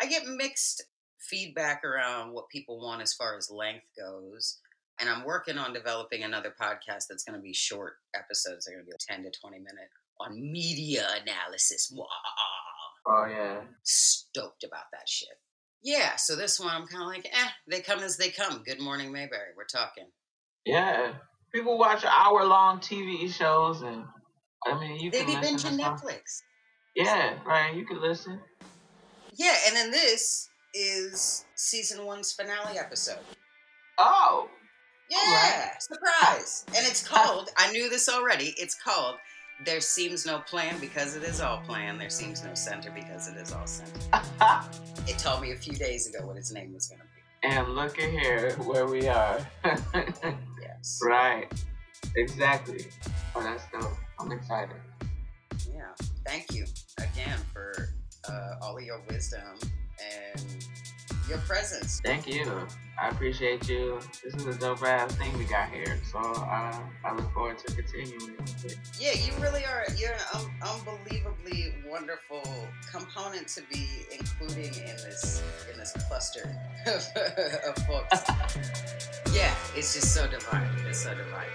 I 0.00 0.06
get 0.06 0.26
mixed 0.26 0.84
feedback 1.18 1.84
around 1.84 2.32
what 2.32 2.48
people 2.50 2.80
want 2.80 3.02
as 3.02 3.14
far 3.14 3.36
as 3.36 3.50
length 3.50 3.86
goes. 3.98 4.58
And 4.98 5.10
I'm 5.10 5.24
working 5.24 5.58
on 5.58 5.74
developing 5.74 6.22
another 6.22 6.54
podcast 6.58 7.04
that's 7.08 7.24
going 7.24 7.38
to 7.38 7.42
be 7.42 7.52
short 7.52 7.94
episodes. 8.14 8.64
They're 8.64 8.76
going 8.76 8.86
to 8.86 8.90
be 8.90 8.96
10 8.98 9.24
to 9.24 9.38
20 9.38 9.58
minute 9.58 9.90
on 10.20 10.52
media 10.52 11.06
analysis. 11.22 11.92
Oh, 13.06 13.26
yeah. 13.26 13.60
Stoked 13.82 14.64
about 14.64 14.86
that 14.92 15.08
shit. 15.08 15.28
Yeah, 15.82 16.16
so 16.16 16.36
this 16.36 16.58
one 16.58 16.70
I'm 16.70 16.86
kind 16.86 17.02
of 17.02 17.08
like, 17.08 17.26
eh, 17.26 17.48
they 17.68 17.80
come 17.80 18.00
as 18.00 18.16
they 18.16 18.30
come. 18.30 18.62
Good 18.64 18.80
morning, 18.80 19.12
Mayberry. 19.12 19.50
We're 19.56 19.64
talking. 19.64 20.06
Yeah. 20.64 21.12
People 21.54 21.78
watch 21.78 22.04
hour 22.04 22.44
long 22.44 22.80
TV 22.80 23.30
shows 23.30 23.82
and 23.82 24.04
I 24.66 24.78
mean, 24.78 24.98
you 25.00 25.10
they 25.10 25.24
can 25.24 25.40
be 25.40 25.46
binging 25.46 25.78
Netflix. 25.78 26.42
Yeah, 26.96 27.34
right. 27.46 27.74
You 27.74 27.86
can 27.86 28.00
listen. 28.00 28.40
Yeah, 29.34 29.54
and 29.66 29.76
then 29.76 29.90
this 29.90 30.48
is 30.74 31.44
season 31.54 32.04
one's 32.04 32.32
finale 32.32 32.78
episode. 32.78 33.20
Oh. 33.98 34.48
Yeah, 35.08 35.18
right. 35.18 35.72
surprise. 35.80 36.64
And 36.68 36.84
it's 36.86 37.06
called, 37.06 37.50
I 37.56 37.70
knew 37.70 37.88
this 37.88 38.08
already, 38.08 38.54
it's 38.56 38.74
called 38.74 39.16
There 39.64 39.80
seems 39.80 40.26
no 40.26 40.40
plan 40.40 40.78
because 40.80 41.16
it 41.16 41.22
is 41.22 41.40
all 41.40 41.58
plan. 41.60 41.98
There 41.98 42.10
seems 42.10 42.44
no 42.44 42.54
center 42.54 42.90
because 42.90 43.28
it 43.28 43.36
is 43.36 43.52
all 43.52 43.66
center. 43.66 44.00
it 45.08 45.18
told 45.18 45.40
me 45.40 45.52
a 45.52 45.56
few 45.56 45.74
days 45.74 46.06
ago 46.08 46.26
what 46.26 46.36
its 46.36 46.52
name 46.52 46.74
was 46.74 46.88
going 46.88 47.00
to 47.00 47.06
be. 47.06 47.48
And 47.48 47.74
look 47.74 47.98
at 47.98 48.10
here 48.10 48.52
where 48.64 48.86
we 48.86 49.08
are. 49.08 49.38
yes. 50.60 51.00
Right. 51.02 51.50
Exactly. 52.16 52.86
Oh, 53.34 53.42
that's 53.42 53.64
dope. 53.72 53.96
I'm 54.18 54.32
excited. 54.32 54.76
Yeah. 55.72 55.92
Thank 56.26 56.52
you 56.52 56.66
again 56.98 57.38
for 57.52 57.94
uh, 58.28 58.56
all 58.60 58.76
of 58.76 58.82
your 58.82 59.00
wisdom 59.08 59.58
and 60.00 60.66
your 61.28 61.38
presence. 61.38 62.00
Thank 62.04 62.26
you. 62.26 62.66
I 63.00 63.08
appreciate 63.08 63.68
you. 63.68 64.00
This 64.24 64.34
is 64.34 64.46
a 64.46 64.58
dope 64.58 64.82
ass 64.82 65.14
thing 65.16 65.36
we 65.38 65.44
got 65.44 65.70
here. 65.70 65.98
So 66.10 66.18
uh, 66.18 66.78
I 67.04 67.14
look 67.14 67.32
forward 67.34 67.58
to 67.58 67.74
continuing 67.74 68.36
it. 68.64 68.78
Yeah, 68.98 69.12
you 69.12 69.32
really 69.42 69.64
are. 69.64 69.84
You're 69.96 70.12
an 70.12 70.20
un- 70.34 70.50
unbelievably 70.62 71.74
wonderful 71.86 72.42
component 72.90 73.48
to 73.48 73.62
be 73.70 73.86
including 74.18 74.72
in 74.74 74.96
this 74.96 75.42
in 75.72 75.78
this 75.78 75.92
cluster 76.08 76.56
of, 76.86 77.06
of 77.68 77.86
folks. 77.86 78.22
yeah, 79.34 79.54
it's 79.74 79.94
just 79.94 80.14
so 80.14 80.26
divine. 80.26 80.68
It's 80.88 81.02
so 81.02 81.14
divine. 81.14 81.46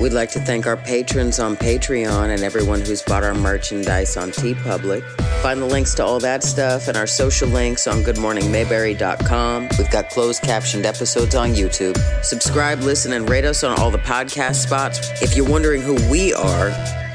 We'd 0.00 0.14
like 0.14 0.30
to 0.30 0.40
thank 0.40 0.66
our 0.66 0.78
patrons 0.78 1.38
on 1.38 1.56
Patreon 1.56 2.30
and 2.32 2.42
everyone 2.42 2.80
who's 2.80 3.02
bought 3.02 3.22
our 3.22 3.34
merchandise 3.34 4.16
on 4.16 4.30
TeePublic. 4.30 5.04
Find 5.42 5.62
the 5.62 5.66
links 5.66 5.94
to 5.94 6.04
all 6.04 6.20
that 6.20 6.44
stuff 6.44 6.86
and 6.86 6.98
our 6.98 7.06
social 7.06 7.48
links 7.48 7.86
on 7.86 8.02
goodmorningmayberry.com. 8.02 9.68
We've 9.78 9.90
got 9.90 10.10
closed 10.10 10.42
captioned 10.42 10.84
episodes 10.84 11.34
on 11.34 11.54
YouTube. 11.54 11.96
Subscribe, 12.22 12.80
listen, 12.80 13.14
and 13.14 13.26
rate 13.26 13.46
us 13.46 13.64
on 13.64 13.78
all 13.78 13.90
the 13.90 13.98
podcast 13.98 14.56
spots. 14.56 15.22
If 15.22 15.34
you're 15.34 15.48
wondering 15.48 15.80
who 15.80 15.94
we 16.10 16.34
are, 16.34 16.70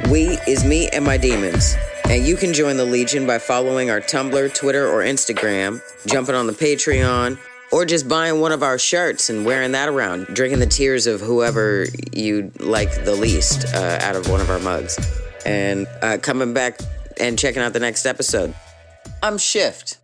we 0.09 0.39
is 0.47 0.65
me 0.65 0.89
and 0.89 1.05
my 1.05 1.17
demons. 1.17 1.76
And 2.05 2.26
you 2.26 2.36
can 2.36 2.51
join 2.51 2.78
the 2.78 2.86
Legion 2.86 3.28
by 3.28 3.38
following 3.38 3.91
our 3.91 4.01
Tumblr, 4.01 4.55
Twitter, 4.55 4.88
or 4.88 5.03
Instagram, 5.03 5.80
jumping 6.07 6.34
on 6.34 6.47
the 6.47 6.53
Patreon, 6.53 7.38
or 7.71 7.86
just 7.86 8.07
buying 8.07 8.41
one 8.41 8.51
of 8.51 8.63
our 8.63 8.80
shirts 8.80 9.30
and 9.30 9.45
wearing 9.45 9.73
that 9.73 9.88
around, 9.88 10.26
drinking 10.34 10.59
the 10.61 10.65
tears 10.65 11.05
of 11.05 11.21
whoever 11.21 11.86
you 12.11 12.51
like 12.59 13.05
the 13.05 13.15
least 13.15 13.71
uh, 13.76 13.99
out 14.01 14.15
of 14.15 14.28
one 14.30 14.41
of 14.41 14.49
our 14.49 14.59
mugs, 14.59 14.97
and 15.45 15.86
uh, 16.01 16.17
coming 16.21 16.53
back 16.53 16.80
and 17.20 17.38
checking 17.38 17.61
out 17.61 17.74
the 17.74 17.80
next 17.80 18.05
episode. 18.05 18.53
I'm 19.22 19.38
Shift, 19.38 19.97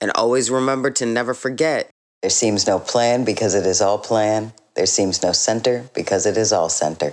and 0.00 0.10
always 0.14 0.50
remember 0.50 0.90
to 0.92 1.06
never 1.06 1.34
forget 1.34 1.90
there 2.24 2.30
seems 2.30 2.66
no 2.66 2.78
plan 2.78 3.24
because 3.24 3.54
it 3.54 3.66
is 3.66 3.82
all 3.82 3.98
plan. 3.98 4.54
There 4.76 4.86
seems 4.86 5.22
no 5.22 5.32
center 5.32 5.84
because 5.92 6.24
it 6.24 6.38
is 6.38 6.54
all 6.54 6.70
center. 6.70 7.12